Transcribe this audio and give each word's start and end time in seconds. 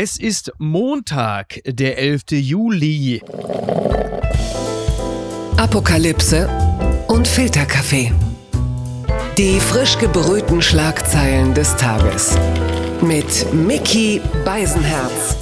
Es 0.00 0.16
ist 0.16 0.52
Montag, 0.58 1.60
der 1.66 1.98
11. 1.98 2.22
Juli. 2.30 3.20
Apokalypse 5.56 6.48
und 7.08 7.26
Filterkaffee. 7.26 8.12
Die 9.36 9.58
frisch 9.58 9.98
gebrühten 9.98 10.62
Schlagzeilen 10.62 11.52
des 11.52 11.74
Tages. 11.74 12.38
Mit 13.02 13.52
Mickey 13.52 14.20
Beisenherz. 14.44 15.36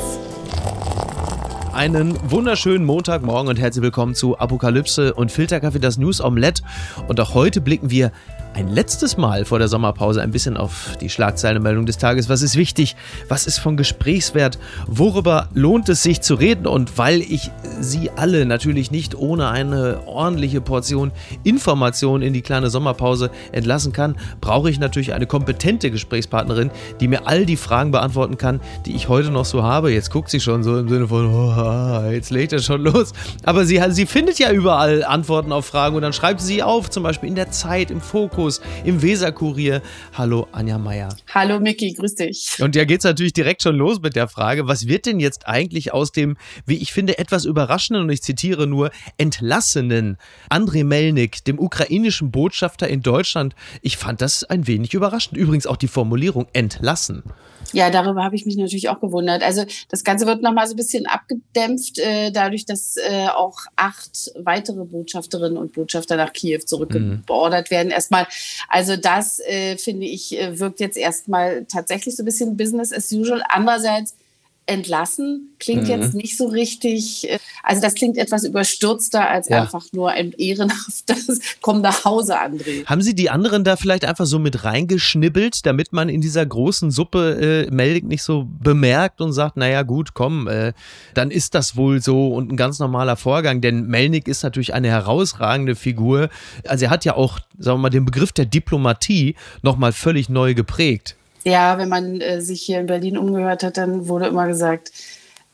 Einen 1.74 2.18
wunderschönen 2.30 2.86
Montagmorgen 2.86 3.50
und 3.50 3.58
herzlich 3.58 3.82
willkommen 3.82 4.14
zu 4.14 4.38
Apokalypse 4.38 5.12
und 5.12 5.30
Filterkaffee, 5.30 5.80
das 5.80 5.98
News 5.98 6.22
Omelette. 6.22 6.62
Und 7.08 7.20
auch 7.20 7.34
heute 7.34 7.60
blicken 7.60 7.90
wir 7.90 8.10
ein 8.56 8.68
letztes 8.68 9.18
Mal 9.18 9.44
vor 9.44 9.58
der 9.58 9.68
Sommerpause 9.68 10.22
ein 10.22 10.30
bisschen 10.30 10.56
auf 10.56 10.96
die 11.02 11.10
Schlagzeilenmeldung 11.10 11.84
des 11.84 11.98
Tages. 11.98 12.30
Was 12.30 12.40
ist 12.40 12.56
wichtig? 12.56 12.96
Was 13.28 13.46
ist 13.46 13.58
von 13.58 13.76
Gesprächswert? 13.76 14.58
Worüber 14.86 15.50
lohnt 15.52 15.90
es 15.90 16.02
sich 16.02 16.22
zu 16.22 16.36
reden? 16.36 16.66
Und 16.66 16.96
weil 16.96 17.20
ich 17.20 17.50
Sie 17.78 18.10
alle 18.16 18.46
natürlich 18.46 18.90
nicht 18.90 19.14
ohne 19.14 19.48
eine 19.48 20.06
ordentliche 20.06 20.62
Portion 20.62 21.12
Information 21.44 22.22
in 22.22 22.32
die 22.32 22.40
kleine 22.40 22.70
Sommerpause 22.70 23.30
entlassen 23.52 23.92
kann, 23.92 24.16
brauche 24.40 24.70
ich 24.70 24.78
natürlich 24.78 25.12
eine 25.12 25.26
kompetente 25.26 25.90
Gesprächspartnerin, 25.90 26.70
die 27.00 27.08
mir 27.08 27.26
all 27.26 27.44
die 27.44 27.58
Fragen 27.58 27.90
beantworten 27.90 28.38
kann, 28.38 28.60
die 28.86 28.96
ich 28.96 29.10
heute 29.10 29.30
noch 29.30 29.44
so 29.44 29.64
habe. 29.64 29.92
Jetzt 29.92 30.10
guckt 30.10 30.30
sie 30.30 30.40
schon 30.40 30.62
so 30.62 30.78
im 30.78 30.88
Sinne 30.88 31.08
von, 31.08 31.26
oh, 31.26 32.10
jetzt 32.10 32.30
legt 32.30 32.54
er 32.54 32.60
schon 32.60 32.80
los. 32.82 33.12
Aber 33.44 33.66
sie, 33.66 33.82
sie 33.90 34.06
findet 34.06 34.38
ja 34.38 34.50
überall 34.50 35.04
Antworten 35.04 35.52
auf 35.52 35.66
Fragen 35.66 35.94
und 35.94 36.00
dann 36.00 36.14
schreibt 36.14 36.40
sie 36.40 36.62
auf, 36.62 36.88
zum 36.88 37.02
Beispiel 37.02 37.28
in 37.28 37.34
der 37.34 37.50
Zeit, 37.50 37.90
im 37.90 38.00
Fokus 38.00 38.45
Fokus 38.46 38.60
im 38.84 39.02
Weserkurier. 39.02 39.82
Hallo 40.14 40.46
Anja 40.52 40.78
Meier. 40.78 41.08
Hallo 41.34 41.58
Miki, 41.58 41.92
grüß 41.92 42.14
dich. 42.14 42.56
Und 42.60 42.76
ja 42.76 42.84
geht's 42.84 43.04
natürlich 43.04 43.32
direkt 43.32 43.62
schon 43.62 43.76
los 43.76 44.00
mit 44.00 44.14
der 44.14 44.28
Frage, 44.28 44.68
was 44.68 44.86
wird 44.86 45.06
denn 45.06 45.18
jetzt 45.18 45.48
eigentlich 45.48 45.92
aus 45.92 46.12
dem, 46.12 46.36
wie 46.64 46.76
ich 46.76 46.92
finde, 46.92 47.18
etwas 47.18 47.44
überraschenden 47.44 48.04
und 48.04 48.10
ich 48.10 48.22
zitiere 48.22 48.66
nur, 48.66 48.90
entlassenen 49.18 50.16
Andrei 50.48 50.84
Melnik, 50.84 51.44
dem 51.44 51.58
ukrainischen 51.58 52.30
Botschafter 52.30 52.88
in 52.88 53.02
Deutschland? 53.02 53.56
Ich 53.82 53.96
fand 53.96 54.20
das 54.20 54.44
ein 54.44 54.66
wenig 54.66 54.94
überraschend. 54.94 55.36
Übrigens 55.36 55.66
auch 55.66 55.76
die 55.76 55.88
Formulierung 55.88 56.46
entlassen. 56.52 57.24
Ja, 57.72 57.90
darüber 57.90 58.24
habe 58.24 58.36
ich 58.36 58.46
mich 58.46 58.56
natürlich 58.56 58.88
auch 58.88 59.00
gewundert. 59.00 59.42
Also 59.42 59.64
das 59.88 60.04
Ganze 60.04 60.26
wird 60.26 60.42
nochmal 60.42 60.66
so 60.66 60.74
ein 60.74 60.76
bisschen 60.76 61.06
abgedämpft, 61.06 61.98
äh, 61.98 62.30
dadurch, 62.30 62.64
dass 62.64 62.96
äh, 62.96 63.28
auch 63.28 63.58
acht 63.76 64.32
weitere 64.38 64.84
Botschafterinnen 64.84 65.58
und 65.58 65.72
Botschafter 65.72 66.16
nach 66.16 66.32
Kiew 66.32 66.60
zurückbeordert 66.60 67.70
mhm. 67.70 67.74
werden. 67.74 67.90
Erstmal, 67.90 68.26
also 68.68 68.96
das 68.96 69.40
äh, 69.40 69.76
finde 69.76 70.06
ich, 70.06 70.38
äh, 70.38 70.58
wirkt 70.58 70.80
jetzt 70.80 70.96
erstmal 70.96 71.64
tatsächlich 71.64 72.16
so 72.16 72.22
ein 72.22 72.26
bisschen 72.26 72.56
Business 72.56 72.92
as 72.92 73.12
usual. 73.12 73.42
Andererseits 73.48 74.14
entlassen 74.66 75.54
klingt 75.58 75.84
mhm. 75.84 75.88
jetzt 75.88 76.14
nicht 76.14 76.36
so 76.36 76.48
richtig, 76.48 77.30
äh, 77.30 77.38
also 77.62 77.80
das 77.80 77.94
klingt 77.94 78.16
etwas 78.18 78.44
überstürzter 78.44 79.28
als 79.28 79.48
ja. 79.48 79.62
einfach 79.62 79.84
nur 79.92 80.10
ein 80.10 80.32
ehrenhaftes 80.32 81.40
Komm 81.60 81.80
nach 81.80 82.04
Hause, 82.04 82.38
André. 82.38 82.84
Haben 82.86 83.02
Sie 83.02 83.14
die 83.14 83.30
anderen 83.30 83.64
da 83.64 83.76
vielleicht 83.76 84.04
einfach 84.04 84.26
so 84.26 84.38
mit 84.38 84.64
reingeschnibbelt, 84.64 85.64
damit 85.66 85.92
man 85.92 86.08
in 86.08 86.20
dieser 86.20 86.44
großen 86.44 86.90
Suppe 86.90 87.66
äh, 87.66 87.70
Meldig 87.70 88.04
nicht 88.04 88.22
so 88.22 88.46
bemerkt 88.62 89.20
und 89.20 89.32
sagt, 89.32 89.56
naja 89.56 89.82
gut, 89.82 90.14
komm, 90.14 90.48
äh, 90.48 90.72
dann 91.14 91.30
ist 91.30 91.54
das 91.54 91.76
wohl 91.76 92.02
so 92.02 92.34
und 92.34 92.52
ein 92.52 92.56
ganz 92.56 92.78
normaler 92.78 93.16
Vorgang, 93.16 93.60
denn 93.60 93.86
Melnik 93.86 94.28
ist 94.28 94.42
natürlich 94.42 94.74
eine 94.74 94.88
herausragende 94.88 95.76
Figur. 95.76 96.28
Also 96.66 96.86
er 96.86 96.90
hat 96.90 97.04
ja 97.04 97.14
auch, 97.14 97.38
sagen 97.58 97.78
wir 97.78 97.82
mal, 97.82 97.90
den 97.90 98.04
Begriff 98.04 98.32
der 98.32 98.46
Diplomatie 98.46 99.36
nochmal 99.62 99.92
völlig 99.92 100.28
neu 100.28 100.54
geprägt. 100.54 101.16
Ja, 101.46 101.78
wenn 101.78 101.88
man 101.88 102.20
äh, 102.20 102.40
sich 102.40 102.62
hier 102.62 102.80
in 102.80 102.86
Berlin 102.86 103.16
umgehört 103.16 103.62
hat, 103.62 103.76
dann 103.76 104.08
wurde 104.08 104.26
immer 104.26 104.48
gesagt, 104.48 104.90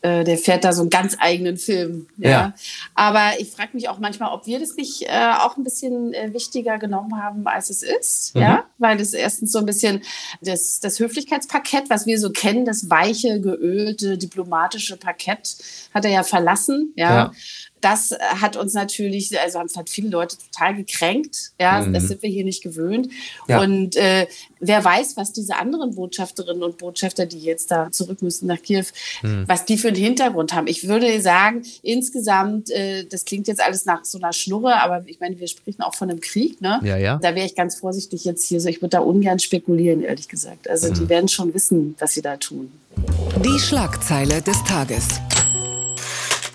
äh, 0.00 0.24
der 0.24 0.38
fährt 0.38 0.64
da 0.64 0.72
so 0.72 0.80
einen 0.80 0.88
ganz 0.88 1.18
eigenen 1.20 1.58
Film. 1.58 2.08
Ja. 2.16 2.30
ja. 2.30 2.54
Aber 2.94 3.38
ich 3.38 3.50
frage 3.50 3.70
mich 3.74 3.90
auch 3.90 3.98
manchmal, 3.98 4.32
ob 4.32 4.46
wir 4.46 4.58
das 4.58 4.74
nicht 4.76 5.02
äh, 5.02 5.32
auch 5.38 5.58
ein 5.58 5.64
bisschen 5.64 6.14
äh, 6.14 6.32
wichtiger 6.32 6.78
genommen 6.78 7.22
haben, 7.22 7.46
als 7.46 7.68
es 7.68 7.82
ist. 7.82 8.34
Mhm. 8.34 8.40
Ja, 8.40 8.64
weil 8.78 8.98
es 9.00 9.12
erstens 9.12 9.52
so 9.52 9.58
ein 9.58 9.66
bisschen 9.66 10.02
das, 10.40 10.80
das 10.80 10.98
Höflichkeitsparkett, 10.98 11.90
was 11.90 12.06
wir 12.06 12.18
so 12.18 12.30
kennen, 12.30 12.64
das 12.64 12.88
weiche, 12.88 13.38
geölte, 13.42 14.16
diplomatische 14.16 14.96
Parkett, 14.96 15.56
hat 15.92 16.06
er 16.06 16.10
ja 16.10 16.22
verlassen. 16.22 16.94
Ja. 16.96 17.14
ja 17.14 17.32
das 17.82 18.16
hat 18.20 18.56
uns 18.56 18.74
natürlich, 18.74 19.38
also 19.38 19.58
haben 19.58 19.66
es 19.66 19.76
halt 19.76 19.90
viele 19.90 20.08
Leute 20.08 20.36
total 20.38 20.76
gekränkt. 20.76 21.52
Ja, 21.60 21.82
mhm. 21.82 21.92
das 21.92 22.04
sind 22.04 22.22
wir 22.22 22.30
hier 22.30 22.44
nicht 22.44 22.62
gewöhnt. 22.62 23.08
Ja. 23.48 23.60
Und 23.60 23.96
äh, 23.96 24.28
wer 24.60 24.84
weiß, 24.84 25.16
was 25.16 25.32
diese 25.32 25.56
anderen 25.56 25.94
Botschafterinnen 25.94 26.62
und 26.62 26.78
Botschafter, 26.78 27.26
die 27.26 27.40
jetzt 27.40 27.70
da 27.70 27.90
zurück 27.90 28.22
müssen 28.22 28.46
nach 28.46 28.62
Kiew, 28.62 28.84
mhm. 29.22 29.44
was 29.48 29.64
die 29.64 29.76
für 29.76 29.88
einen 29.88 29.96
Hintergrund 29.96 30.54
haben. 30.54 30.68
Ich 30.68 30.86
würde 30.86 31.20
sagen, 31.20 31.62
insgesamt, 31.82 32.70
äh, 32.70 33.04
das 33.04 33.24
klingt 33.24 33.48
jetzt 33.48 33.60
alles 33.60 33.84
nach 33.84 34.04
so 34.04 34.18
einer 34.18 34.32
Schnurre, 34.32 34.80
aber 34.80 35.02
ich 35.06 35.18
meine, 35.18 35.38
wir 35.40 35.48
sprechen 35.48 35.82
auch 35.82 35.94
von 35.94 36.08
einem 36.08 36.20
Krieg, 36.20 36.60
ne? 36.60 36.80
Ja, 36.84 36.96
ja. 36.96 37.18
Da 37.18 37.34
wäre 37.34 37.46
ich 37.46 37.56
ganz 37.56 37.74
vorsichtig 37.74 38.24
jetzt 38.24 38.46
hier 38.46 38.60
so. 38.60 38.68
Ich 38.68 38.80
würde 38.80 38.90
da 38.90 39.00
ungern 39.00 39.40
spekulieren, 39.40 40.02
ehrlich 40.02 40.28
gesagt. 40.28 40.70
Also 40.70 40.88
mhm. 40.88 40.94
die 40.94 41.08
werden 41.08 41.28
schon 41.28 41.52
wissen, 41.52 41.96
was 41.98 42.12
sie 42.12 42.22
da 42.22 42.36
tun. 42.36 42.70
Die 43.44 43.58
Schlagzeile 43.58 44.40
des 44.40 44.62
Tages. 44.64 45.08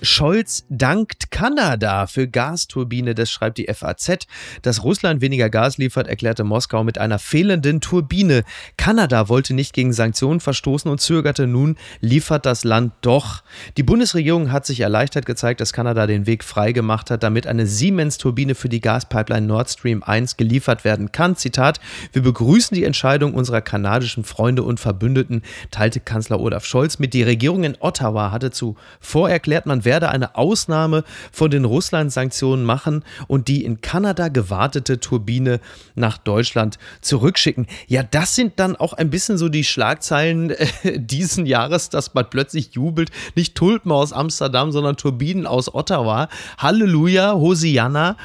Scholz 0.01 0.65
dankt 0.69 1.31
Kanada 1.31 2.05
für 2.05 2.27
Gasturbine, 2.27 3.15
das 3.15 3.31
schreibt 3.31 3.57
die 3.57 3.67
FAZ. 3.73 4.27
Dass 4.61 4.83
Russland 4.83 5.21
weniger 5.21 5.49
Gas 5.49 5.77
liefert, 5.77 6.07
erklärte 6.07 6.43
Moskau 6.43 6.83
mit 6.83 6.99
einer 6.99 7.17
fehlenden 7.17 7.81
Turbine. 7.81 8.43
Kanada 8.77 9.27
wollte 9.27 9.55
nicht 9.55 9.73
gegen 9.73 9.93
Sanktionen 9.93 10.39
verstoßen 10.39 10.89
und 10.91 11.01
zögerte 11.01 11.47
nun, 11.47 11.77
liefert 11.99 12.45
das 12.45 12.63
Land 12.63 12.93
doch. 13.01 13.41
Die 13.75 13.83
Bundesregierung 13.83 14.51
hat 14.51 14.67
sich 14.67 14.81
erleichtert 14.81 15.25
gezeigt, 15.25 15.61
dass 15.61 15.73
Kanada 15.73 16.05
den 16.05 16.27
Weg 16.27 16.43
freigemacht 16.43 17.09
hat, 17.09 17.23
damit 17.23 17.47
eine 17.47 17.65
Siemens-Turbine 17.65 18.53
für 18.53 18.69
die 18.69 18.81
Gaspipeline 18.81 19.47
Nord 19.47 19.69
Stream 19.69 20.03
1 20.03 20.37
geliefert 20.37 20.83
werden 20.83 21.11
kann. 21.11 21.35
Zitat: 21.35 21.79
Wir 22.13 22.21
begrüßen 22.21 22.75
die 22.75 22.83
Entscheidung 22.83 23.33
unserer 23.33 23.61
kanadischen 23.61 24.23
Freunde 24.23 24.61
und 24.61 24.79
Verbündeten, 24.79 25.41
teilte 25.71 25.99
Kanzler 25.99 26.39
Olaf 26.39 26.65
Scholz 26.65 26.99
mit. 26.99 27.15
Die 27.15 27.23
Regierung 27.23 27.63
in 27.63 27.77
Ottawa 27.79 28.31
hatte 28.31 28.51
zuvor 28.51 29.29
erklärt, 29.29 29.65
man 29.65 29.85
werde 29.87 30.09
eine 30.09 30.35
Ausnahme 30.35 31.05
von 31.31 31.49
den 31.49 31.63
Russland-Sanktionen 31.63 32.65
machen 32.65 33.05
und 33.27 33.47
die 33.47 33.63
in 33.63 33.79
Kanada 33.79 34.27
gewartete 34.27 34.99
Turbine 34.99 35.61
nach 35.95 36.17
Deutschland 36.17 36.77
zurückschicken. 36.99 37.67
Ja, 37.87 38.03
das 38.03 38.35
sind 38.35 38.59
dann 38.59 38.75
auch 38.75 38.91
ein 38.91 39.09
bisschen 39.09 39.37
so 39.37 39.47
die 39.47 39.63
Schlagzeilen 39.63 40.49
äh, 40.51 40.67
diesen 40.99 41.45
Jahres, 41.45 41.89
dass 41.89 42.13
man 42.13 42.29
plötzlich 42.29 42.73
jubelt. 42.73 43.11
Nicht 43.35 43.55
Tulpen 43.55 43.93
aus 43.93 44.11
Amsterdam, 44.11 44.73
sondern 44.73 44.97
Turbinen 44.97 45.47
aus 45.47 45.73
Ottawa. 45.73 46.27
Halleluja, 46.57 47.33
Hosianna. 47.33 48.17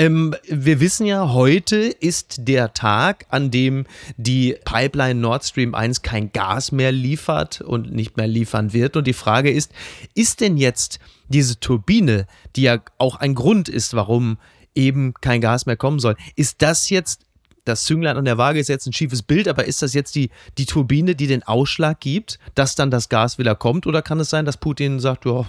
Ähm, 0.00 0.34
wir 0.48 0.80
wissen 0.80 1.04
ja, 1.04 1.34
heute 1.34 1.76
ist 1.76 2.48
der 2.48 2.72
Tag, 2.72 3.26
an 3.28 3.50
dem 3.50 3.84
die 4.16 4.56
Pipeline 4.64 5.20
Nord 5.20 5.44
Stream 5.44 5.74
1 5.74 6.00
kein 6.00 6.32
Gas 6.32 6.72
mehr 6.72 6.90
liefert 6.90 7.60
und 7.60 7.92
nicht 7.92 8.16
mehr 8.16 8.26
liefern 8.26 8.72
wird. 8.72 8.96
Und 8.96 9.06
die 9.06 9.12
Frage 9.12 9.50
ist, 9.50 9.72
ist 10.14 10.40
denn 10.40 10.56
jetzt 10.56 11.00
diese 11.28 11.60
Turbine, 11.60 12.26
die 12.56 12.62
ja 12.62 12.78
auch 12.96 13.16
ein 13.16 13.34
Grund 13.34 13.68
ist, 13.68 13.92
warum 13.92 14.38
eben 14.74 15.12
kein 15.20 15.42
Gas 15.42 15.66
mehr 15.66 15.76
kommen 15.76 15.98
soll, 15.98 16.16
ist 16.34 16.62
das 16.62 16.88
jetzt, 16.88 17.26
das 17.66 17.84
Zünglein 17.84 18.16
an 18.16 18.24
der 18.24 18.38
Waage 18.38 18.58
ist 18.58 18.68
jetzt 18.68 18.86
ein 18.86 18.94
schiefes 18.94 19.20
Bild, 19.22 19.48
aber 19.48 19.66
ist 19.66 19.82
das 19.82 19.92
jetzt 19.92 20.14
die, 20.14 20.30
die 20.56 20.64
Turbine, 20.64 21.14
die 21.14 21.26
den 21.26 21.42
Ausschlag 21.42 22.00
gibt, 22.00 22.38
dass 22.54 22.74
dann 22.74 22.90
das 22.90 23.10
Gas 23.10 23.36
wieder 23.36 23.54
kommt? 23.54 23.86
Oder 23.86 24.00
kann 24.00 24.18
es 24.18 24.30
sein, 24.30 24.46
dass 24.46 24.56
Putin 24.56 24.98
sagt, 24.98 25.26
ja, 25.26 25.44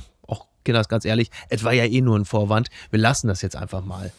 auch 0.62 0.64
Kinder, 0.64 0.84
ganz 0.84 1.06
ehrlich, 1.06 1.30
es 1.50 1.64
war 1.64 1.74
ja 1.74 1.86
eh 1.86 2.02
nur 2.02 2.18
ein 2.18 2.26
Vorwand, 2.26 2.70
wir 2.90 3.00
lassen 3.00 3.28
das 3.28 3.42
jetzt 3.42 3.56
einfach 3.56 3.84
mal? 3.84 4.12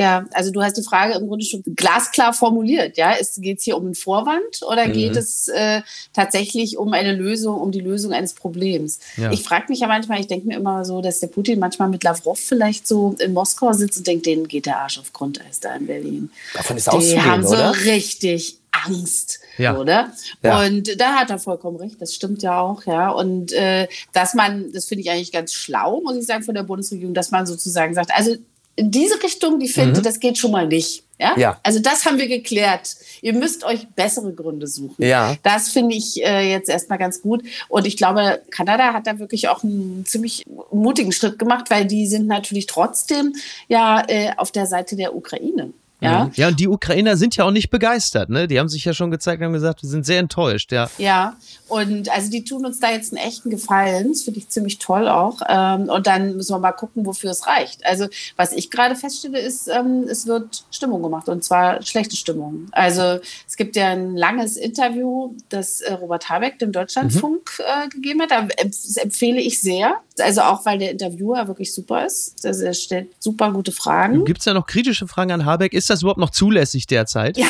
Ja, 0.00 0.26
also 0.32 0.52
du 0.52 0.62
hast 0.62 0.76
die 0.76 0.84
Frage 0.84 1.14
im 1.14 1.26
Grunde 1.26 1.44
schon 1.44 1.60
glasklar 1.74 2.32
formuliert. 2.32 2.96
Ja, 2.96 3.16
geht 3.38 3.58
es 3.58 3.64
hier 3.64 3.76
um 3.76 3.86
einen 3.86 3.94
Vorwand 3.96 4.62
oder 4.70 4.86
mhm. 4.86 4.92
geht 4.92 5.16
es 5.16 5.48
äh, 5.48 5.82
tatsächlich 6.12 6.78
um 6.78 6.92
eine 6.92 7.12
Lösung, 7.12 7.60
um 7.60 7.72
die 7.72 7.80
Lösung 7.80 8.12
eines 8.12 8.32
Problems? 8.32 9.00
Ja. 9.16 9.32
Ich 9.32 9.42
frage 9.42 9.64
mich 9.70 9.80
ja 9.80 9.88
manchmal, 9.88 10.20
ich 10.20 10.28
denke 10.28 10.46
mir 10.46 10.56
immer 10.56 10.84
so, 10.84 11.02
dass 11.02 11.18
der 11.18 11.26
Putin 11.26 11.58
manchmal 11.58 11.88
mit 11.88 12.04
Lavrov 12.04 12.38
vielleicht 12.38 12.86
so 12.86 13.16
in 13.18 13.32
Moskau 13.32 13.72
sitzt 13.72 13.98
und 13.98 14.06
denkt, 14.06 14.26
denen 14.26 14.46
geht 14.46 14.66
der 14.66 14.78
Arsch 14.78 15.00
auf 15.00 15.12
Grundeis 15.12 15.58
da 15.58 15.74
in 15.74 15.88
Berlin. 15.88 16.30
Davon 16.54 16.76
ist 16.76 16.86
Die 16.92 17.20
haben 17.20 17.44
so 17.44 17.54
oder? 17.54 17.74
richtig 17.84 18.57
Angst, 18.70 19.40
ja. 19.56 19.76
oder? 19.76 20.12
Ja. 20.42 20.64
Und 20.64 21.00
da 21.00 21.14
hat 21.14 21.30
er 21.30 21.38
vollkommen 21.38 21.76
recht, 21.76 22.00
das 22.00 22.14
stimmt 22.14 22.42
ja 22.42 22.60
auch, 22.60 22.84
ja. 22.86 23.10
Und 23.10 23.52
äh, 23.52 23.88
dass 24.12 24.34
man, 24.34 24.72
das 24.72 24.86
finde 24.86 25.02
ich 25.02 25.10
eigentlich 25.10 25.32
ganz 25.32 25.52
schlau, 25.52 26.00
muss 26.00 26.16
ich 26.16 26.26
sagen, 26.26 26.42
von 26.42 26.54
der 26.54 26.62
Bundesregierung, 26.62 27.14
dass 27.14 27.30
man 27.30 27.46
sozusagen 27.46 27.94
sagt, 27.94 28.10
also 28.14 28.36
in 28.76 28.92
diese 28.92 29.20
Richtung, 29.22 29.58
die 29.58 29.68
finde, 29.68 29.98
mhm. 30.00 30.04
das 30.04 30.20
geht 30.20 30.38
schon 30.38 30.52
mal 30.52 30.68
nicht. 30.68 31.02
Ja? 31.18 31.36
ja? 31.36 31.60
Also 31.64 31.80
das 31.80 32.06
haben 32.06 32.18
wir 32.18 32.28
geklärt. 32.28 32.94
Ihr 33.22 33.32
müsst 33.32 33.64
euch 33.64 33.88
bessere 33.88 34.32
Gründe 34.32 34.68
suchen. 34.68 35.04
Ja. 35.04 35.34
Das 35.42 35.68
finde 35.68 35.96
ich 35.96 36.24
äh, 36.24 36.48
jetzt 36.48 36.68
erstmal 36.68 36.98
ganz 36.98 37.20
gut. 37.20 37.42
Und 37.68 37.88
ich 37.88 37.96
glaube, 37.96 38.40
Kanada 38.50 38.92
hat 38.92 39.08
da 39.08 39.18
wirklich 39.18 39.48
auch 39.48 39.64
einen 39.64 40.04
ziemlich 40.06 40.44
mutigen 40.70 41.10
Schritt 41.10 41.40
gemacht, 41.40 41.70
weil 41.70 41.86
die 41.86 42.06
sind 42.06 42.28
natürlich 42.28 42.66
trotzdem 42.66 43.34
ja 43.66 44.04
äh, 44.06 44.30
auf 44.36 44.52
der 44.52 44.66
Seite 44.66 44.94
der 44.94 45.16
Ukraine. 45.16 45.72
Ja? 46.00 46.24
Mhm. 46.24 46.30
ja, 46.34 46.48
und 46.48 46.60
die 46.60 46.68
Ukrainer 46.68 47.16
sind 47.16 47.36
ja 47.36 47.44
auch 47.44 47.50
nicht 47.50 47.70
begeistert, 47.70 48.30
ne? 48.30 48.46
Die 48.46 48.58
haben 48.58 48.68
sich 48.68 48.84
ja 48.84 48.92
schon 48.94 49.10
gezeigt 49.10 49.40
und 49.40 49.46
haben 49.46 49.52
gesagt, 49.52 49.82
wir 49.82 49.88
sind 49.88 50.06
sehr 50.06 50.20
enttäuscht, 50.20 50.70
ja. 50.70 50.88
Ja, 50.98 51.36
und 51.68 52.10
also 52.10 52.30
die 52.30 52.44
tun 52.44 52.64
uns 52.64 52.80
da 52.80 52.90
jetzt 52.90 53.12
einen 53.12 53.26
echten 53.26 53.50
Gefallen. 53.50 54.08
Das 54.08 54.22
finde 54.22 54.40
ich 54.40 54.48
ziemlich 54.48 54.78
toll 54.78 55.06
auch. 55.06 55.40
Ähm, 55.48 55.90
und 55.90 56.06
dann 56.06 56.36
müssen 56.36 56.54
wir 56.54 56.58
mal 56.58 56.72
gucken, 56.72 57.04
wofür 57.04 57.30
es 57.30 57.46
reicht. 57.46 57.84
Also, 57.84 58.06
was 58.36 58.52
ich 58.52 58.70
gerade 58.70 58.96
feststelle, 58.96 59.38
ist, 59.38 59.68
ähm, 59.68 60.04
es 60.08 60.26
wird 60.26 60.64
Stimmung 60.70 61.02
gemacht 61.02 61.28
und 61.28 61.44
zwar 61.44 61.82
schlechte 61.82 62.16
Stimmung. 62.16 62.68
Also, 62.72 63.20
es 63.46 63.56
gibt 63.56 63.76
ja 63.76 63.88
ein 63.88 64.16
langes 64.16 64.56
Interview, 64.56 65.34
das 65.50 65.80
äh, 65.80 65.92
Robert 65.92 66.28
Habeck 66.30 66.58
dem 66.58 66.72
Deutschlandfunk 66.72 67.58
mhm. 67.58 67.86
äh, 67.86 67.88
gegeben 67.88 68.22
hat. 68.22 68.30
Das 68.30 68.96
empfehle 68.96 69.40
ich 69.40 69.60
sehr. 69.60 69.96
Also, 70.20 70.42
auch 70.42 70.64
weil 70.64 70.78
der 70.78 70.92
Interviewer 70.92 71.48
wirklich 71.48 71.74
super 71.74 72.06
ist. 72.06 72.46
Also, 72.46 72.64
er 72.64 72.74
stellt 72.74 73.08
super 73.18 73.52
gute 73.52 73.72
Fragen. 73.72 74.24
Gibt 74.24 74.40
es 74.40 74.46
ja 74.46 74.54
noch 74.54 74.66
kritische 74.66 75.06
Fragen 75.06 75.32
an 75.32 75.44
Habeck? 75.44 75.74
Ist 75.74 75.87
das 75.90 76.02
überhaupt 76.02 76.20
noch 76.20 76.30
zulässig 76.30 76.86
derzeit? 76.86 77.36
Ja, 77.36 77.46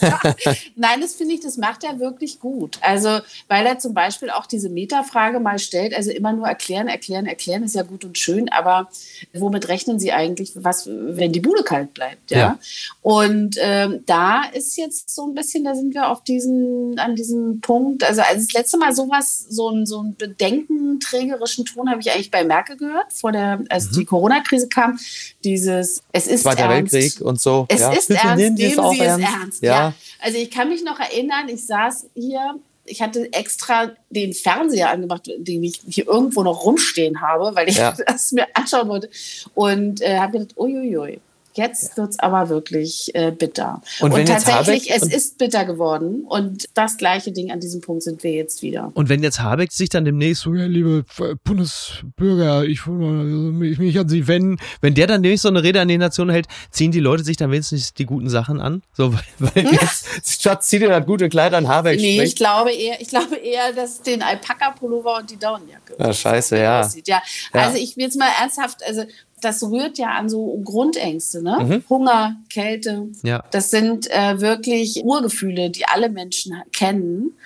nein, 0.76 1.00
das 1.00 1.14
finde 1.14 1.34
ich, 1.34 1.40
das 1.40 1.56
macht 1.56 1.84
er 1.84 1.98
wirklich 1.98 2.40
gut. 2.40 2.78
Also, 2.80 3.20
weil 3.48 3.66
er 3.66 3.78
zum 3.78 3.94
Beispiel 3.94 4.30
auch 4.30 4.46
diese 4.46 4.68
Metafrage 4.68 5.40
mal 5.40 5.58
stellt, 5.58 5.94
also 5.94 6.10
immer 6.10 6.32
nur 6.32 6.46
erklären, 6.46 6.88
erklären, 6.88 7.26
erklären 7.26 7.62
ist 7.62 7.74
ja 7.74 7.82
gut 7.82 8.04
und 8.04 8.18
schön, 8.18 8.48
aber 8.48 8.88
womit 9.32 9.68
rechnen 9.68 9.98
Sie 9.98 10.12
eigentlich, 10.12 10.52
was, 10.54 10.86
wenn 10.86 11.32
die 11.32 11.40
Bude 11.40 11.62
kalt 11.62 11.94
bleibt? 11.94 12.30
Ja. 12.30 12.38
ja. 12.38 12.58
Und 13.02 13.56
ähm, 13.60 14.02
da 14.06 14.42
ist 14.52 14.76
jetzt 14.76 15.14
so 15.14 15.26
ein 15.26 15.34
bisschen, 15.34 15.64
da 15.64 15.74
sind 15.74 15.94
wir 15.94 16.08
auf 16.08 16.22
diesen, 16.24 16.98
an 16.98 17.16
diesem 17.16 17.60
Punkt, 17.60 18.04
also 18.04 18.22
als 18.22 18.46
das 18.46 18.52
letzte 18.52 18.78
Mal 18.78 18.94
sowas, 18.94 19.46
so 19.48 19.70
ein, 19.70 19.86
so 19.86 20.02
ein 20.02 20.16
bedenkenträgerischen 20.16 21.64
Ton 21.64 21.90
habe 21.90 22.00
ich 22.00 22.10
eigentlich 22.10 22.30
bei 22.30 22.44
Merkel 22.44 22.76
gehört, 22.76 23.12
vor 23.12 23.32
der, 23.32 23.62
als 23.68 23.90
mhm. 23.90 23.94
die 23.94 24.04
Corona-Krise 24.04 24.68
kam, 24.68 24.98
dieses, 25.44 26.02
es 26.12 26.26
ist 26.26 26.42
Zweiter 26.42 26.64
ernst. 26.64 26.92
Weltkrieg 26.92 27.20
und 27.20 27.40
so. 27.40 27.66
Es 27.76 27.80
ja. 27.82 27.92
ist 27.92 28.08
Bitte 28.08 28.20
ernst, 28.22 28.36
nehmen 28.38 28.56
Sie 28.56 28.64
es 28.66 28.78
auch 28.78 28.92
Sie 28.92 29.00
es 29.00 29.06
ernst. 29.06 29.26
ernst. 29.26 29.62
Ja. 29.62 29.70
Ja. 29.72 29.94
Also 30.20 30.38
ich 30.38 30.50
kann 30.50 30.68
mich 30.68 30.82
noch 30.84 30.98
erinnern, 30.98 31.48
ich 31.48 31.64
saß 31.66 32.06
hier, 32.14 32.56
ich 32.84 33.02
hatte 33.02 33.32
extra 33.32 33.92
den 34.10 34.32
Fernseher 34.32 34.90
angemacht, 34.90 35.30
den 35.38 35.62
ich 35.64 35.80
hier 35.88 36.06
irgendwo 36.06 36.42
noch 36.42 36.64
rumstehen 36.64 37.20
habe, 37.20 37.54
weil 37.54 37.68
ich 37.68 37.76
Ja. 37.76 37.94
das 38.06 38.32
mir 38.32 38.46
anschauen 38.54 38.88
wollte. 38.88 39.10
Und 39.54 40.00
äh, 40.00 40.18
habe 40.18 40.38
gedacht, 40.38 40.56
uiuiui. 40.58 41.20
Jetzt 41.56 41.96
wird's 41.96 42.18
aber 42.18 42.48
wirklich 42.48 43.10
äh, 43.14 43.30
bitter. 43.30 43.80
Und 44.00 44.12
Und, 44.12 44.26
tatsächlich, 44.26 44.90
Habeck- 44.90 45.02
es 45.02 45.12
ist 45.12 45.38
bitter 45.38 45.64
geworden. 45.64 46.24
Und 46.28 46.68
das 46.74 46.96
gleiche 46.96 47.32
Ding 47.32 47.50
an 47.50 47.60
diesem 47.60 47.80
Punkt 47.80 48.02
sind 48.02 48.22
wir 48.22 48.32
jetzt 48.32 48.62
wieder. 48.62 48.90
Und 48.94 49.08
wenn 49.08 49.22
jetzt 49.22 49.40
Habeck 49.40 49.72
sich 49.72 49.88
dann 49.88 50.04
demnächst 50.04 50.42
so, 50.42 50.54
ja, 50.54 50.66
liebe 50.66 51.04
Bundesbürger, 51.44 52.64
ich 52.64 52.86
will 52.86 52.94
mal 52.94 53.24
mich, 53.24 53.78
mich 53.78 53.98
an 53.98 54.08
Sie 54.08 54.26
wenden, 54.28 54.58
wenn 54.80 54.94
der 54.94 55.06
dann 55.06 55.22
demnächst 55.22 55.42
so 55.42 55.48
eine 55.48 55.62
Rede 55.62 55.80
an 55.80 55.88
die 55.88 55.98
Nation 55.98 56.28
hält, 56.30 56.46
ziehen 56.70 56.92
die 56.92 57.00
Leute 57.00 57.24
sich 57.24 57.36
dann 57.36 57.50
wenigstens 57.50 57.94
die 57.94 58.06
guten 58.06 58.28
Sachen 58.28 58.60
an? 58.60 58.82
So, 58.92 59.12
weil, 59.14 59.22
weil 59.38 59.72
Jetzt, 59.72 60.42
Schatz, 60.42 60.68
zieh 60.68 60.78
dir 60.78 60.88
das 60.88 61.06
gute 61.06 61.28
Kleid 61.28 61.54
an, 61.54 61.68
Habeck 61.68 61.98
Nee, 61.98 62.22
ich 62.22 62.36
glaube 62.36 62.72
eher, 62.72 63.00
ich 63.00 63.08
glaube 63.08 63.36
eher, 63.36 63.72
dass 63.72 64.02
den 64.02 64.22
Alpaka-Pullover 64.22 65.18
und 65.18 65.30
die 65.30 65.38
Daunenjacke. 65.38 65.94
Ah, 65.98 66.12
scheiße, 66.12 66.58
ja. 66.58 66.80
aussieht. 66.80 67.08
Ja. 67.08 67.22
Ja. 67.54 67.62
Also 67.62 67.78
ich 67.78 67.96
will 67.96 68.04
jetzt 68.04 68.18
mal 68.18 68.28
ernsthaft, 68.40 68.82
also 68.86 69.04
das 69.46 69.62
rührt 69.62 69.96
ja 69.96 70.10
an 70.10 70.28
so 70.28 70.60
Grundängste, 70.64 71.42
ne? 71.42 71.58
Mhm. 71.60 71.84
Hunger, 71.88 72.36
Kälte. 72.50 73.08
Ja. 73.22 73.44
Das 73.52 73.70
sind 73.70 74.10
äh, 74.10 74.40
wirklich 74.40 75.02
Urgefühle, 75.04 75.70
die 75.70 75.86
alle 75.86 76.08
Menschen 76.08 76.56
kennen. 76.72 77.36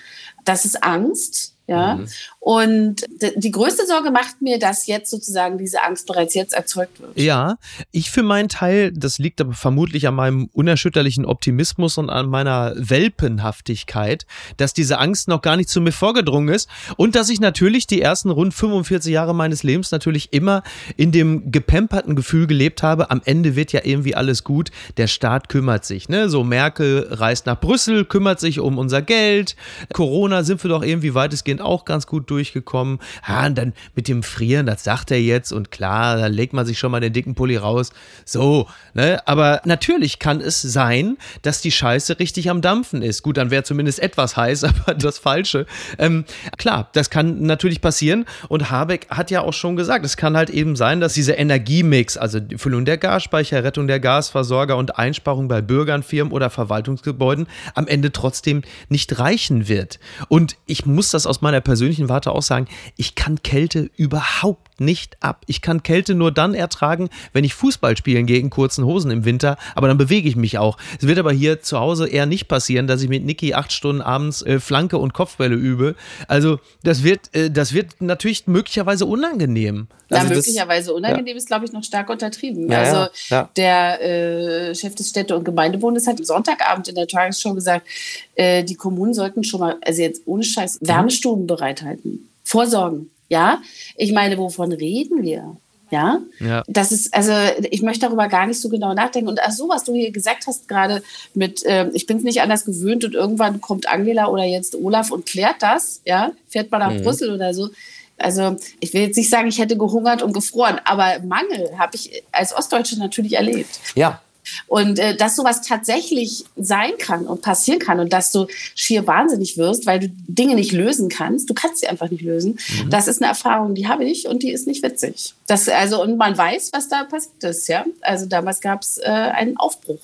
Das 0.45 0.65
ist 0.65 0.83
Angst. 0.83 1.57
Ja. 1.71 1.95
Mhm. 1.95 2.07
Und 2.41 3.07
die 3.37 3.51
größte 3.51 3.87
Sorge 3.87 4.11
macht 4.11 4.43
mir, 4.43 4.59
dass 4.59 4.89
jetzt 4.89 5.11
sozusagen 5.11 5.57
diese 5.57 5.83
Angst 5.83 6.07
bereits 6.09 6.35
jetzt 6.35 6.53
erzeugt 6.53 7.01
wird. 7.01 7.17
Ja, 7.17 7.59
ich 7.93 8.11
für 8.11 8.25
meinen 8.25 8.49
Teil, 8.49 8.91
das 8.93 9.19
liegt 9.19 9.41
aber 9.41 9.53
vermutlich 9.53 10.09
an 10.09 10.15
meinem 10.15 10.49
unerschütterlichen 10.53 11.25
Optimismus 11.25 11.97
und 11.97 12.11
an 12.11 12.29
meiner 12.29 12.73
Welpenhaftigkeit, 12.77 14.27
dass 14.57 14.75
diese 14.75 14.99
Angst 14.99 15.29
noch 15.29 15.43
gar 15.43 15.57
nicht 15.57 15.69
zu 15.69 15.81
mir 15.81 15.93
vorgedrungen 15.93 16.53
ist 16.53 16.69
und 16.97 17.15
dass 17.15 17.29
ich 17.29 17.41
natürlich 17.41 17.87
die 17.87 18.03
ersten 18.03 18.31
rund 18.31 18.53
45 18.53 19.13
Jahre 19.13 19.35
meines 19.35 19.63
Lebens 19.63 19.93
natürlich 19.93 20.33
immer 20.33 20.65
in 20.97 21.13
dem 21.13 21.53
gepemperten 21.53 22.17
Gefühl 22.17 22.49
gelebt 22.49 22.83
habe, 22.83 23.11
am 23.11 23.23
Ende 23.25 23.55
wird 23.55 23.73
ja 23.73 23.83
irgendwie 23.85 24.17
alles 24.17 24.43
gut, 24.43 24.73
der 24.97 25.07
Staat 25.07 25.49
kümmert 25.49 25.85
sich, 25.85 26.09
ne? 26.09 26.29
So 26.29 26.43
Merkel 26.43 27.07
reist 27.11 27.47
nach 27.47 27.61
Brüssel, 27.61 28.05
kümmert 28.07 28.41
sich 28.41 28.59
um 28.59 28.77
unser 28.77 29.03
Geld, 29.03 29.55
Corona 29.93 30.43
sind 30.43 30.65
wir 30.65 30.71
doch 30.71 30.83
irgendwie 30.83 31.15
weitestgehend 31.15 31.60
auch 31.61 31.85
ganz 31.85 32.07
gut 32.07 32.31
durchgekommen. 32.31 32.99
Ja, 33.27 33.47
und 33.47 33.57
dann 33.57 33.73
mit 33.95 34.09
dem 34.09 34.23
Frieren, 34.23 34.67
das 34.67 34.85
sagt 34.85 35.11
er 35.11 35.21
jetzt 35.21 35.53
und 35.53 35.71
klar, 35.71 36.17
da 36.17 36.27
legt 36.27 36.53
man 36.53 36.67
sich 36.67 36.79
schon 36.79 36.91
mal 36.91 37.01
den 37.01 37.13
dicken 37.13 37.35
Pulli 37.35 37.57
raus. 37.57 37.91
So, 38.25 38.69
ne? 38.95 39.21
Aber 39.27 39.61
natürlich 39.65 40.19
kann 40.19 40.41
es 40.41 40.63
sein, 40.63 41.17
dass 41.43 41.61
die 41.61 41.71
Scheiße 41.71 42.19
richtig 42.19 42.51
am 42.51 42.61
Dampfen 42.61 43.03
ist. 43.03 43.23
Gut, 43.23 43.37
dann 43.37 43.51
wäre 43.51 43.63
zumindest 43.63 44.01
etwas 44.01 44.37
heiß, 44.37 44.65
aber 44.65 44.95
das 44.95 45.19
Falsche. 45.19 45.67
Ähm, 45.99 46.25
klar, 46.57 46.89
das 46.93 47.11
kann 47.11 47.43
natürlich 47.43 47.81
passieren 47.81 48.25
und 48.49 48.71
Habeck 48.71 49.09
hat 49.11 49.31
ja 49.31 49.43
auch 49.43 49.53
schon 49.53 49.77
gesagt, 49.77 50.05
es 50.05 50.17
kann 50.17 50.37
halt 50.37 50.51
eben 50.51 50.77
sein, 50.77 51.01
dass 51.01 51.15
dieser 51.15 51.39
Energiemix, 51.39 52.17
also 52.17 52.41
die 52.41 52.59
Füllung 52.59 52.85
der 52.85 52.99
Gasspeicher, 52.99 53.65
Rettung 53.65 53.87
der 53.87 54.01
Gasversorger 54.01 54.77
und 54.77 54.99
Einsparung 54.99 55.49
bei 55.49 55.61
Bürgern, 55.61 56.03
Firmen 56.03 56.33
oder 56.33 56.51
Verwaltungsgebäuden 56.51 57.47
am 57.75 57.87
Ende 57.87 58.13
trotzdem 58.13 58.63
nicht 58.89 59.19
reichen 59.19 59.69
wird. 59.69 59.99
Und 60.29 60.57
ich 60.67 60.87
muss 60.87 61.11
das 61.11 61.27
aus 61.27 61.41
meiner 61.41 61.50
persönlichen 61.59 62.09
Warte 62.09 62.31
auch 62.31 62.43
sagen, 62.43 62.69
ich 62.97 63.17
kann 63.17 63.43
Kälte 63.43 63.91
überhaupt 63.97 64.81
nicht 64.81 65.17
ab. 65.21 65.43
Ich 65.47 65.61
kann 65.61 65.83
Kälte 65.83 66.15
nur 66.15 66.31
dann 66.33 66.55
ertragen, 66.55 67.11
wenn 67.33 67.45
ich 67.45 67.55
Fußball 67.55 67.97
spielen 67.97 68.27
gehe 68.27 68.39
in 68.39 68.49
kurzen 68.51 68.85
Hosen 68.85 69.11
im 69.11 69.25
Winter, 69.25 69.57
aber 69.75 69.89
dann 69.89 69.99
bewege 69.99 70.29
ich 70.29 70.37
mich 70.37 70.57
auch. 70.59 70.79
Es 71.01 71.07
wird 71.09 71.19
aber 71.19 71.33
hier 71.33 71.61
zu 71.61 71.79
Hause 71.81 72.09
eher 72.09 72.27
nicht 72.27 72.47
passieren, 72.47 72.87
dass 72.87 73.03
ich 73.03 73.09
mit 73.09 73.25
Niki 73.25 73.55
acht 73.55 73.73
Stunden 73.73 74.01
abends 74.03 74.43
äh, 74.43 74.61
Flanke 74.61 74.99
und 74.99 75.13
Kopfbälle 75.13 75.57
übe. 75.57 75.97
Also 76.29 76.61
das 76.85 77.03
wird, 77.03 77.35
äh, 77.35 77.51
das 77.51 77.73
wird 77.75 78.01
natürlich 78.01 78.47
möglicherweise 78.47 79.05
unangenehm. 79.07 79.89
Ja, 80.11 80.19
Also 80.19 80.29
das- 80.31 80.39
möglicherweise 80.39 80.93
unangenehm 80.95 81.37
ist, 81.37 81.47
glaube 81.47 81.65
ich, 81.67 81.73
noch 81.73 81.85
stark 81.85 82.11
untertrieben. 82.11 82.71
Ja, 82.71 82.79
also 82.81 82.97
ja, 82.97 83.11
ja. 83.31 83.51
der 83.57 84.71
äh, 84.71 84.75
Chef 84.75 84.95
des 84.95 85.09
Städte- 85.11 85.37
und 85.37 85.45
Gemeindebundes 85.45 86.07
hat 86.07 86.19
am 86.19 86.25
Sonntagabend 86.25 86.89
in 86.89 86.95
der 86.97 87.07
Tagesschau 87.07 87.55
gesagt, 87.55 87.87
äh, 88.35 88.65
die 88.65 88.75
Kommunen 88.75 89.15
sollten 89.15 89.45
schon 89.45 89.61
mal, 89.61 89.77
also 89.85 90.03
jetzt 90.03 90.23
ohne 90.25 90.43
Scheiß, 90.43 90.79
Wärmestuben 90.83 91.40
bereithalten. 91.47 92.29
Vorsorgen. 92.45 93.11
Ja, 93.29 93.61
ich 93.97 94.13
meine, 94.13 94.37
wovon 94.39 94.73
reden 94.73 95.23
wir? 95.23 95.57
Ja, 95.93 96.21
Ja. 96.39 96.63
das 96.69 96.93
ist, 96.93 97.13
also 97.15 97.33
ich 97.71 97.83
möchte 97.83 98.07
darüber 98.07 98.29
gar 98.29 98.47
nicht 98.47 98.61
so 98.61 98.69
genau 98.69 98.95
nachdenken. 98.95 99.29
Und 99.29 99.41
ach 99.43 99.51
so, 99.51 99.69
was 99.69 99.83
du 99.85 99.93
hier 99.95 100.13
gesagt 100.13 100.47
hast 100.47 100.69
gerade 100.69 101.03
mit, 101.35 101.63
ähm, 101.65 101.91
ich 101.95 102.07
bin 102.07 102.19
es 102.19 102.23
nicht 102.23 102.41
anders 102.43 102.65
gewöhnt 102.65 103.05
und 103.05 103.15
irgendwann 103.15 103.61
kommt 103.61 103.89
Angela 103.89 104.29
oder 104.29 104.45
jetzt 104.45 104.77
Olaf 104.77 105.11
und 105.11 105.27
klärt 105.27 105.57
das, 105.61 106.01
ja, 106.05 106.31
fährt 106.49 106.71
mal 106.71 106.79
nach 106.79 106.93
Mhm. 106.93 107.03
Brüssel 107.03 107.35
oder 107.35 107.53
so. 107.55 107.71
Also 108.19 108.57
ich 108.81 108.93
will 108.95 109.03
jetzt 109.03 109.17
nicht 109.17 109.31
sagen, 109.31 109.49
ich 109.49 109.59
hätte 109.59 109.77
gehungert 109.77 110.23
und 110.23 110.33
gefroren, 110.33 110.79
aber 110.85 111.19
Mangel 111.25 111.71
habe 111.79 111.97
ich 111.97 112.23
als 112.31 112.55
Ostdeutsche 112.55 112.99
natürlich 112.99 113.33
erlebt. 113.35 113.81
Ja, 113.97 114.21
Und 114.67 114.99
äh, 114.99 115.17
dass 115.17 115.37
sowas 115.37 115.63
tatsächlich 115.63 116.45
sein 116.57 116.93
kann 116.99 117.27
und 117.27 117.43
passieren 117.43 117.79
kann 117.79 118.01
und 118.01 118.13
dass 118.13 118.33
du 118.33 118.47
schier 118.75 119.07
wahnsinnig 119.07 119.57
wirst, 119.57 119.87
weil 119.87 120.01
du 120.01 120.09
Dinge 120.29 120.55
nicht 120.55 120.73
lösen 120.73 121.09
kannst, 121.09 121.49
du 121.49 121.55
kannst 121.55 121.79
sie 121.79 121.89
einfach 121.89 122.11
nicht 122.11 122.23
lösen, 122.23 122.59
das 122.89 123.09
ist 123.09 123.23
eine 123.23 123.31
Erfahrung, 123.31 123.75
die 123.75 123.89
habe 123.89 124.05
ich 124.05 124.27
und 124.27 124.43
die 124.43 124.53
ist 124.53 124.67
nicht 124.67 124.83
witzig. 124.83 125.35
Das, 125.47 125.69
also, 125.69 126.03
und 126.03 126.17
man 126.17 126.37
weiß, 126.37 126.71
was 126.73 126.89
da 126.89 127.05
passiert 127.05 127.43
ist, 127.45 127.69
ja. 127.69 127.85
Also 128.01 128.27
damals 128.27 128.61
gab 128.61 128.83
es 128.83 128.99
äh, 128.99 129.09
einen 129.09 129.57
Aufbruch, 129.57 130.01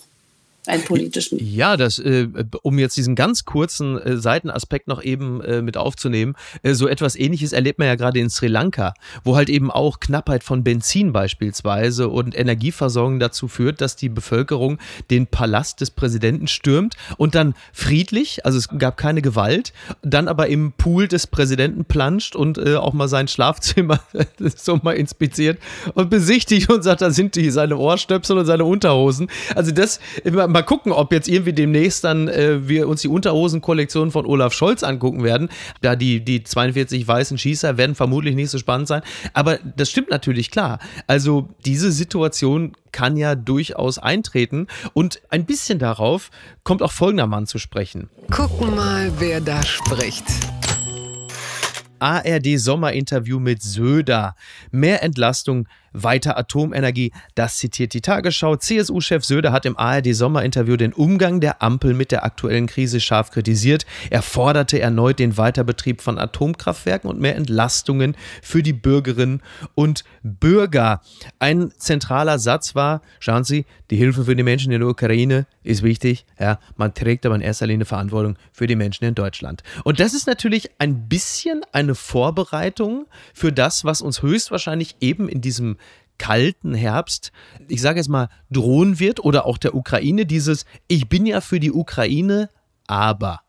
einen 0.68 0.84
politischen. 0.84 1.38
Ja, 1.40 1.76
das, 1.76 1.98
äh, 1.98 2.28
um 2.62 2.78
jetzt 2.78 2.96
diesen 2.96 3.14
ganz 3.14 3.44
kurzen 3.44 3.98
äh, 3.98 4.16
Seitenaspekt 4.16 4.88
noch 4.88 5.02
eben 5.02 5.40
äh, 5.42 5.62
mit 5.62 5.76
aufzunehmen, 5.76 6.34
äh, 6.62 6.74
so 6.74 6.88
etwas 6.88 7.16
ähnliches 7.16 7.52
erlebt 7.52 7.78
man 7.78 7.88
ja 7.88 7.94
gerade 7.94 8.18
in 8.18 8.30
Sri 8.30 8.48
Lanka, 8.48 8.94
wo 9.24 9.36
halt 9.36 9.48
eben 9.48 9.70
auch 9.70 10.00
Knappheit 10.00 10.44
von 10.44 10.64
Benzin 10.64 11.12
beispielsweise 11.12 12.08
und 12.08 12.36
Energieversorgung 12.36 13.18
dazu 13.18 13.48
führt, 13.48 13.80
dass 13.80 13.96
die 13.96 14.08
Bevölkerung 14.08 14.78
den 15.10 15.26
Palast 15.26 15.80
des 15.80 15.90
Präsidenten 15.90 16.48
stürmt 16.48 16.94
und 17.16 17.34
dann 17.34 17.54
friedlich, 17.72 18.44
also 18.44 18.58
es 18.58 18.68
gab 18.78 18.96
keine 18.96 19.22
Gewalt, 19.22 19.72
dann 20.02 20.28
aber 20.28 20.48
im 20.48 20.72
Pool 20.72 21.08
des 21.08 21.26
Präsidenten 21.26 21.84
planscht 21.84 22.36
und 22.36 22.58
äh, 22.58 22.76
auch 22.76 22.92
mal 22.92 23.08
sein 23.08 23.28
Schlafzimmer 23.28 24.00
so 24.56 24.78
mal 24.82 24.92
inspiziert 24.92 25.58
und 25.94 26.10
besichtigt 26.10 26.70
und 26.70 26.82
sagt, 26.82 27.02
da 27.02 27.10
sind 27.10 27.36
die, 27.36 27.50
seine 27.50 27.76
Ohrstöpsel 27.76 28.38
und 28.38 28.46
seine 28.46 28.64
Unterhosen. 28.64 29.28
Also 29.54 29.72
das, 29.72 30.00
mal 30.56 30.62
gucken, 30.62 30.90
ob 30.90 31.12
jetzt 31.12 31.28
irgendwie 31.28 31.52
demnächst 31.52 32.02
dann 32.02 32.28
äh, 32.28 32.66
wir 32.66 32.88
uns 32.88 33.02
die 33.02 33.08
Unterhosen-Kollektion 33.08 34.10
von 34.10 34.24
Olaf 34.24 34.54
Scholz 34.54 34.82
angucken 34.82 35.22
werden. 35.22 35.50
Da 35.82 35.96
die, 35.96 36.24
die 36.24 36.44
42 36.44 37.06
weißen 37.06 37.36
Schießer 37.36 37.76
werden 37.76 37.94
vermutlich 37.94 38.34
nicht 38.34 38.48
so 38.48 38.56
spannend 38.56 38.88
sein. 38.88 39.02
Aber 39.34 39.58
das 39.76 39.90
stimmt 39.90 40.08
natürlich 40.08 40.50
klar. 40.50 40.78
Also 41.06 41.50
diese 41.66 41.92
Situation 41.92 42.72
kann 42.90 43.18
ja 43.18 43.34
durchaus 43.34 43.98
eintreten. 43.98 44.66
Und 44.94 45.20
ein 45.28 45.44
bisschen 45.44 45.78
darauf 45.78 46.30
kommt 46.64 46.82
auch 46.82 46.92
folgender 46.92 47.26
Mann 47.26 47.46
zu 47.46 47.58
sprechen. 47.58 48.08
Gucken 48.30 48.74
mal, 48.74 49.12
wer 49.18 49.42
da 49.42 49.62
spricht. 49.62 50.24
ARD 51.98 52.58
Sommerinterview 52.58 53.38
mit 53.38 53.62
Söder. 53.62 54.36
Mehr 54.70 55.02
Entlastung 55.02 55.68
weiter 56.02 56.38
Atomenergie. 56.38 57.12
Das 57.34 57.56
zitiert 57.58 57.94
die 57.94 58.00
Tagesschau. 58.00 58.56
CSU-Chef 58.56 59.24
Söder 59.24 59.52
hat 59.52 59.66
im 59.66 59.76
ARD-Sommerinterview 59.76 60.76
den 60.76 60.92
Umgang 60.92 61.40
der 61.40 61.62
Ampel 61.62 61.94
mit 61.94 62.12
der 62.12 62.24
aktuellen 62.24 62.66
Krise 62.66 63.00
scharf 63.00 63.30
kritisiert. 63.30 63.86
Er 64.10 64.22
forderte 64.22 64.80
erneut 64.80 65.18
den 65.18 65.36
Weiterbetrieb 65.36 66.00
von 66.00 66.18
Atomkraftwerken 66.18 67.08
und 67.08 67.20
mehr 67.20 67.36
Entlastungen 67.36 68.16
für 68.42 68.62
die 68.62 68.72
Bürgerinnen 68.72 69.42
und 69.74 70.04
Bürger. 70.22 71.00
Ein 71.38 71.72
zentraler 71.78 72.38
Satz 72.38 72.74
war, 72.74 73.02
schauen 73.20 73.44
Sie, 73.44 73.64
die 73.90 73.96
Hilfe 73.96 74.24
für 74.24 74.36
die 74.36 74.42
Menschen 74.42 74.72
in 74.72 74.80
der 74.80 74.88
Ukraine 74.88 75.46
ist 75.62 75.82
wichtig. 75.82 76.26
Ja, 76.40 76.58
man 76.76 76.94
trägt 76.94 77.24
aber 77.24 77.34
in 77.34 77.40
erster 77.40 77.66
Linie 77.66 77.86
Verantwortung 77.86 78.36
für 78.52 78.66
die 78.66 78.76
Menschen 78.76 79.04
in 79.04 79.14
Deutschland. 79.14 79.62
Und 79.84 80.00
das 80.00 80.14
ist 80.14 80.26
natürlich 80.26 80.70
ein 80.78 81.08
bisschen 81.08 81.62
eine 81.72 81.94
Vorbereitung 81.94 83.06
für 83.32 83.52
das, 83.52 83.84
was 83.84 84.02
uns 84.02 84.22
höchstwahrscheinlich 84.22 84.96
eben 85.00 85.28
in 85.28 85.40
diesem 85.40 85.76
kalten 86.18 86.74
Herbst, 86.74 87.32
ich 87.68 87.80
sage 87.80 87.98
jetzt 87.98 88.08
mal, 88.08 88.28
drohen 88.50 88.98
wird 88.98 89.20
oder 89.20 89.46
auch 89.46 89.58
der 89.58 89.74
Ukraine 89.74 90.26
dieses, 90.26 90.64
ich 90.88 91.08
bin 91.08 91.26
ja 91.26 91.40
für 91.40 91.60
die 91.60 91.72
Ukraine, 91.72 92.48
aber 92.86 93.40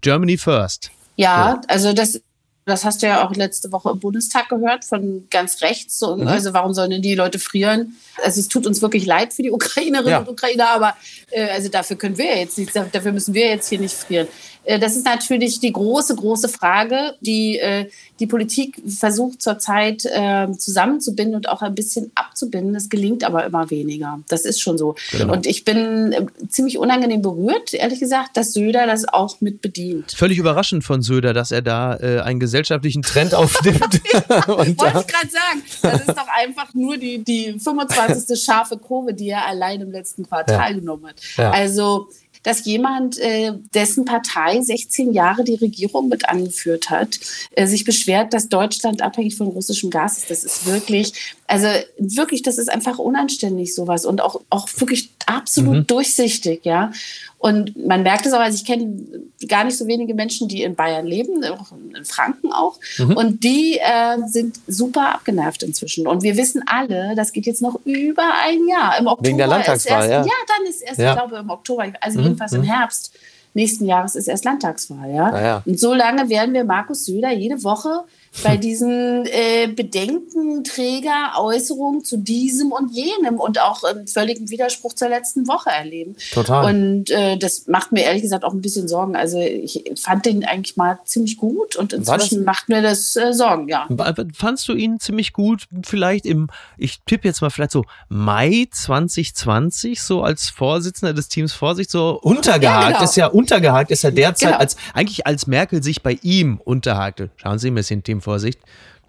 Germany 0.00 0.36
first. 0.38 0.90
Ja, 1.16 1.60
so. 1.62 1.68
also 1.68 1.92
das 1.92 2.22
das 2.70 2.84
hast 2.84 3.02
du 3.02 3.06
ja 3.06 3.26
auch 3.26 3.34
letzte 3.34 3.72
Woche 3.72 3.90
im 3.90 3.98
Bundestag 3.98 4.48
gehört 4.48 4.84
von 4.84 5.26
ganz 5.30 5.60
rechts. 5.62 5.98
So, 5.98 6.16
mhm. 6.16 6.26
Also 6.26 6.52
warum 6.52 6.72
sollen 6.72 6.90
denn 6.90 7.02
die 7.02 7.14
Leute 7.14 7.38
frieren? 7.38 7.96
Also 8.22 8.40
es 8.40 8.48
tut 8.48 8.66
uns 8.66 8.80
wirklich 8.82 9.06
leid 9.06 9.32
für 9.34 9.42
die 9.42 9.50
Ukrainerinnen 9.50 10.10
ja. 10.10 10.18
und 10.20 10.28
Ukrainer, 10.28 10.70
aber 10.70 10.96
äh, 11.30 11.48
also 11.50 11.68
dafür 11.68 11.96
können 11.96 12.18
wir 12.18 12.38
jetzt 12.38 12.58
nichts, 12.58 12.74
dafür 12.74 13.12
müssen 13.12 13.34
wir 13.34 13.46
jetzt 13.46 13.68
hier 13.68 13.80
nicht 13.80 13.94
frieren. 13.94 14.28
Äh, 14.64 14.78
das 14.78 14.96
ist 14.96 15.04
natürlich 15.04 15.60
die 15.60 15.72
große, 15.72 16.14
große 16.14 16.48
Frage, 16.48 17.14
die 17.20 17.58
äh, 17.58 17.86
die 18.18 18.26
Politik 18.26 18.82
versucht 18.86 19.40
zurzeit 19.42 20.04
äh, 20.04 20.46
zusammenzubinden 20.56 21.34
und 21.34 21.48
auch 21.48 21.62
ein 21.62 21.74
bisschen 21.74 22.12
abzubinden. 22.14 22.74
Das 22.74 22.88
gelingt 22.90 23.24
aber 23.24 23.44
immer 23.46 23.70
weniger. 23.70 24.20
Das 24.28 24.44
ist 24.44 24.60
schon 24.60 24.76
so. 24.76 24.94
Genau. 25.12 25.32
Und 25.32 25.46
ich 25.46 25.64
bin 25.64 26.12
äh, 26.12 26.26
ziemlich 26.48 26.78
unangenehm 26.78 27.22
berührt, 27.22 27.72
ehrlich 27.72 28.00
gesagt, 28.00 28.36
dass 28.36 28.52
Söder 28.52 28.86
das 28.86 29.08
auch 29.08 29.40
mit 29.40 29.62
bedient. 29.62 30.12
Völlig 30.12 30.38
überraschend 30.38 30.84
von 30.84 31.02
Söder, 31.02 31.32
dass 31.32 31.50
er 31.50 31.62
da 31.62 31.96
äh, 31.96 32.20
einen 32.20 32.40
gesellschaftlichen 32.60 33.02
Trend 33.02 33.34
aufnimmt. 33.34 33.80
Wollte 34.46 34.70
ich 34.70 34.76
gerade 34.76 35.30
sagen. 35.30 35.62
Das 35.82 36.00
ist 36.00 36.08
doch 36.08 36.28
einfach 36.28 36.72
nur 36.74 36.96
die, 36.96 37.24
die 37.24 37.58
25. 37.58 38.38
scharfe 38.42 38.78
Kurve, 38.78 39.14
die 39.14 39.28
er 39.28 39.46
allein 39.46 39.80
im 39.80 39.90
letzten 39.90 40.26
Quartal 40.26 40.72
ja. 40.72 40.78
genommen 40.78 41.06
hat. 41.08 41.20
Ja. 41.36 41.50
Also 41.50 42.08
dass 42.42 42.64
jemand, 42.64 43.18
äh, 43.18 43.52
dessen 43.74 44.04
Partei 44.04 44.60
16 44.60 45.12
Jahre 45.12 45.44
die 45.44 45.56
Regierung 45.56 46.08
mit 46.08 46.28
angeführt 46.28 46.88
hat, 46.88 47.20
äh, 47.50 47.66
sich 47.66 47.84
beschwert, 47.84 48.32
dass 48.32 48.48
Deutschland 48.48 49.02
abhängig 49.02 49.36
von 49.36 49.48
russischem 49.48 49.90
Gas 49.90 50.18
ist. 50.18 50.30
Das 50.30 50.44
ist 50.44 50.66
wirklich, 50.66 51.12
also 51.46 51.66
wirklich, 51.98 52.42
das 52.42 52.56
ist 52.56 52.70
einfach 52.70 52.98
unanständig 52.98 53.74
sowas 53.74 54.06
und 54.06 54.22
auch, 54.22 54.40
auch 54.48 54.68
wirklich 54.76 55.10
absolut 55.26 55.76
mhm. 55.76 55.86
durchsichtig, 55.86 56.64
ja. 56.64 56.92
Und 57.40 57.74
man 57.86 58.02
merkt 58.02 58.26
es 58.26 58.34
auch, 58.34 58.38
also 58.38 58.54
ich 58.54 58.66
kenne 58.66 59.02
gar 59.48 59.64
nicht 59.64 59.78
so 59.78 59.86
wenige 59.86 60.12
Menschen, 60.12 60.46
die 60.46 60.62
in 60.62 60.74
Bayern 60.74 61.06
leben, 61.06 61.42
auch 61.46 61.72
in 61.72 62.04
Franken 62.04 62.52
auch. 62.52 62.78
Mhm. 62.98 63.16
Und 63.16 63.44
die 63.44 63.78
äh, 63.78 64.18
sind 64.26 64.60
super 64.66 65.14
abgenervt 65.14 65.62
inzwischen. 65.62 66.06
Und 66.06 66.22
wir 66.22 66.36
wissen 66.36 66.62
alle, 66.66 67.14
das 67.16 67.32
geht 67.32 67.46
jetzt 67.46 67.62
noch 67.62 67.80
über 67.86 68.24
ein 68.44 68.68
Jahr. 68.68 68.98
Im 68.98 69.06
Oktober 69.06 69.26
Wegen 69.26 69.38
der 69.38 69.46
Landtagswahl, 69.46 70.10
erst, 70.10 70.10
ja. 70.10 70.34
Ja, 70.34 70.38
dann 70.48 70.66
ist 70.68 70.82
erst, 70.82 71.00
ja. 71.00 71.12
ich 71.12 71.18
glaube, 71.18 71.36
im 71.38 71.48
Oktober, 71.48 71.86
also 72.02 72.18
mhm. 72.18 72.24
jedenfalls 72.24 72.52
im 72.52 72.60
mhm. 72.60 72.64
Herbst 72.64 73.14
nächsten 73.54 73.86
Jahres 73.86 74.16
ist 74.16 74.28
erst 74.28 74.44
Landtagswahl. 74.44 75.10
Ja? 75.10 75.30
Ah, 75.30 75.42
ja. 75.42 75.62
Und 75.64 75.80
so 75.80 75.94
lange 75.94 76.28
werden 76.28 76.52
wir 76.52 76.64
Markus 76.64 77.06
Söder 77.06 77.32
jede 77.32 77.64
Woche 77.64 78.02
bei 78.44 78.56
diesen 78.56 79.26
äh, 79.26 79.66
Bedenkenträger-Äußerungen 79.68 82.04
zu 82.04 82.16
diesem 82.16 82.70
und 82.72 82.92
jenem 82.92 83.40
und 83.40 83.60
auch 83.60 83.82
im 83.84 84.06
völligen 84.06 84.48
Widerspruch 84.50 84.94
zur 84.94 85.08
letzten 85.08 85.48
Woche 85.48 85.70
erleben. 85.70 86.14
Total. 86.32 86.72
Und 86.72 87.10
äh, 87.10 87.36
das 87.36 87.66
macht 87.66 87.90
mir 87.92 88.04
ehrlich 88.04 88.22
gesagt 88.22 88.44
auch 88.44 88.52
ein 88.52 88.62
bisschen 88.62 88.86
Sorgen. 88.88 89.16
Also 89.16 89.40
ich 89.40 89.82
fand 90.00 90.26
den 90.26 90.44
eigentlich 90.44 90.76
mal 90.76 91.00
ziemlich 91.04 91.38
gut 91.38 91.74
und 91.76 91.92
inzwischen 91.92 92.44
macht 92.44 92.68
mir 92.68 92.82
das 92.82 93.16
äh, 93.16 93.32
Sorgen, 93.32 93.68
ja. 93.68 93.88
Fandst 94.34 94.68
du 94.68 94.74
ihn 94.74 95.00
ziemlich 95.00 95.32
gut 95.32 95.64
vielleicht 95.84 96.24
im, 96.24 96.46
ich 96.78 97.00
tippe 97.06 97.26
jetzt 97.26 97.42
mal 97.42 97.50
vielleicht 97.50 97.72
so 97.72 97.84
Mai 98.08 98.68
2020, 98.70 100.00
so 100.00 100.22
als 100.22 100.50
Vorsitzender 100.50 101.14
des 101.14 101.26
Teams 101.28 101.52
Vorsicht, 101.52 101.90
so 101.90 102.20
untergehakt, 102.22 102.84
ja, 102.84 102.92
genau. 102.92 103.04
ist 103.04 103.16
ja 103.16 103.26
untergehakt, 103.26 103.90
ist 103.90 104.02
ja 104.02 104.12
derzeit 104.12 104.50
genau. 104.50 104.60
als, 104.60 104.76
eigentlich 104.94 105.26
als 105.26 105.46
Merkel 105.46 105.82
sich 105.82 106.02
bei 106.02 106.18
ihm 106.22 106.60
unterhakte. 106.64 107.30
Schauen 107.36 107.58
Sie, 107.58 107.74
wir 107.74 107.82
sind 107.82 108.04
Team 108.04 108.19
Vorsicht. 108.20 108.60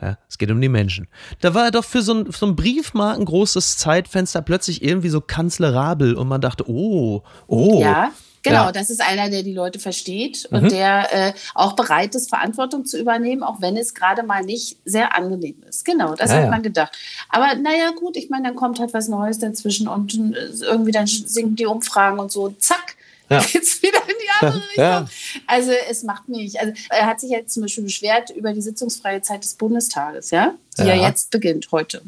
Ja, 0.01 0.17
es 0.27 0.39
geht 0.39 0.49
um 0.49 0.59
die 0.59 0.69
Menschen. 0.69 1.07
Da 1.41 1.53
war 1.53 1.65
er 1.65 1.71
doch 1.71 1.85
für 1.85 2.01
so 2.01 2.15
ein, 2.15 2.31
so 2.31 2.47
ein 2.47 2.55
Briefmarken 2.55 3.23
großes 3.23 3.77
Zeitfenster 3.77 4.41
plötzlich 4.41 4.83
irgendwie 4.83 5.09
so 5.09 5.21
kanzlerabel 5.21 6.15
und 6.15 6.27
man 6.27 6.41
dachte, 6.41 6.67
oh, 6.67 7.21
oh. 7.47 7.79
Ja. 7.81 8.11
Genau, 8.43 8.65
ja. 8.65 8.71
das 8.71 8.89
ist 8.89 9.01
einer, 9.01 9.29
der 9.29 9.43
die 9.43 9.53
Leute 9.53 9.77
versteht 9.77 10.47
und 10.49 10.63
mhm. 10.63 10.69
der 10.69 11.13
äh, 11.13 11.33
auch 11.53 11.73
bereit 11.73 12.15
ist, 12.15 12.29
Verantwortung 12.29 12.85
zu 12.85 12.99
übernehmen, 12.99 13.43
auch 13.43 13.61
wenn 13.61 13.77
es 13.77 13.93
gerade 13.93 14.23
mal 14.23 14.43
nicht 14.43 14.77
sehr 14.83 15.15
angenehm 15.15 15.61
ist. 15.69 15.85
Genau, 15.85 16.15
das 16.15 16.31
ja, 16.31 16.37
hat 16.37 16.49
man 16.49 16.63
gedacht. 16.63 16.97
Aber 17.29 17.53
naja, 17.53 17.91
gut, 17.95 18.17
ich 18.17 18.31
meine, 18.31 18.47
dann 18.47 18.55
kommt 18.55 18.79
halt 18.79 18.95
was 18.95 19.07
Neues 19.09 19.37
dazwischen 19.37 19.87
und 19.87 20.15
äh, 20.15 20.63
irgendwie 20.63 20.91
dann 20.91 21.05
sinken 21.05 21.55
die 21.55 21.67
Umfragen 21.67 22.17
und 22.17 22.31
so, 22.31 22.49
zack, 22.49 22.95
ja. 23.31 23.41
geht's 23.51 23.81
wieder 23.81 23.99
in 24.07 24.15
die 24.21 24.45
andere 24.45 24.61
Richtung. 24.69 24.83
Ja. 24.83 25.05
Also 25.47 25.71
es 25.89 26.03
macht 26.03 26.29
mich. 26.29 26.59
Also 26.59 26.73
er 26.89 27.05
hat 27.05 27.19
sich 27.19 27.29
jetzt 27.29 27.53
zum 27.53 27.63
Beispiel 27.63 27.83
beschwert 27.85 28.29
über 28.31 28.53
die 28.53 28.61
sitzungsfreie 28.61 29.21
Zeit 29.21 29.43
des 29.43 29.55
Bundestages, 29.55 30.31
ja, 30.31 30.55
die 30.77 30.83
ja, 30.83 30.95
ja 30.95 31.07
jetzt 31.07 31.31
beginnt 31.31 31.71
heute. 31.71 32.01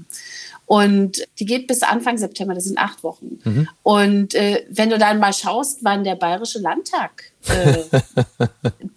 Und 0.65 1.27
die 1.39 1.45
geht 1.45 1.67
bis 1.67 1.83
Anfang 1.83 2.17
September, 2.17 2.53
das 2.53 2.63
sind 2.63 2.77
acht 2.77 3.03
Wochen. 3.03 3.39
Mhm. 3.43 3.69
Und 3.83 4.33
äh, 4.33 4.65
wenn 4.69 4.89
du 4.89 4.97
dann 4.97 5.19
mal 5.19 5.33
schaust, 5.33 5.79
wann 5.81 6.03
der 6.03 6.15
Bayerische 6.15 6.59
Landtag 6.59 7.31
äh, 7.47 7.83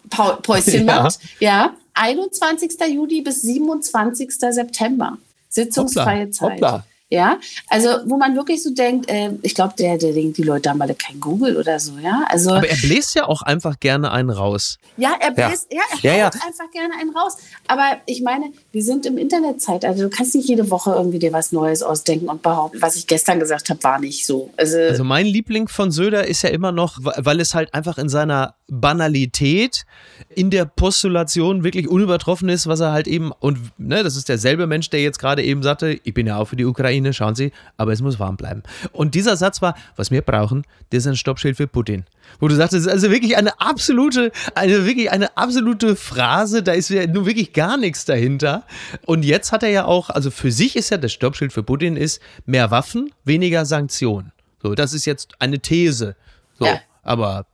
Päuschen 0.43 0.87
ja. 0.87 1.03
macht, 1.03 1.19
ja, 1.41 1.75
21. 1.95 2.79
Juli 2.93 3.23
bis 3.23 3.43
27. 3.43 4.31
September. 4.39 5.19
Sitzungsfreie 5.49 6.27
Hoppla. 6.27 6.33
Zeit. 6.33 6.53
Hoppla. 6.53 6.87
Ja, 7.09 7.39
also 7.69 7.89
wo 8.07 8.17
man 8.17 8.35
wirklich 8.35 8.65
so 8.65 8.75
denkt, 8.75 9.09
äh, 9.09 9.31
ich 9.43 9.55
glaube, 9.55 9.75
der, 9.79 9.97
der 9.97 10.13
denkt, 10.13 10.39
die 10.39 10.43
Leute 10.43 10.71
haben 10.71 10.83
alle 10.83 10.97
kein 10.97 11.21
Google 11.21 11.57
oder 11.57 11.79
so, 11.79 11.97
ja. 11.99 12.25
Also, 12.29 12.51
Aber 12.51 12.69
er 12.69 12.77
bläst 12.77 13.15
ja 13.15 13.27
auch 13.27 13.43
einfach 13.43 13.79
gerne 13.79 14.11
einen 14.11 14.31
raus. 14.31 14.79
Ja, 14.97 15.15
er 15.21 15.31
bläst, 15.31 15.69
ja, 15.71 15.83
ja 16.03 16.11
er 16.11 16.17
ja, 16.17 16.19
ja. 16.19 16.27
einfach 16.27 16.69
gerne 16.73 16.95
einen 17.01 17.17
raus. 17.17 17.37
Aber 17.69 17.99
ich 18.07 18.23
meine, 18.23 18.53
wir 18.77 18.83
sind 18.83 19.07
im 19.07 19.17
Internetzeit, 19.17 19.87
also 19.87 20.03
du 20.03 20.11
kannst 20.11 20.35
nicht 20.35 20.51
jede 20.51 20.71
Woche 20.71 20.91
irgendwie 20.91 21.19
dir 21.19 21.33
was 21.33 21.51
Neues 21.51 21.83
ausdenken 21.83 22.29
und 22.29 22.43
behaupten, 22.43 22.83
was 22.83 22.95
ich 22.95 23.07
gestern 23.07 23.41
gesagt 23.41 23.71
habe, 23.71 23.83
war 23.83 23.99
nicht 23.99 24.27
so. 24.27 24.51
Also, 24.59 24.77
also 24.77 25.03
mein 25.03 25.25
Liebling 25.25 25.67
von 25.67 25.91
Söder 25.91 26.27
ist 26.27 26.43
ja 26.43 26.51
immer 26.51 26.73
noch, 26.73 26.99
weil 27.01 27.41
es 27.41 27.55
halt 27.55 27.73
einfach 27.73 27.97
in 27.97 28.11
seiner 28.11 28.55
Banalität 28.69 29.87
in 30.29 30.51
der 30.51 30.67
Postulation 30.67 31.65
wirklich 31.65 31.89
unübertroffen 31.89 32.51
ist, 32.51 32.67
was 32.67 32.81
er 32.81 32.93
halt 32.93 33.07
eben, 33.07 33.33
und 33.33 33.59
ne, 33.79 34.03
das 34.03 34.15
ist 34.15 34.29
derselbe 34.29 34.67
Mensch, 34.67 34.91
der 34.91 35.01
jetzt 35.01 35.21
gerade 35.21 35.43
eben 35.43 35.63
sagte, 35.63 35.99
ich 36.05 36.13
bin 36.13 36.27
ja 36.27 36.37
auch 36.37 36.49
für 36.49 36.57
die 36.57 36.67
Ukraine, 36.67 37.15
schauen 37.15 37.35
Sie, 37.35 37.53
aber 37.79 37.93
es 37.93 38.03
muss 38.03 38.19
warm 38.19 38.37
bleiben. 38.37 38.63
Und 38.93 39.15
dieser 39.15 39.39
Satz 39.39 39.63
war, 39.63 39.75
was 39.97 40.11
wir 40.11 40.21
brauchen, 40.21 40.65
das 40.91 41.05
ist 41.05 41.07
ein 41.07 41.17
Stoppschild 41.17 41.57
für 41.57 41.67
Putin. 41.67 42.05
Wo 42.41 42.49
du 42.49 42.55
sagst, 42.55 42.75
das 42.75 42.83
ist 42.83 42.89
also 42.89 43.11
wirklich 43.11 43.37
eine 43.37 43.61
absolute, 43.61 44.33
eine 44.55 44.85
wirklich 44.85 45.11
eine 45.11 45.37
absolute 45.37 45.97
Phrase, 45.97 46.63
da 46.63 46.73
ist 46.73 46.91
ja 46.91 47.07
nun 47.07 47.25
wirklich 47.25 47.53
gar 47.53 47.77
nichts 47.77 48.05
dahinter. 48.05 48.65
Und 49.07 49.25
jetzt 49.25 49.53
hat 49.53 49.63
er 49.63 49.71
ja 49.71 49.85
auch, 49.85 50.11
also 50.11 50.31
für 50.31 50.53
sich 50.53 50.77
ist 50.77 50.91
ja 50.91 50.97
das 50.97 51.13
Stoppschild 51.13 51.53
für 51.53 51.63
Putin 51.63 51.97
ist 51.97 52.21
mehr 52.45 52.71
Waffen, 52.71 53.13
weniger 53.25 53.65
Sanktionen. 53.65 54.33
So, 54.63 54.75
das 54.75 54.93
ist 54.93 55.05
jetzt 55.05 55.35
eine 55.39 55.59
These. 55.59 56.17
So, 56.59 56.67
ja. 56.67 56.81
aber 57.03 57.47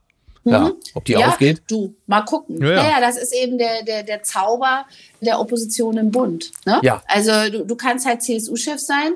ja, 0.44 0.60
mhm. 0.60 0.72
ob 0.94 1.04
die 1.04 1.12
ja, 1.12 1.28
aufgeht? 1.28 1.62
Du, 1.68 1.94
mal 2.06 2.22
gucken. 2.22 2.60
Ja, 2.60 2.70
ja. 2.70 2.82
Naja, 2.82 3.00
das 3.00 3.16
ist 3.16 3.32
eben 3.32 3.58
der, 3.58 3.84
der, 3.84 4.02
der 4.02 4.22
Zauber 4.22 4.86
der 5.20 5.38
Opposition 5.38 5.96
im 5.96 6.10
Bund. 6.10 6.50
Ne? 6.66 6.80
Ja. 6.82 7.02
Also 7.06 7.32
du, 7.50 7.64
du 7.64 7.76
kannst 7.76 8.06
halt 8.06 8.22
CSU-Chef 8.22 8.80
sein 8.80 9.12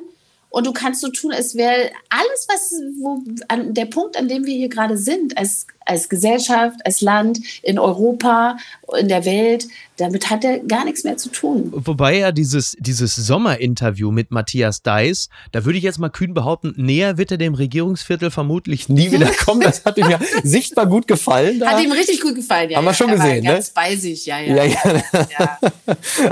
und 0.50 0.66
du 0.66 0.72
kannst 0.72 1.00
so 1.00 1.08
tun, 1.08 1.32
es 1.32 1.56
wäre 1.56 1.90
alles, 2.08 2.46
was, 2.48 2.72
wo, 3.00 3.22
an, 3.48 3.74
der 3.74 3.86
Punkt, 3.86 4.16
an 4.16 4.28
dem 4.28 4.44
wir 4.44 4.54
hier 4.54 4.68
gerade 4.68 4.96
sind, 4.96 5.36
als, 5.36 5.66
als 5.86 6.08
Gesellschaft, 6.08 6.84
als 6.84 7.00
Land, 7.00 7.40
in 7.62 7.78
Europa, 7.78 8.56
in 8.98 9.08
der 9.08 9.24
Welt, 9.24 9.66
damit 9.96 10.28
hat 10.30 10.44
er 10.44 10.58
gar 10.58 10.84
nichts 10.84 11.04
mehr 11.04 11.16
zu 11.16 11.30
tun. 11.30 11.72
Wobei 11.72 12.18
ja 12.18 12.32
dieses, 12.32 12.76
dieses 12.78 13.16
Sommerinterview 13.16 14.10
mit 14.10 14.30
Matthias 14.30 14.82
Deiss, 14.82 15.28
da 15.52 15.64
würde 15.64 15.78
ich 15.78 15.84
jetzt 15.84 15.98
mal 15.98 16.10
kühn 16.10 16.34
behaupten, 16.34 16.74
näher 16.76 17.16
wird 17.16 17.30
er 17.30 17.38
dem 17.38 17.54
Regierungsviertel 17.54 18.30
vermutlich 18.30 18.88
nie 18.88 19.10
wieder 19.12 19.30
kommen. 19.44 19.62
Das 19.62 19.84
hat 19.84 19.96
ihm 19.96 20.10
ja 20.10 20.18
sichtbar 20.42 20.86
gut 20.86 21.06
gefallen. 21.06 21.60
Da. 21.60 21.70
Hat 21.70 21.82
ihm 21.82 21.92
richtig 21.92 22.20
gut 22.20 22.34
gefallen, 22.34 22.70
ja. 22.70 22.78
Haben 22.78 22.84
wir 22.84 22.94
schon 22.94 23.08
er 23.08 23.16
gesehen, 23.16 23.44
war 23.44 23.52
ne? 23.52 23.56
Ganz 23.58 23.70
bei 23.70 23.96
sich, 23.96 24.26
ja, 24.26 24.38
ja. 24.38 24.64
ja, 24.64 24.64
ja. 24.64 25.28
ja. 25.38 25.58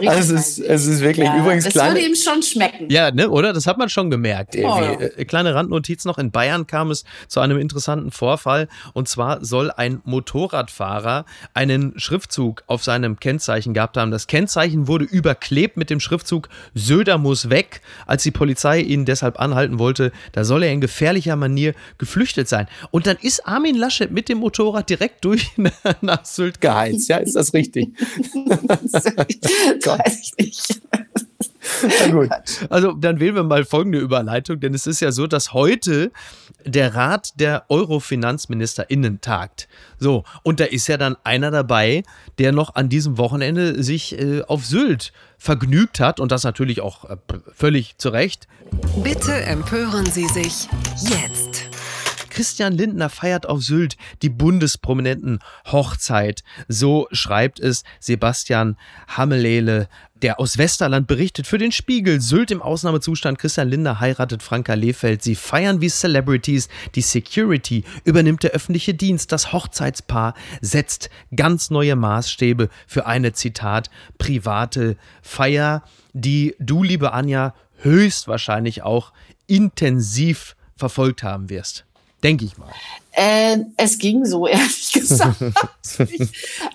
Also 0.06 0.34
es, 0.34 0.58
ist, 0.58 0.66
es 0.66 0.86
ist 0.86 1.00
wirklich 1.00 1.26
ja. 1.26 1.38
übrigens 1.38 1.64
das 1.64 1.72
kleine, 1.72 1.94
würde 1.94 2.06
ihm 2.06 2.14
schon 2.14 2.42
schmecken. 2.42 2.90
Ja, 2.90 3.10
ne, 3.10 3.30
oder? 3.30 3.52
Das 3.52 3.66
hat 3.66 3.78
man 3.78 3.88
schon 3.88 4.10
gemerkt. 4.10 4.56
Oh, 4.56 4.60
ja. 4.60 4.92
Äh, 4.92 5.24
kleine 5.24 5.54
Randnotiz 5.54 6.04
noch. 6.04 6.18
In 6.18 6.30
Bayern 6.30 6.66
kam 6.66 6.90
es 6.90 7.04
zu 7.28 7.40
einem 7.40 7.58
interessanten 7.58 8.10
Vorfall. 8.10 8.68
Und 8.92 9.08
zwar 9.08 9.43
soll 9.44 9.70
ein 9.70 10.00
Motorradfahrer 10.04 11.24
einen 11.52 11.98
Schriftzug 11.98 12.62
auf 12.66 12.82
seinem 12.82 13.20
Kennzeichen 13.20 13.74
gehabt 13.74 13.96
haben. 13.96 14.10
Das 14.10 14.26
Kennzeichen 14.26 14.88
wurde 14.88 15.04
überklebt 15.04 15.76
mit 15.76 15.90
dem 15.90 16.00
Schriftzug 16.00 16.48
Söder 16.74 17.18
muss 17.18 17.50
weg. 17.50 17.80
Als 18.06 18.22
die 18.22 18.30
Polizei 18.30 18.80
ihn 18.80 19.04
deshalb 19.04 19.38
anhalten 19.38 19.78
wollte, 19.78 20.12
da 20.32 20.44
soll 20.44 20.62
er 20.62 20.72
in 20.72 20.80
gefährlicher 20.80 21.36
Manier 21.36 21.74
geflüchtet 21.98 22.48
sein. 22.48 22.66
Und 22.90 23.06
dann 23.06 23.16
ist 23.20 23.46
Armin 23.46 23.76
Laschet 23.76 24.10
mit 24.10 24.28
dem 24.28 24.38
Motorrad 24.38 24.88
direkt 24.90 25.24
durch 25.24 25.52
nach 26.00 26.24
Sylt 26.24 26.60
geheizt. 26.60 27.08
Ja, 27.08 27.18
ist 27.18 27.36
das 27.36 27.54
richtig? 27.54 27.90
das 28.90 29.04
weiß 29.04 30.32
ich 30.36 30.38
nicht. 30.38 30.80
Na 32.00 32.12
gut. 32.12 32.30
Also 32.70 32.92
dann 32.92 33.20
wählen 33.20 33.34
wir 33.34 33.42
mal 33.44 33.64
folgende 33.64 33.98
Überleitung, 33.98 34.60
denn 34.60 34.74
es 34.74 34.86
ist 34.86 35.00
ja 35.00 35.12
so, 35.12 35.26
dass 35.26 35.52
heute 35.52 36.12
der 36.64 36.94
Rat 36.94 37.32
der 37.40 37.64
Euro-FinanzministerInnen 37.68 39.20
tagt. 39.20 39.68
So, 39.98 40.24
und 40.42 40.60
da 40.60 40.64
ist 40.64 40.86
ja 40.88 40.96
dann 40.96 41.16
einer 41.24 41.50
dabei, 41.50 42.02
der 42.38 42.52
noch 42.52 42.74
an 42.74 42.88
diesem 42.88 43.18
Wochenende 43.18 43.82
sich 43.82 44.18
äh, 44.18 44.42
auf 44.42 44.64
Sylt 44.64 45.12
vergnügt 45.38 46.00
hat 46.00 46.20
und 46.20 46.32
das 46.32 46.44
natürlich 46.44 46.80
auch 46.80 47.04
äh, 47.04 47.16
völlig 47.54 47.98
zu 47.98 48.08
Recht. 48.08 48.48
Bitte 49.02 49.32
empören 49.32 50.06
Sie 50.06 50.26
sich 50.26 50.68
jetzt. 51.00 51.53
Christian 52.34 52.72
Lindner 52.72 53.10
feiert 53.10 53.46
auf 53.48 53.62
Sylt 53.62 53.96
die 54.22 54.28
Bundesprominenten 54.28 55.38
Hochzeit. 55.70 56.42
So 56.66 57.06
schreibt 57.12 57.60
es 57.60 57.84
Sebastian 58.00 58.76
Hammelele, 59.06 59.88
der 60.16 60.40
aus 60.40 60.58
Westerland 60.58 61.06
berichtet 61.06 61.46
für 61.46 61.58
den 61.58 61.70
Spiegel. 61.70 62.20
Sylt 62.20 62.50
im 62.50 62.60
Ausnahmezustand. 62.60 63.38
Christian 63.38 63.68
Lindner 63.68 64.00
heiratet 64.00 64.42
Franka 64.42 64.74
Lehfeld. 64.74 65.22
Sie 65.22 65.36
feiern 65.36 65.80
wie 65.80 65.88
Celebrities. 65.88 66.68
Die 66.96 67.02
Security 67.02 67.84
übernimmt 68.02 68.42
der 68.42 68.50
öffentliche 68.50 68.94
Dienst. 68.94 69.30
Das 69.30 69.52
Hochzeitspaar 69.52 70.34
setzt 70.60 71.10
ganz 71.36 71.70
neue 71.70 71.94
Maßstäbe 71.94 72.68
für 72.88 73.06
eine, 73.06 73.32
Zitat, 73.32 73.90
private 74.18 74.96
Feier, 75.22 75.84
die 76.14 76.56
du, 76.58 76.82
liebe 76.82 77.12
Anja, 77.12 77.54
höchstwahrscheinlich 77.82 78.82
auch 78.82 79.12
intensiv 79.46 80.56
verfolgt 80.76 81.22
haben 81.22 81.48
wirst. 81.48 81.84
Denke 82.24 82.46
ich 82.46 82.56
mal. 82.56 82.72
Äh, 83.12 83.58
es 83.76 83.98
ging 83.98 84.24
so, 84.24 84.46
ehrlich 84.48 84.92
gesagt. 84.92 85.36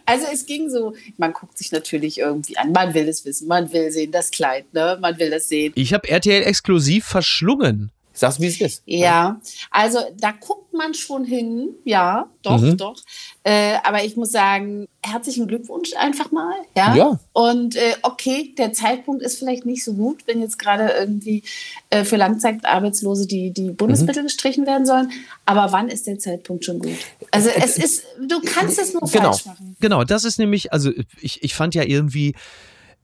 also 0.05 0.25
es 0.31 0.45
ging 0.45 0.69
so, 0.69 0.93
man 1.17 1.33
guckt 1.33 1.57
sich 1.57 1.71
natürlich 1.71 2.19
irgendwie 2.19 2.55
an, 2.55 2.71
man 2.71 2.93
will 2.93 3.09
es 3.09 3.25
wissen, 3.25 3.47
man 3.47 3.73
will 3.73 3.91
sehen, 3.91 4.11
das 4.11 4.31
Kleid, 4.31 4.71
ne? 4.73 4.97
man 5.01 5.17
will 5.17 5.33
es 5.33 5.49
sehen. 5.49 5.73
Ich 5.75 5.93
habe 5.93 6.07
RTL 6.07 6.43
exklusiv 6.43 7.05
verschlungen. 7.05 7.91
Sag's, 8.19 8.41
wie 8.41 8.47
es 8.47 8.59
ist. 8.59 8.83
Ja, 8.85 9.39
also 9.71 9.99
da 10.17 10.31
guckt 10.31 10.73
man 10.73 10.93
schon 10.93 11.23
hin, 11.23 11.69
ja, 11.85 12.29
doch, 12.41 12.59
mhm. 12.59 12.75
doch. 12.75 12.97
Äh, 13.43 13.77
aber 13.83 14.03
ich 14.03 14.17
muss 14.17 14.33
sagen, 14.33 14.89
herzlichen 15.01 15.47
Glückwunsch 15.47 15.93
einfach 15.95 16.29
mal. 16.33 16.53
Ja. 16.75 16.95
ja. 16.95 17.19
Und 17.31 17.77
äh, 17.77 17.95
okay, 18.01 18.53
der 18.57 18.73
Zeitpunkt 18.73 19.23
ist 19.23 19.39
vielleicht 19.39 19.65
nicht 19.65 19.85
so 19.85 19.93
gut, 19.93 20.27
wenn 20.27 20.41
jetzt 20.41 20.59
gerade 20.59 20.89
irgendwie 20.99 21.43
äh, 21.91 22.03
für 22.03 22.17
Langzeitarbeitslose 22.17 23.25
die, 23.25 23.51
die 23.51 23.71
Bundesmittel 23.71 24.23
mhm. 24.23 24.27
gestrichen 24.27 24.67
werden 24.67 24.85
sollen. 24.85 25.11
Aber 25.45 25.71
wann 25.71 25.87
ist 25.87 26.05
der 26.05 26.19
Zeitpunkt 26.19 26.65
schon 26.65 26.79
gut? 26.79 26.97
Also 27.31 27.49
es 27.49 27.77
ist, 27.77 28.03
du 28.27 28.41
kannst 28.41 28.79
es 28.79 28.91
nur 28.91 29.03
genau. 29.03 29.31
falsch 29.31 29.45
machen. 29.45 29.77
Genau, 29.79 30.03
das 30.03 30.25
ist 30.25 30.39
nämlich, 30.39 30.73
also 30.73 30.91
ich, 31.21 31.41
ich 31.41 31.55
fand 31.55 31.73
ja 31.73 31.83
irgendwie, 31.83 32.35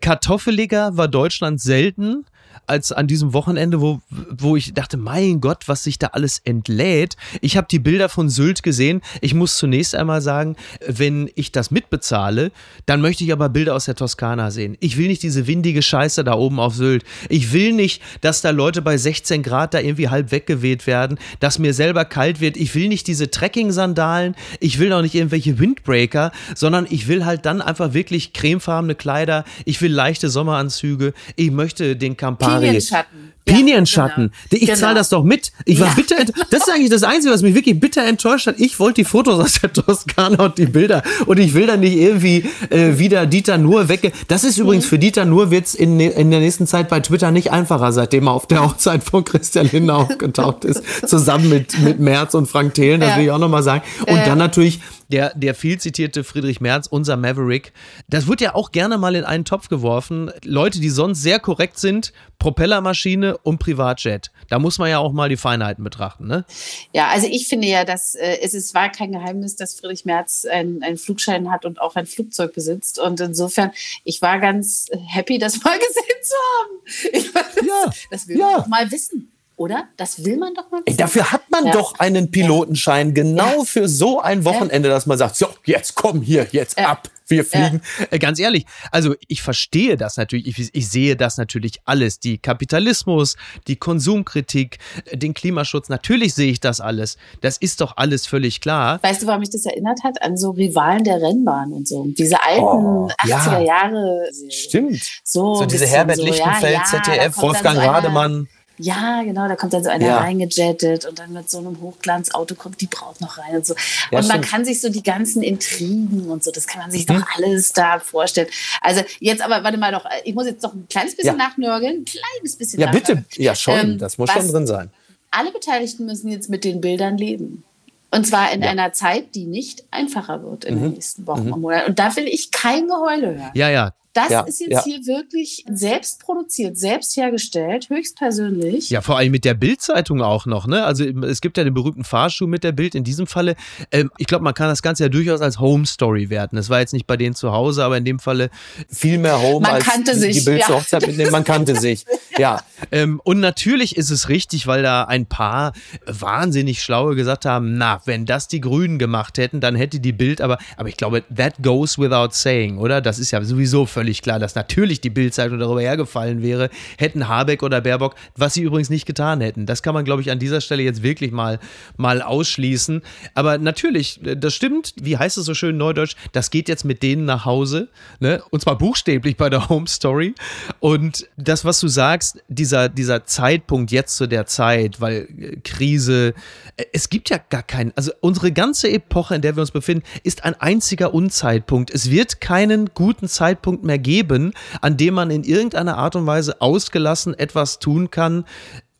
kartoffeliger 0.02 0.98
war 0.98 1.08
Deutschland 1.08 1.62
selten 1.62 2.26
als 2.68 2.92
an 2.92 3.08
diesem 3.08 3.34
Wochenende, 3.34 3.82
wo, 3.82 4.02
wo 4.10 4.56
ich 4.56 4.74
dachte, 4.74 4.98
mein 4.98 5.42
Gott, 5.42 5.68
was 5.68 5.84
sich 5.84 6.00
da 6.00 6.08
alles 6.08 6.40
entlädt. 6.44 7.16
Ich 7.42 7.58
habe 7.58 7.68
die 7.70 7.80
Bilder 7.80 8.10
von 8.10 8.30
Sylt 8.30 8.64
gesehen. 8.64 9.02
Ich 9.22 9.34
muss 9.34 9.58
zunächst 9.58 9.96
einmal 9.96 10.22
sagen, 10.22 10.56
wenn 10.88 11.30
ich 11.36 11.52
das 11.52 11.72
mitbezahle, 11.72 12.52
dann 12.86 13.02
möchte 13.02 13.24
ich 13.24 13.32
aber 13.32 13.50
Bilder 13.50 13.76
aus 13.76 13.86
der 13.86 13.96
Toskana 13.96 14.52
sehen. 14.52 14.78
Ich 14.80 14.98
will 14.98 15.08
nicht 15.08 15.24
diese 15.24 15.48
windige 15.48 15.82
Scheiße 15.82 16.24
da 16.24 16.34
oben 16.34 16.60
auf 16.60 16.76
Sylt. 16.76 17.04
Ich 17.30 17.54
will 17.54 17.74
nicht, 17.74 18.02
dass 18.22 18.42
da 18.42 18.50
Leute 18.50 18.82
bei 18.82 18.98
16 18.98 19.44
Grad 19.44 19.74
da 19.74 19.80
irgendwie 19.80 20.10
halb 20.10 20.32
weggeweht 20.32 20.88
werden, 20.88 21.18
dass 21.40 21.60
mir 21.60 21.74
selber 21.74 22.06
kalt 22.06 22.40
wird. 22.40 22.58
Ich 22.58 22.76
will 22.76 22.88
nicht 22.88 23.08
diese 23.08 23.30
Trekking-Sandalen. 23.30 24.36
Ich 24.60 24.80
will 24.80 24.92
auch 24.94 25.02
nicht 25.02 25.16
irgendwelche 25.16 25.60
Windbreaker, 25.60 26.32
sondern 26.56 26.88
ich 26.90 27.08
will 27.08 27.26
halt 27.26 27.46
dann 27.46 27.62
einfach 27.62 27.94
wirklich 27.94 28.34
cremefarbene 28.34 28.96
Kleider. 28.96 29.46
Ich 29.66 29.82
will 29.82 29.92
leichte 29.92 30.30
Sommeranzüge. 30.30 31.14
Ich 31.36 31.52
möchte 31.52 31.96
den 31.96 32.18
Campari 32.46 32.68
Pinienschatten. 32.68 33.34
Pinienschatten. 33.46 34.24
Ja, 34.24 34.58
genau. 34.58 34.64
Ich 34.64 34.80
zahle 34.80 34.80
genau. 34.80 34.94
das 34.96 35.10
doch 35.10 35.24
mit. 35.24 35.52
Ich 35.66 35.80
war 35.80 35.88
ja. 35.88 35.94
bitter. 35.94 36.16
Das 36.50 36.62
ist 36.62 36.70
eigentlich 36.70 36.90
das 36.90 37.04
Einzige, 37.04 37.34
was 37.34 37.44
mich 37.44 37.54
wirklich 37.54 37.80
bitter 37.80 38.04
enttäuscht 38.04 38.48
hat. 38.48 38.60
Ich 38.60 38.80
wollte 38.80 39.02
die 39.02 39.06
Fotos 39.06 39.40
aus 39.40 39.62
der 39.62 39.72
Toskana 39.72 40.46
und 40.46 40.58
die 40.58 40.66
Bilder. 40.66 41.04
Und 41.28 41.40
ich 41.40 41.54
will 41.54 41.68
dann 41.68 41.82
nicht 41.82 41.96
irgendwie 41.96 42.46
äh, 42.72 42.98
wieder 42.98 43.28
Dieter 43.28 43.58
Nur 43.58 43.88
wegge. 43.88 44.12
Das 44.28 44.44
ist 44.44 44.58
übrigens 44.58 44.86
mhm. 44.86 44.90
für 44.90 45.00
Dieter 45.00 45.26
Nur 45.26 45.52
wird's 45.52 45.76
in, 45.76 46.00
in 46.00 46.32
der 46.32 46.40
nächsten 46.40 46.66
Zeit 46.66 46.90
bei 46.90 47.00
Twitter 47.00 47.32
nicht 47.32 47.52
einfacher, 47.52 47.92
seitdem 47.92 48.28
er 48.28 48.34
auf 48.34 48.48
der 48.48 48.64
Hochzeit 48.64 49.04
von 49.04 49.24
Christian 49.24 49.70
Lindner 49.72 49.98
aufgetaucht 49.98 50.66
ist. 50.66 50.82
Zusammen 51.08 51.50
mit, 51.50 51.78
mit 51.80 52.00
Merz 52.00 52.34
und 52.34 52.48
Frank 52.48 52.74
Thelen. 52.74 53.00
Das 53.00 53.12
ja. 53.12 53.18
will 53.18 53.26
ich 53.26 53.32
auch 53.32 53.38
nochmal 53.38 53.64
sagen. 53.64 53.84
Und 54.08 54.26
dann 54.26 54.40
natürlich 54.40 54.80
der, 55.10 55.34
der 55.36 55.56
viel 55.56 55.80
zitierte 55.80 56.24
Friedrich 56.24 56.62
Merz, 56.62 56.88
unser 56.88 57.18
Maverick, 57.18 57.74
das 58.10 58.28
wird 58.28 58.42
ja 58.42 58.56
auch 58.56 58.72
gerne 58.72 58.98
mal 58.98 59.16
in 59.16 59.24
einen 59.24 59.46
Topf 59.46 59.70
geworfen. 59.70 60.32
Leute, 60.44 60.80
die 60.80 60.90
sonst 60.90 61.22
sehr 61.22 61.40
korrekt 61.40 61.78
sind, 61.80 62.14
Propellermaschine 62.40 63.38
und 63.40 63.60
Privatjet. 63.60 64.32
Da 64.50 64.60
muss 64.60 64.78
man 64.78 64.90
ja 64.90 65.00
auch 65.00 65.12
mal 65.12 65.30
die 65.30 65.38
Feinheiten 65.38 65.84
betrachten, 65.84 66.28
ne? 66.28 66.46
Ja, 66.94 67.08
also 67.08 67.28
ich 67.30 67.48
finde 67.48 67.68
ja, 67.68 67.86
dass 67.86 68.16
äh, 68.16 68.38
es 68.42 68.54
ist, 68.54 68.74
war 68.74 68.92
kein 68.92 69.12
Geheimnis, 69.12 69.56
dass 69.56 69.80
Friedrich 69.80 70.06
Merz 70.06 70.46
einen 70.46 70.98
Flugschein 70.98 71.52
hat 71.52 71.66
und 71.66 71.82
auch 71.82 71.96
ein 71.96 72.06
Flugzeug 72.06 72.54
besitzt. 72.54 73.00
Und 73.00 73.20
insofern, 73.20 73.72
ich 74.04 74.22
war 74.22 74.40
ganz 74.40 74.88
happy, 75.08 75.38
das 75.38 75.64
mal 75.64 75.78
gesehen 75.80 76.24
zu 76.24 76.36
haben. 76.60 77.14
Ich, 77.14 77.34
das, 77.34 77.66
ja, 77.66 77.92
das 78.12 78.28
will 78.28 78.38
ja. 78.38 78.60
man 78.60 78.70
mal 78.70 78.92
wissen. 78.92 79.32
Oder? 79.58 79.86
Das 79.98 80.26
will 80.26 80.38
man 80.38 80.54
doch 80.54 80.70
mal. 80.72 80.82
Ey, 80.86 80.98
dafür 80.98 81.32
hat 81.32 81.50
man 81.50 81.68
ja. 81.68 81.72
doch 81.72 81.98
einen 82.00 82.30
Pilotenschein, 82.32 83.14
genau 83.14 83.60
ja. 83.60 83.64
für 83.66 83.88
so 83.88 84.20
ein 84.20 84.44
Wochenende, 84.44 84.90
dass 84.90 85.06
man 85.06 85.18
sagt, 85.18 85.36
so, 85.38 85.48
jetzt 85.66 85.96
komm 85.96 86.22
hier, 86.22 86.48
jetzt 86.52 86.78
ab 86.78 87.10
wir 87.28 87.46
fliegen. 87.46 87.82
Ja. 88.00 88.06
Äh, 88.12 88.20
ganz 88.20 88.40
ehrlich, 88.40 88.66
also 88.92 89.16
ich 89.28 89.42
verstehe 89.42 89.98
das 89.98 90.18
natürlich, 90.18 90.48
ich, 90.48 90.70
ich, 90.74 90.90
sehe 90.90 91.16
das 91.16 91.38
natürlich 91.38 91.80
alles. 91.86 92.20
Die 92.20 92.38
Kapitalismus, 92.38 93.36
die 93.68 93.76
Konsumkritik, 93.76 94.78
äh, 95.06 95.18
den 95.18 95.34
Klimaschutz, 95.34 95.90
natürlich 95.90 96.34
sehe 96.34 96.52
ich 96.52 96.60
das 96.60 96.82
alles. 96.82 97.18
Das 97.42 97.58
ist 97.58 97.82
doch 97.82 97.98
alles 97.98 98.28
völlig 98.28 98.62
klar. 98.62 99.02
Weißt 99.02 99.24
du, 99.24 99.28
warum 99.28 99.40
mich 99.42 99.50
das 99.50 99.66
erinnert 99.66 100.04
hat? 100.04 100.22
An 100.22 100.38
so 100.38 100.52
Rivalen 100.52 101.04
der 101.04 101.22
Rennbahn 101.22 101.74
und 101.74 101.88
so. 101.88 102.06
Diese 102.18 102.42
alten 102.44 102.64
oh, 102.64 103.10
80er 103.24 103.60
Jahre. 103.62 104.30
Stimmt. 104.50 105.02
So, 105.24 105.56
so 105.56 105.66
diese 105.66 105.88
Herbert 105.88 106.18
so, 106.18 106.26
Lichtenfeld, 106.26 106.74
ja, 106.74 106.84
ZDF, 106.84 107.38
Wolfgang 107.38 107.78
so 107.78 107.82
Rademann. 107.82 108.48
Ja, 108.78 109.24
genau, 109.24 109.48
da 109.48 109.56
kommt 109.56 109.74
dann 109.74 109.84
so 109.84 109.90
einer 109.90 110.06
ja. 110.06 110.18
reingejettet 110.18 111.06
und 111.06 111.18
dann 111.18 111.32
mit 111.32 111.50
so 111.50 111.60
einem 111.60 111.80
Hochglanzauto 111.82 112.56
kommt 112.56 112.82
die 112.82 112.88
Braut 112.88 113.22
noch 113.22 113.38
rein 113.38 113.56
und 113.56 113.66
so. 113.66 113.74
Ja, 114.12 114.20
und 114.20 114.28
man 114.28 114.38
stimmt. 114.38 114.46
kann 114.46 114.66
sich 114.66 114.82
so 114.82 114.90
die 114.90 115.04
ganzen 115.04 115.42
Intrigen 115.42 116.30
und 116.30 116.44
so, 116.44 116.52
das 116.52 116.68
kann 116.68 116.82
man 116.82 116.92
sich 116.92 117.08
mhm. 117.08 117.16
doch 117.16 117.26
alles 117.38 117.72
da 117.72 118.00
vorstellen. 118.00 118.48
Also 118.82 119.02
jetzt 119.20 119.42
aber, 119.42 119.64
warte 119.64 119.78
mal 119.78 119.92
doch, 119.92 120.06
ich 120.24 120.36
muss 120.36 120.46
jetzt 120.46 120.62
noch 120.62 120.74
ein 120.74 120.88
kleines 120.90 121.16
bisschen 121.16 121.38
ja. 121.38 121.48
nachnörgeln, 121.48 122.02
ein 122.02 122.06
kleines 122.06 122.58
bisschen 122.58 122.80
Ja, 122.82 122.92
bitte, 122.92 123.24
ja 123.36 123.56
schon, 123.56 123.80
ähm, 123.80 123.98
das 123.98 124.18
muss 124.18 124.30
schon 124.32 124.48
drin 124.48 124.68
sein. 124.68 124.92
Alle 125.32 125.52
Beteiligten 125.52 126.06
müssen 126.06 126.30
jetzt 126.30 126.50
mit 126.50 126.64
den 126.64 126.82
Bildern 126.82 127.18
leben. 127.18 127.64
Und 128.12 128.26
zwar 128.26 128.54
in 128.54 128.62
ja. 128.62 128.70
einer 128.70 128.94
Zeit, 128.94 129.36
die 129.36 129.46
nicht 129.46 129.84
einfacher 129.92 130.44
wird 130.44 130.64
in 130.64 130.76
mhm. 130.76 130.82
den 130.82 130.92
nächsten 130.94 131.28
Wochen 131.28 131.48
mhm. 131.48 131.54
und 131.54 131.62
Monaten. 131.62 131.90
Und 131.90 132.00
da 132.00 132.16
will 132.16 132.28
ich 132.28 132.52
kein 132.52 132.88
Geheule 132.88 133.36
hören. 133.36 133.52
Ja, 133.54 133.70
ja, 133.70 133.92
das 134.16 134.30
ja, 134.30 134.42
ist 134.42 134.62
jetzt 134.62 134.72
ja. 134.72 134.84
hier 134.86 135.06
wirklich 135.06 135.66
selbst 135.70 136.22
produziert, 136.22 136.78
selbst 136.78 137.18
hergestellt, 137.18 137.90
höchstpersönlich. 137.90 138.90
Ja, 138.90 139.02
vor 139.02 139.18
allem 139.18 139.32
mit 139.32 139.44
der 139.44 139.56
Bildzeitung 139.56 140.22
auch 140.22 140.46
noch. 140.46 140.68
Ne? 140.68 140.86
Also 140.86 141.04
es 141.04 141.42
gibt 141.42 141.58
ja 141.58 141.66
den 141.66 141.74
berühmten 141.74 142.06
Fahrschuh 142.06 142.48
mit 142.48 142.64
der 142.64 142.72
Bild 142.72 142.96
in 142.96 143.04
diesem 143.04 143.28
Falle. 143.28 143.56
Ähm, 143.92 144.10
ich 144.18 144.28
glaube, 144.28 144.46
man 144.46 144.54
kann 144.54 144.70
das 144.70 144.82
Ganze 144.82 145.04
ja 145.04 145.10
durchaus 145.10 145.42
als 145.42 145.60
Home 145.60 145.86
Story 145.86 146.30
werten. 146.30 146.56
Das 146.56 146.70
war 146.70 146.80
jetzt 146.80 146.94
nicht 146.94 147.08
bei 147.08 147.18
denen 147.18 147.36
zu 147.36 147.52
Hause, 147.52 147.84
aber 147.84 147.98
in 147.98 148.06
dem 148.06 148.20
Falle 148.20 148.50
viel 148.90 149.18
mehr 149.18 149.42
Home 149.42 149.60
man 149.60 149.76
als 149.76 149.86
kannte 149.86 150.14
die, 150.14 150.20
sich, 150.20 150.40
die 150.40 150.46
Bild 150.46 150.62
ja. 150.62 150.68
zur 150.68 150.76
Hochzeit 150.78 151.06
mitnehmen. 151.08 151.32
Man 151.32 151.44
kannte 151.44 151.76
sich. 151.76 152.06
Ja. 152.38 152.62
Ähm, 152.94 153.20
und 153.26 153.42
natürlich 153.42 153.98
ist 153.98 154.12
es 154.12 154.30
richtig, 154.30 154.66
weil 154.66 154.82
da 154.82 155.04
ein 155.04 155.26
paar 155.26 155.74
wahnsinnig 156.06 156.82
schlaue 156.82 157.16
gesagt 157.16 157.44
haben, 157.44 157.78
na, 157.78 158.02
wenn 158.06 158.26
das 158.26 158.48
die 158.48 158.62
Grünen 158.62 158.98
gemacht 158.98 159.38
hätten, 159.38 159.60
dann 159.60 159.76
hätte 159.76 160.00
die 160.00 160.14
Bild, 160.14 160.40
aber, 160.40 160.58
aber 160.78 160.88
ich 160.88 160.96
glaube, 160.96 161.24
that 161.36 161.56
goes 161.62 162.00
without 162.00 162.30
saying, 162.32 162.78
oder? 162.78 163.02
Das 163.02 163.20
ist 163.20 163.32
ja 163.32 163.44
sowieso 163.44 163.86
völlig 163.86 164.05
völlig 164.06 164.22
klar, 164.22 164.38
dass 164.38 164.54
natürlich 164.54 165.02
die 165.02 165.10
Bildzeitung 165.10 165.58
darüber 165.58 165.82
hergefallen 165.82 166.44
wäre, 166.44 166.70
hätten 167.00 167.28
Habeck 167.28 167.64
oder 167.64 167.82
Baerbock, 167.82 168.14
was 168.38 168.54
sie 168.54 168.62
übrigens 168.62 168.92
nicht 168.92 169.08
getan 169.08 169.42
hätten. 169.42 169.66
Das 169.66 169.82
kann 169.82 169.96
man, 169.96 170.06
glaube 170.06 170.22
ich, 170.22 170.30
an 170.30 170.38
dieser 170.38 170.62
Stelle 170.62 170.84
jetzt 170.84 171.02
wirklich 171.02 171.32
mal, 171.32 171.58
mal 171.98 172.22
ausschließen. 172.22 173.02
Aber 173.34 173.58
natürlich, 173.58 174.20
das 174.22 174.54
stimmt, 174.54 174.94
wie 175.02 175.18
heißt 175.18 175.40
es 175.40 175.46
so 175.46 175.56
schön 175.56 175.78
neudeutsch, 175.78 176.16
das 176.34 176.52
geht 176.52 176.70
jetzt 176.70 176.86
mit 176.86 177.02
denen 177.02 177.26
nach 177.26 177.46
Hause, 177.46 177.88
ne? 178.20 178.44
und 178.52 178.62
zwar 178.62 178.78
buchstäblich 178.78 179.38
bei 179.38 179.50
der 179.50 179.70
Home 179.70 179.88
Story. 179.88 180.36
Und 180.80 181.28
das, 181.36 181.66
was 181.66 181.80
du 181.80 181.88
sagst, 181.88 182.44
dieser, 182.48 182.90
dieser 182.90 183.26
Zeitpunkt 183.26 183.92
jetzt 183.92 184.18
zu 184.18 184.28
der 184.28 184.46
Zeit, 184.46 185.02
weil 185.02 185.28
äh, 185.40 185.56
Krise, 185.64 186.36
äh, 186.78 186.86
es 186.94 187.10
gibt 187.10 187.32
ja 187.32 187.40
gar 187.50 187.64
keinen, 187.64 187.92
also 187.96 188.12
unsere 188.22 188.52
ganze 188.52 188.88
Epoche, 188.92 189.34
in 189.34 189.42
der 189.42 189.56
wir 189.56 189.62
uns 189.62 189.72
befinden, 189.72 190.06
ist 190.22 190.46
ein 190.46 190.54
einziger 190.62 191.12
Unzeitpunkt. 191.12 191.90
Es 191.90 192.12
wird 192.12 192.40
keinen 192.40 192.92
guten 192.94 193.28
Zeitpunkt 193.28 193.84
mehr 193.84 193.95
geben, 193.98 194.54
an 194.82 194.98
dem 194.98 195.14
man 195.14 195.32
in 195.32 195.44
irgendeiner 195.44 195.98
Art 195.98 196.16
und 196.16 196.26
Weise 196.26 196.62
ausgelassen 196.62 197.34
etwas 197.34 197.80
tun 197.80 198.12
kann, 198.12 198.46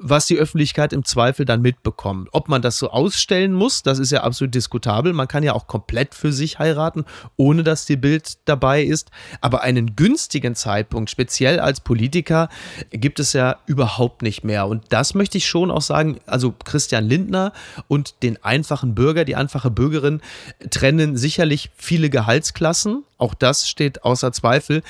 was 0.08 0.28
die 0.28 0.38
Öffentlichkeit 0.38 0.94
im 0.94 1.04
Zweifel 1.04 1.46
dann 1.46 1.62
mitbekommt. 1.62 2.30
Ob 2.32 2.48
man 2.48 2.62
das 2.62 2.78
so 2.78 2.92
ausstellen 2.92 3.54
muss, 3.54 3.82
das 3.82 3.98
ist 3.98 4.12
ja 4.12 4.22
absolut 4.22 4.54
diskutabel. 4.54 5.14
Man 5.14 5.28
kann 5.28 5.42
ja 5.42 5.54
auch 5.54 5.66
komplett 5.66 6.14
für 6.14 6.32
sich 6.32 6.60
heiraten, 6.60 7.06
ohne 7.38 7.64
dass 7.64 7.86
die 7.86 7.96
Bild 7.96 8.38
dabei 8.46 8.84
ist. 8.84 9.10
Aber 9.42 9.62
einen 9.62 9.96
günstigen 9.96 10.54
Zeitpunkt, 10.54 11.10
speziell 11.10 11.60
als 11.60 11.80
Politiker, 11.80 12.50
gibt 12.92 13.20
es 13.20 13.34
ja 13.34 13.58
überhaupt 13.66 14.22
nicht 14.22 14.44
mehr. 14.44 14.68
Und 14.68 14.84
das 14.90 15.16
möchte 15.16 15.40
ich 15.40 15.48
schon 15.48 15.72
auch 15.72 15.82
sagen. 15.82 16.20
Also 16.28 16.54
Christian 16.64 17.06
Lindner 17.06 17.52
und 17.88 18.22
den 18.22 18.44
einfachen 18.44 18.94
Bürger, 18.94 19.26
die 19.26 19.36
einfache 19.36 19.72
Bürgerin 19.72 20.22
trennen 20.70 21.18
sicherlich 21.18 21.72
viele 21.76 22.12
Gehaltsklassen. 22.12 23.04
Auch 23.18 23.34
das 23.34 23.68
steht 23.68 24.04
außer 24.04 24.32
Zweifel 24.32 24.84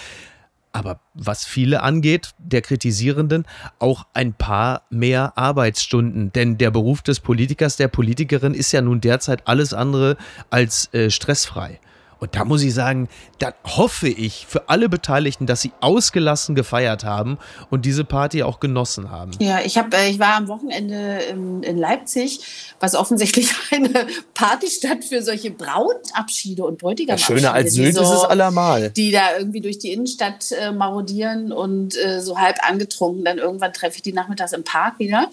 aber 0.75 0.99
was 1.13 1.45
viele 1.45 1.83
angeht, 1.83 2.31
der 2.37 2.61
Kritisierenden, 2.61 3.45
auch 3.79 4.07
ein 4.13 4.33
paar 4.33 4.81
mehr 4.89 5.37
Arbeitsstunden. 5.37 6.33
Denn 6.33 6.57
der 6.57 6.69
Beruf 6.69 7.01
des 7.01 7.21
Politikers, 7.21 7.77
der 7.77 7.87
Politikerin 7.87 8.53
ist 8.53 8.73
ja 8.73 8.81
nun 8.81 8.99
derzeit 8.99 9.47
alles 9.47 9.73
andere 9.73 10.17
als 10.49 10.93
äh, 10.93 11.09
stressfrei. 11.09 11.79
Und 12.19 12.35
da 12.35 12.45
muss 12.45 12.61
ich 12.63 12.73
sagen, 12.73 13.09
da 13.39 13.53
hoffe 13.65 14.07
ich 14.07 14.45
für 14.47 14.69
alle 14.69 14.89
Beteiligten, 14.89 15.45
dass 15.45 15.61
sie 15.61 15.71
ausgelassen 15.81 16.55
gefeiert 16.55 17.03
haben 17.03 17.37
und 17.69 17.85
diese 17.85 18.03
Party 18.03 18.43
auch 18.43 18.59
genossen 18.59 19.11
haben. 19.11 19.31
Ja, 19.39 19.59
ich, 19.63 19.77
hab, 19.77 19.93
äh, 19.93 20.09
ich 20.09 20.19
war 20.19 20.35
am 20.35 20.47
Wochenende 20.47 21.19
in, 21.29 21.63
in 21.63 21.77
Leipzig, 21.77 22.39
was 22.79 22.95
offensichtlich 22.95 23.53
eine 23.71 24.07
Partystadt 24.33 25.03
für 25.03 25.21
solche 25.21 25.51
Brautabschiede 25.51 26.63
und 26.63 26.77
Bräutigamabschiede. 26.77 27.33
Ja, 27.33 27.39
schöner 27.39 27.53
als 27.53 27.73
Sylt 27.73 27.95
so, 27.95 28.03
ist 28.03 28.09
es 28.09 28.23
allemal. 28.23 28.89
Die 28.91 29.11
da 29.11 29.37
irgendwie 29.37 29.61
durch 29.61 29.79
die 29.79 29.91
Innenstadt 29.91 30.51
äh, 30.51 30.71
marodieren 30.71 31.51
und 31.51 31.97
äh, 31.97 32.21
so 32.21 32.37
halb 32.37 32.57
angetrunken. 32.67 33.25
Dann 33.25 33.37
irgendwann 33.37 33.73
treffe 33.73 33.97
ich 33.97 34.01
die 34.01 34.13
nachmittags 34.13 34.53
im 34.53 34.63
Park 34.63 34.99
wieder. 34.99 35.29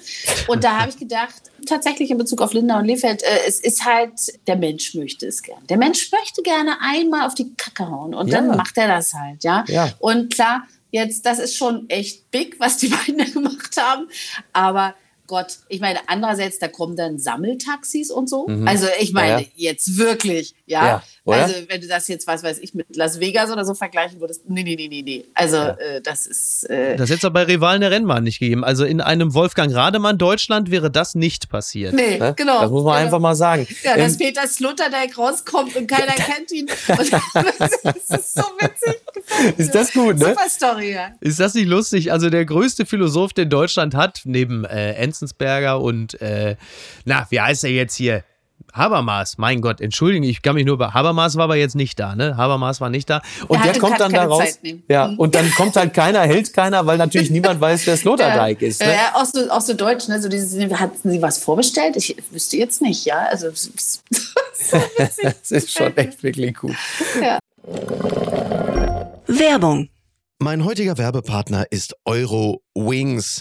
Und 0.48 0.64
da 0.64 0.80
habe 0.80 0.90
ich 0.90 0.98
gedacht, 0.98 1.51
tatsächlich 1.66 2.10
in 2.10 2.18
Bezug 2.18 2.40
auf 2.42 2.52
Linda 2.52 2.78
und 2.78 2.86
Lefeld, 2.86 3.22
äh, 3.22 3.40
es 3.46 3.60
ist 3.60 3.84
halt, 3.84 4.12
der 4.46 4.56
Mensch 4.56 4.94
möchte 4.94 5.26
es 5.26 5.42
gern. 5.42 5.66
Der 5.68 5.76
Mensch 5.76 6.10
möchte 6.12 6.42
gerne 6.42 6.80
einmal 6.80 7.26
auf 7.26 7.34
die 7.34 7.54
Kacke 7.54 7.88
hauen 7.88 8.14
und 8.14 8.28
ja. 8.28 8.38
dann 8.40 8.56
macht 8.56 8.76
er 8.78 8.88
das 8.88 9.14
halt, 9.14 9.44
ja? 9.44 9.64
ja. 9.68 9.90
Und 9.98 10.32
klar, 10.34 10.66
jetzt, 10.90 11.26
das 11.26 11.38
ist 11.38 11.56
schon 11.56 11.88
echt 11.88 12.30
big, 12.30 12.58
was 12.60 12.76
die 12.76 12.88
beiden 12.88 13.18
da 13.18 13.24
gemacht 13.24 13.76
haben, 13.76 14.08
aber 14.52 14.94
Gott, 15.26 15.58
ich 15.68 15.80
meine, 15.80 16.00
andererseits, 16.08 16.58
da 16.58 16.68
kommen 16.68 16.96
dann 16.96 17.18
Sammeltaxis 17.18 18.10
und 18.10 18.28
so. 18.28 18.46
Mhm. 18.48 18.66
Also 18.66 18.86
ich 19.00 19.12
meine, 19.12 19.42
ja, 19.42 19.48
ja. 19.54 19.70
jetzt 19.70 19.96
wirklich, 19.96 20.54
ja. 20.66 20.84
ja 20.84 21.02
also 21.26 21.54
wenn 21.68 21.80
du 21.80 21.86
das 21.86 22.08
jetzt, 22.08 22.26
was 22.26 22.42
weiß 22.42 22.58
ich, 22.58 22.74
mit 22.74 22.96
Las 22.96 23.20
Vegas 23.20 23.50
oder 23.50 23.64
so 23.64 23.74
vergleichen 23.74 24.20
würdest, 24.20 24.48
nee, 24.48 24.62
nee, 24.62 24.74
nee, 24.74 24.88
nee, 24.88 25.02
nee. 25.02 25.24
Also 25.34 25.56
äh, 25.56 26.00
das 26.02 26.26
ist... 26.26 26.68
Äh, 26.68 26.96
das 26.96 27.08
hätte 27.08 27.18
es 27.18 27.24
aber 27.24 27.44
bei 27.44 27.52
Rivalen 27.52 27.80
der 27.80 27.90
Rennbahn 27.90 28.24
nicht 28.24 28.40
gegeben. 28.40 28.64
Also 28.64 28.84
in 28.84 29.00
einem 29.00 29.32
Wolfgang 29.34 29.74
Rademann 29.74 30.18
Deutschland 30.18 30.70
wäre 30.70 30.90
das 30.90 31.14
nicht 31.14 31.48
passiert. 31.48 31.94
Nee, 31.94 32.18
ne? 32.18 32.34
genau. 32.36 32.60
Das 32.60 32.70
muss 32.70 32.84
man 32.84 32.94
genau. 32.94 33.04
einfach 33.04 33.20
mal 33.20 33.34
sagen. 33.34 33.66
Ja, 33.84 33.96
dass 33.96 34.12
ähm, 34.12 34.18
Peter 34.18 34.46
Sloterdijk 34.46 35.16
rauskommt 35.16 35.76
und 35.76 35.86
keiner 35.86 36.12
kennt 36.14 36.50
ihn. 36.52 36.66
das 36.86 38.10
ist 38.10 38.34
so 38.34 38.42
witzig. 38.60 39.01
Ist 39.56 39.74
das 39.74 39.92
gut, 39.92 40.18
ne? 40.18 40.26
Super 40.26 40.48
Story, 40.48 40.92
ja. 40.92 41.10
Ist 41.20 41.40
das 41.40 41.54
nicht 41.54 41.68
lustig? 41.68 42.12
Also 42.12 42.30
der 42.30 42.44
größte 42.44 42.86
Philosoph, 42.86 43.32
den 43.32 43.50
Deutschland 43.50 43.94
hat, 43.94 44.22
neben 44.24 44.64
äh, 44.64 44.92
Enzensberger 44.94 45.80
und, 45.80 46.20
äh, 46.20 46.56
na, 47.04 47.26
wie 47.30 47.40
heißt 47.40 47.64
er 47.64 47.70
jetzt 47.70 47.96
hier? 47.96 48.24
Habermas, 48.72 49.36
mein 49.36 49.60
Gott, 49.60 49.80
entschuldigen, 49.80 50.24
ich 50.24 50.40
kann 50.40 50.54
mich 50.54 50.64
nur 50.64 50.78
bei 50.78 50.88
Habermas 50.88 51.36
war 51.36 51.44
aber 51.44 51.56
jetzt 51.56 51.74
nicht 51.74 51.98
da, 51.98 52.14
ne? 52.14 52.36
Habermas 52.36 52.80
war 52.80 52.88
nicht 52.88 53.10
da. 53.10 53.20
Und 53.48 53.62
der, 53.62 53.72
der 53.72 53.80
kommt 53.80 54.00
dann 54.00 54.12
da 54.12 54.24
raus. 54.24 54.58
Ja, 54.88 55.08
mhm. 55.08 55.18
und 55.18 55.34
dann 55.34 55.50
kommt 55.50 55.76
halt 55.76 55.92
keiner, 55.92 56.20
hält 56.20 56.54
keiner, 56.54 56.86
weil 56.86 56.96
natürlich 56.96 57.30
niemand 57.30 57.60
weiß, 57.60 57.86
wer 57.86 57.96
Sloterdijk 57.96 58.62
ja, 58.62 58.68
ist. 58.68 58.80
Ne? 58.80 58.92
Ja, 58.92 59.14
auch 59.14 59.26
so, 59.26 59.50
auch 59.50 59.60
so 59.60 59.74
deutsch, 59.74 60.08
ne? 60.08 60.22
So 60.22 60.28
dieses, 60.28 60.58
hatten 60.72 61.10
Sie 61.10 61.20
was 61.20 61.38
vorbestellt? 61.38 61.96
Ich 61.96 62.16
wüsste 62.30 62.56
jetzt 62.56 62.80
nicht, 62.80 63.04
ja. 63.04 63.26
Also 63.26 63.50
so 63.54 64.80
das 64.96 65.50
ist 65.50 65.70
schon 65.70 65.94
echt 65.96 66.22
wirklich 66.22 66.54
gut. 66.54 66.76
Ja. 67.20 67.38
Werbung. 69.38 69.88
Mein 70.38 70.64
heutiger 70.64 70.98
Werbepartner 70.98 71.64
ist 71.70 71.94
Euro 72.04 72.62
Wings. 72.74 73.40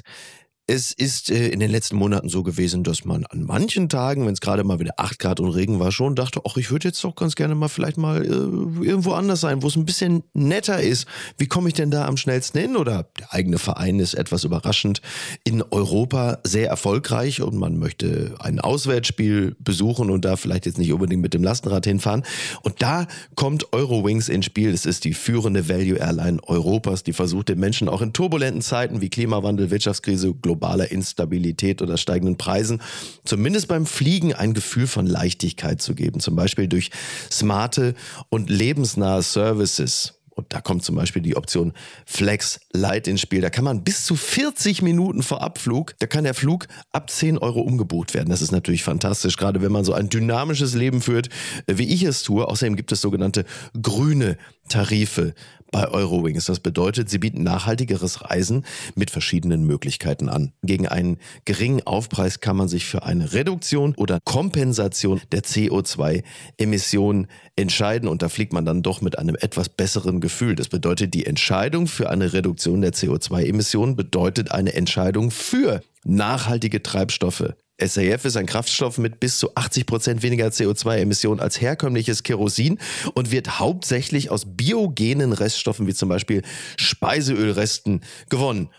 Es 0.73 0.93
ist 0.93 1.29
äh, 1.29 1.49
in 1.49 1.59
den 1.59 1.69
letzten 1.69 1.97
Monaten 1.97 2.29
so 2.29 2.43
gewesen, 2.43 2.85
dass 2.85 3.03
man 3.03 3.25
an 3.25 3.43
manchen 3.43 3.89
Tagen, 3.89 4.25
wenn 4.25 4.31
es 4.31 4.39
gerade 4.39 4.63
mal 4.63 4.79
wieder 4.79 4.93
8 4.95 5.19
Grad 5.19 5.41
und 5.41 5.49
Regen 5.49 5.81
war, 5.81 5.91
schon 5.91 6.15
dachte, 6.15 6.39
ach, 6.47 6.55
ich 6.55 6.71
würde 6.71 6.87
jetzt 6.87 7.03
doch 7.03 7.13
ganz 7.13 7.35
gerne 7.35 7.55
mal 7.55 7.67
vielleicht 7.67 7.97
mal 7.97 8.23
äh, 8.23 8.29
irgendwo 8.29 9.11
anders 9.11 9.41
sein, 9.41 9.63
wo 9.63 9.67
es 9.67 9.75
ein 9.75 9.83
bisschen 9.83 10.23
netter 10.33 10.79
ist. 10.79 11.07
Wie 11.37 11.47
komme 11.47 11.67
ich 11.67 11.73
denn 11.73 11.91
da 11.91 12.05
am 12.05 12.15
schnellsten 12.15 12.57
hin? 12.57 12.77
Oder 12.77 13.09
der 13.19 13.33
eigene 13.33 13.57
Verein 13.57 13.99
ist 13.99 14.13
etwas 14.13 14.45
überraschend 14.45 15.01
in 15.43 15.61
Europa 15.61 16.39
sehr 16.45 16.69
erfolgreich 16.69 17.41
und 17.41 17.57
man 17.57 17.77
möchte 17.77 18.35
ein 18.39 18.61
Auswärtsspiel 18.61 19.57
besuchen 19.59 20.09
und 20.09 20.23
da 20.23 20.37
vielleicht 20.37 20.67
jetzt 20.67 20.77
nicht 20.77 20.93
unbedingt 20.93 21.21
mit 21.21 21.33
dem 21.33 21.43
Lastenrad 21.43 21.85
hinfahren. 21.85 22.23
Und 22.61 22.81
da 22.81 23.07
kommt 23.35 23.73
Eurowings 23.73 24.29
ins 24.29 24.45
Spiel. 24.45 24.73
Es 24.73 24.85
ist 24.85 25.03
die 25.03 25.15
führende 25.15 25.67
Value 25.67 25.97
Airline 25.97 26.39
Europas, 26.47 27.03
die 27.03 27.11
versucht 27.11 27.49
den 27.49 27.59
Menschen 27.59 27.89
auch 27.89 28.01
in 28.01 28.13
turbulenten 28.13 28.61
Zeiten 28.61 29.01
wie 29.01 29.09
Klimawandel, 29.09 29.69
Wirtschaftskrise, 29.69 30.33
global 30.33 30.60
globaler 30.61 30.91
Instabilität 30.91 31.81
oder 31.81 31.97
steigenden 31.97 32.37
Preisen 32.37 32.81
zumindest 33.25 33.67
beim 33.67 33.85
Fliegen 33.85 34.33
ein 34.33 34.53
Gefühl 34.53 34.87
von 34.87 35.07
Leichtigkeit 35.07 35.81
zu 35.81 35.95
geben. 35.95 36.19
Zum 36.19 36.35
Beispiel 36.35 36.67
durch 36.67 36.91
smarte 37.31 37.95
und 38.29 38.49
lebensnahe 38.49 39.23
Services. 39.23 40.13
Und 40.33 40.53
da 40.53 40.61
kommt 40.61 40.83
zum 40.83 40.95
Beispiel 40.95 41.21
die 41.21 41.35
Option 41.35 41.73
Flex 42.05 42.61
Light 42.71 43.07
ins 43.07 43.21
Spiel. 43.21 43.41
Da 43.41 43.49
kann 43.49 43.65
man 43.65 43.83
bis 43.83 44.05
zu 44.05 44.15
40 44.15 44.81
Minuten 44.81 45.23
vor 45.23 45.41
Abflug, 45.41 45.93
da 45.99 46.07
kann 46.07 46.23
der 46.23 46.33
Flug 46.33 46.67
ab 46.91 47.09
10 47.09 47.37
Euro 47.37 47.59
umgebucht 47.59 48.13
werden. 48.13 48.29
Das 48.29 48.41
ist 48.41 48.51
natürlich 48.51 48.83
fantastisch, 48.83 49.35
gerade 49.35 49.61
wenn 49.61 49.71
man 49.71 49.83
so 49.83 49.93
ein 49.93 50.09
dynamisches 50.09 50.73
Leben 50.73 51.01
führt, 51.01 51.29
wie 51.67 51.89
ich 51.93 52.03
es 52.03 52.23
tue. 52.23 52.47
Außerdem 52.47 52.75
gibt 52.75 52.91
es 52.91 53.01
sogenannte 53.01 53.45
grüne 53.79 54.37
Tarife 54.69 55.33
bei 55.71 55.87
Eurowings. 55.87 56.45
Das 56.45 56.59
bedeutet, 56.59 57.09
sie 57.09 57.17
bieten 57.17 57.43
nachhaltigeres 57.43 58.29
Reisen 58.29 58.65
mit 58.95 59.09
verschiedenen 59.09 59.63
Möglichkeiten 59.63 60.29
an. 60.29 60.51
Gegen 60.61 60.87
einen 60.87 61.17
geringen 61.45 61.81
Aufpreis 61.87 62.41
kann 62.41 62.57
man 62.57 62.67
sich 62.67 62.85
für 62.85 63.03
eine 63.03 63.33
Reduktion 63.33 63.95
oder 63.95 64.19
Kompensation 64.23 65.21
der 65.31 65.43
CO2-Emissionen 65.43 67.27
entscheiden 67.55 68.07
und 68.09 68.21
da 68.21 68.29
fliegt 68.29 68.53
man 68.53 68.65
dann 68.65 68.83
doch 68.83 69.01
mit 69.01 69.17
einem 69.17 69.35
etwas 69.35 69.69
besseren 69.69 70.19
Gefühl. 70.19 70.55
Das 70.55 70.67
bedeutet, 70.67 71.13
die 71.13 71.25
Entscheidung 71.25 71.87
für 71.87 72.09
eine 72.09 72.33
Reduktion 72.33 72.81
der 72.81 72.93
CO2-Emissionen 72.93 73.95
bedeutet 73.95 74.51
eine 74.51 74.73
Entscheidung 74.73 75.31
für 75.31 75.81
nachhaltige 76.03 76.83
Treibstoffe. 76.83 77.53
SAF 77.81 78.25
ist 78.25 78.37
ein 78.37 78.45
Kraftstoff 78.45 78.97
mit 78.97 79.19
bis 79.19 79.39
zu 79.39 79.55
80 79.55 79.85
Prozent 79.85 80.23
weniger 80.23 80.47
CO2-Emissionen 80.47 81.39
als 81.39 81.59
herkömmliches 81.59 82.23
Kerosin 82.23 82.77
und 83.13 83.31
wird 83.31 83.59
hauptsächlich 83.59 84.29
aus 84.29 84.45
biogenen 84.45 85.33
Reststoffen 85.33 85.87
wie 85.87 85.93
zum 85.93 86.09
Beispiel 86.09 86.43
Speiseölresten 86.77 88.01
gewonnen. 88.29 88.69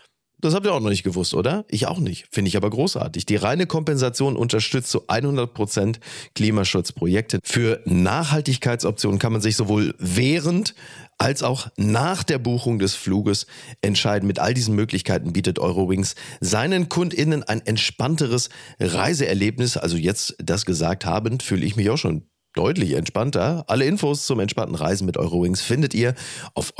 Das 0.43 0.53
habt 0.53 0.65
ihr 0.65 0.73
auch 0.73 0.81
noch 0.81 0.89
nicht 0.89 1.03
gewusst, 1.03 1.33
oder? 1.33 1.63
Ich 1.69 1.87
auch 1.87 1.99
nicht. 1.99 2.27
Finde 2.29 2.49
ich 2.49 2.57
aber 2.57 2.69
großartig. 2.69 3.25
Die 3.25 3.37
reine 3.37 3.65
Kompensation 3.65 4.35
unterstützt 4.35 4.89
zu 4.89 5.07
100% 5.07 5.99
Klimaschutzprojekte. 6.35 7.39
Für 7.41 7.79
Nachhaltigkeitsoptionen 7.85 9.19
kann 9.19 9.31
man 9.31 9.41
sich 9.41 9.55
sowohl 9.55 9.95
während 9.99 10.75
als 11.17 11.43
auch 11.43 11.69
nach 11.77 12.23
der 12.23 12.39
Buchung 12.39 12.77
des 12.77 12.93
Fluges 12.93 13.47
entscheiden. 13.81 14.27
Mit 14.27 14.39
all 14.39 14.53
diesen 14.53 14.75
Möglichkeiten 14.75 15.31
bietet 15.31 15.59
Eurowings 15.59 16.15
seinen 16.41 16.89
KundInnen 16.89 17.43
ein 17.43 17.65
entspannteres 17.65 18.49
Reiseerlebnis. 18.81 19.77
Also 19.77 19.95
jetzt 19.95 20.35
das 20.39 20.65
gesagt 20.65 21.05
habend, 21.05 21.41
fühle 21.41 21.65
ich 21.65 21.77
mich 21.77 21.89
auch 21.89 21.97
schon 21.97 22.27
deutlich 22.53 22.93
entspannter. 22.93 23.63
Alle 23.67 23.85
Infos 23.85 24.25
zum 24.25 24.41
entspannten 24.41 24.75
Reisen 24.75 25.05
mit 25.05 25.15
Eurowings 25.15 25.61
findet 25.61 25.93
ihr 25.93 26.15
auf 26.53 26.73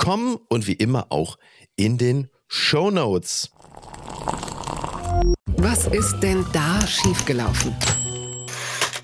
eurowings.com 0.00 0.40
und 0.48 0.66
wie 0.66 0.72
immer 0.72 1.06
auch 1.10 1.38
in 1.76 1.98
den 1.98 2.28
Show 2.48 2.90
Notes. 2.90 3.50
Was 5.56 5.86
ist 5.86 6.20
denn 6.20 6.44
da 6.52 6.86
schiefgelaufen? 6.86 7.74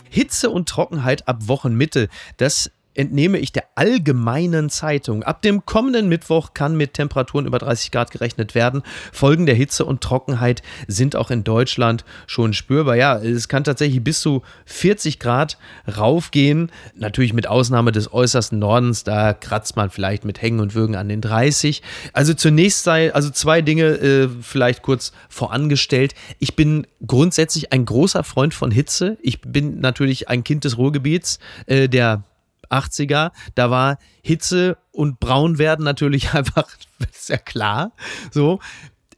Hitze 0.09 0.51
und 0.51 0.69
Trockenheit 0.69 1.29
ab 1.29 1.47
Wochenmitte. 1.47 2.09
Das 2.39 2.71
entnehme 2.97 3.39
ich 3.39 3.53
der 3.53 3.65
Allgemeinen 3.75 4.71
Zeitung. 4.71 5.23
Ab 5.23 5.43
dem 5.43 5.67
kommenden 5.67 6.09
Mittwoch 6.09 6.55
kann 6.55 6.77
mit 6.77 6.95
Temperaturen 6.95 7.47
über 7.47 7.59
30 7.59 7.91
Grad 7.91 8.11
gerechnet 8.11 8.55
werden. 8.55 8.83
Folgen 9.13 9.47
der 9.47 9.55
Hitze 9.55 9.85
und 9.85 10.01
Trockenheit 10.01 10.63
sind 10.89 11.17
auch 11.17 11.31
in 11.31 11.45
Deutschland 11.45 12.05
schon 12.27 12.53
spürbar. 12.53 12.97
Ja, 12.97 13.19
es 13.19 13.49
kann 13.49 13.65
tatsächlich 13.65 14.03
bis 14.03 14.21
zu 14.21 14.43
40 14.65 15.19
Grad 15.19 15.59
raufgehen. 15.97 16.71
Natürlich 16.95 17.33
mit 17.33 17.47
Ausnahme 17.47 17.93
des 17.93 18.13
äußersten 18.13 18.59
Nordens, 18.59 19.05
da 19.05 19.33
kratzt 19.35 19.77
man 19.77 19.91
vielleicht 19.91 20.25
mit 20.25 20.41
Hängen 20.41 20.61
und 20.61 20.75
Würgen 20.75 20.97
an 20.97 21.09
den 21.09 21.21
30. 21.21 21.83
Also 22.13 22.35
zunächst 22.35 22.85
sei, 22.85 23.13
also 23.15 23.31
zwei 23.31 23.63
Dinge 23.63 23.85
äh, 23.85 24.29
vielleicht 24.41 24.83
kurz 24.83 25.13
vorangestellt. 25.29 26.15
Ich 26.39 26.57
bin 26.57 26.87
grundsätzlich 27.07 27.73
ein 27.73 27.85
großer 27.85 28.25
Freund 28.25 28.55
von 28.55 28.71
Hitze. 28.71 29.19
Ich 29.21 29.41
bin 29.43 29.81
natürlich 29.81 30.29
ein 30.29 30.45
Kind 30.45 30.65
des 30.65 30.79
Ruhrgebiets, 30.79 31.39
äh, 31.67 31.89
der 31.89 32.25
80er, 32.71 33.33
da 33.55 33.71
war 33.71 33.99
Hitze 34.23 34.77
und 34.93 35.21
Braunwerden 35.21 35.85
natürlich 35.85 36.33
einfach, 36.35 36.69
ist 37.13 37.29
ja 37.29 37.39
klar, 37.39 37.93
so. 38.31 38.61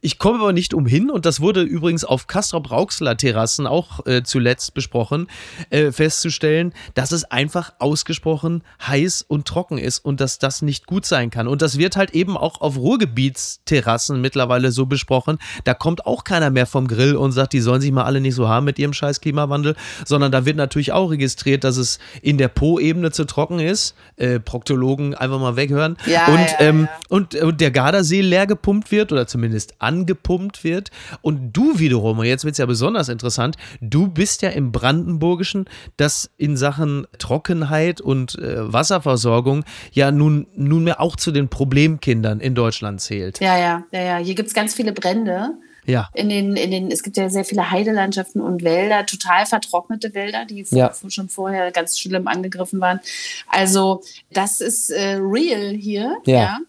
Ich 0.01 0.17
komme 0.17 0.39
aber 0.39 0.53
nicht 0.53 0.73
umhin, 0.73 1.09
und 1.09 1.25
das 1.25 1.41
wurde 1.41 1.61
übrigens 1.61 2.05
auf 2.05 2.27
Castrop-Rauxler-Terrassen 2.27 3.67
auch 3.67 4.05
äh, 4.05 4.23
zuletzt 4.23 4.73
besprochen, 4.73 5.27
äh, 5.71 5.91
festzustellen, 5.91 6.73
dass 6.93 7.11
es 7.11 7.25
einfach 7.25 7.73
ausgesprochen 7.79 8.63
heiß 8.87 9.25
und 9.27 9.45
trocken 9.45 9.77
ist 9.77 9.99
und 9.99 10.21
dass 10.21 10.39
das 10.39 10.61
nicht 10.61 10.85
gut 10.87 11.05
sein 11.05 11.31
kann. 11.31 11.47
Und 11.47 11.61
das 11.61 11.77
wird 11.77 11.97
halt 11.97 12.11
eben 12.11 12.37
auch 12.37 12.61
auf 12.61 12.77
Ruhrgebietsterrassen 12.77 14.21
mittlerweile 14.21 14.71
so 14.71 14.85
besprochen. 14.85 15.37
Da 15.65 15.73
kommt 15.73 16.05
auch 16.05 16.23
keiner 16.23 16.49
mehr 16.49 16.65
vom 16.65 16.87
Grill 16.87 17.17
und 17.17 17.33
sagt, 17.33 17.51
die 17.51 17.59
sollen 17.59 17.81
sich 17.81 17.91
mal 17.91 18.05
alle 18.05 18.21
nicht 18.21 18.35
so 18.35 18.47
haben 18.47 18.65
mit 18.65 18.79
ihrem 18.79 18.93
scheiß 18.93 19.19
Klimawandel, 19.19 19.75
sondern 20.05 20.31
da 20.31 20.45
wird 20.45 20.55
natürlich 20.55 20.93
auch 20.93 21.11
registriert, 21.11 21.65
dass 21.65 21.75
es 21.75 21.99
in 22.21 22.37
der 22.37 22.47
Po-Ebene 22.47 23.11
zu 23.11 23.25
trocken 23.25 23.59
ist. 23.59 23.95
Äh, 24.15 24.39
Proktologen 24.39 25.13
einfach 25.13 25.39
mal 25.39 25.57
weghören. 25.57 25.97
Ja, 26.05 26.27
und, 26.27 26.39
ja, 26.39 26.59
ähm, 26.59 26.83
ja. 26.83 26.89
und, 27.09 27.35
und 27.35 27.59
der 27.59 27.71
Gardasee 27.71 28.21
leer 28.21 28.47
gepumpt 28.47 28.91
wird 28.91 29.11
oder 29.11 29.27
zumindest 29.27 29.75
angepumpt 29.89 30.63
wird. 30.63 30.91
Und 31.21 31.51
du 31.53 31.79
wiederum, 31.79 32.19
und 32.19 32.25
jetzt 32.25 32.45
wird 32.45 32.53
es 32.53 32.59
ja 32.59 32.67
besonders 32.67 33.09
interessant, 33.09 33.57
du 33.81 34.07
bist 34.07 34.43
ja 34.43 34.49
im 34.49 34.71
Brandenburgischen, 34.71 35.65
das 35.97 36.29
in 36.37 36.55
Sachen 36.55 37.07
Trockenheit 37.17 38.01
und 38.01 38.37
äh, 38.37 38.71
Wasserversorgung 38.71 39.65
ja 39.91 40.11
nun 40.11 40.45
nunmehr 40.55 41.01
auch 41.01 41.15
zu 41.15 41.31
den 41.31 41.49
Problemkindern 41.49 42.39
in 42.39 42.53
Deutschland 42.53 43.01
zählt. 43.01 43.39
Ja, 43.39 43.57
ja, 43.57 43.83
ja, 43.91 44.01
ja. 44.01 44.17
Hier 44.17 44.35
gibt 44.35 44.49
es 44.49 44.53
ganz 44.53 44.75
viele 44.75 44.93
Brände. 44.93 45.51
Ja. 45.85 46.09
In 46.13 46.29
den, 46.29 46.55
in 46.55 46.69
den, 46.69 46.91
es 46.91 47.01
gibt 47.01 47.17
ja 47.17 47.29
sehr 47.29 47.45
viele 47.45 47.71
Heidelandschaften 47.71 48.41
und 48.41 48.63
Wälder, 48.63 49.07
total 49.07 49.47
vertrocknete 49.47 50.13
Wälder, 50.13 50.45
die 50.45 50.63
Ja. 50.69 50.93
schon 51.07 51.29
vorher 51.29 51.71
ganz 51.71 51.97
schlimm 51.97 52.27
angegriffen 52.27 52.79
waren. 52.79 52.99
Also 53.47 54.03
das 54.31 54.61
ist 54.61 54.91
äh, 54.91 55.17
real 55.19 55.73
hier. 55.73 56.17
Ja. 56.25 56.59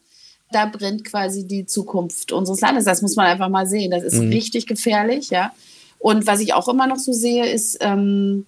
Da 0.52 0.66
brennt 0.66 1.04
quasi 1.04 1.46
die 1.46 1.66
Zukunft 1.66 2.32
unseres 2.32 2.60
Landes. 2.60 2.84
Das 2.84 3.02
muss 3.02 3.16
man 3.16 3.26
einfach 3.26 3.48
mal 3.48 3.66
sehen. 3.66 3.90
Das 3.90 4.02
ist 4.02 4.14
Mhm. 4.14 4.30
richtig 4.30 4.66
gefährlich, 4.66 5.30
ja. 5.30 5.52
Und 5.98 6.26
was 6.26 6.40
ich 6.40 6.54
auch 6.54 6.66
immer 6.68 6.86
noch 6.86 6.96
so 6.96 7.12
sehe, 7.12 7.46
ist, 7.46 7.76
ähm, 7.80 8.46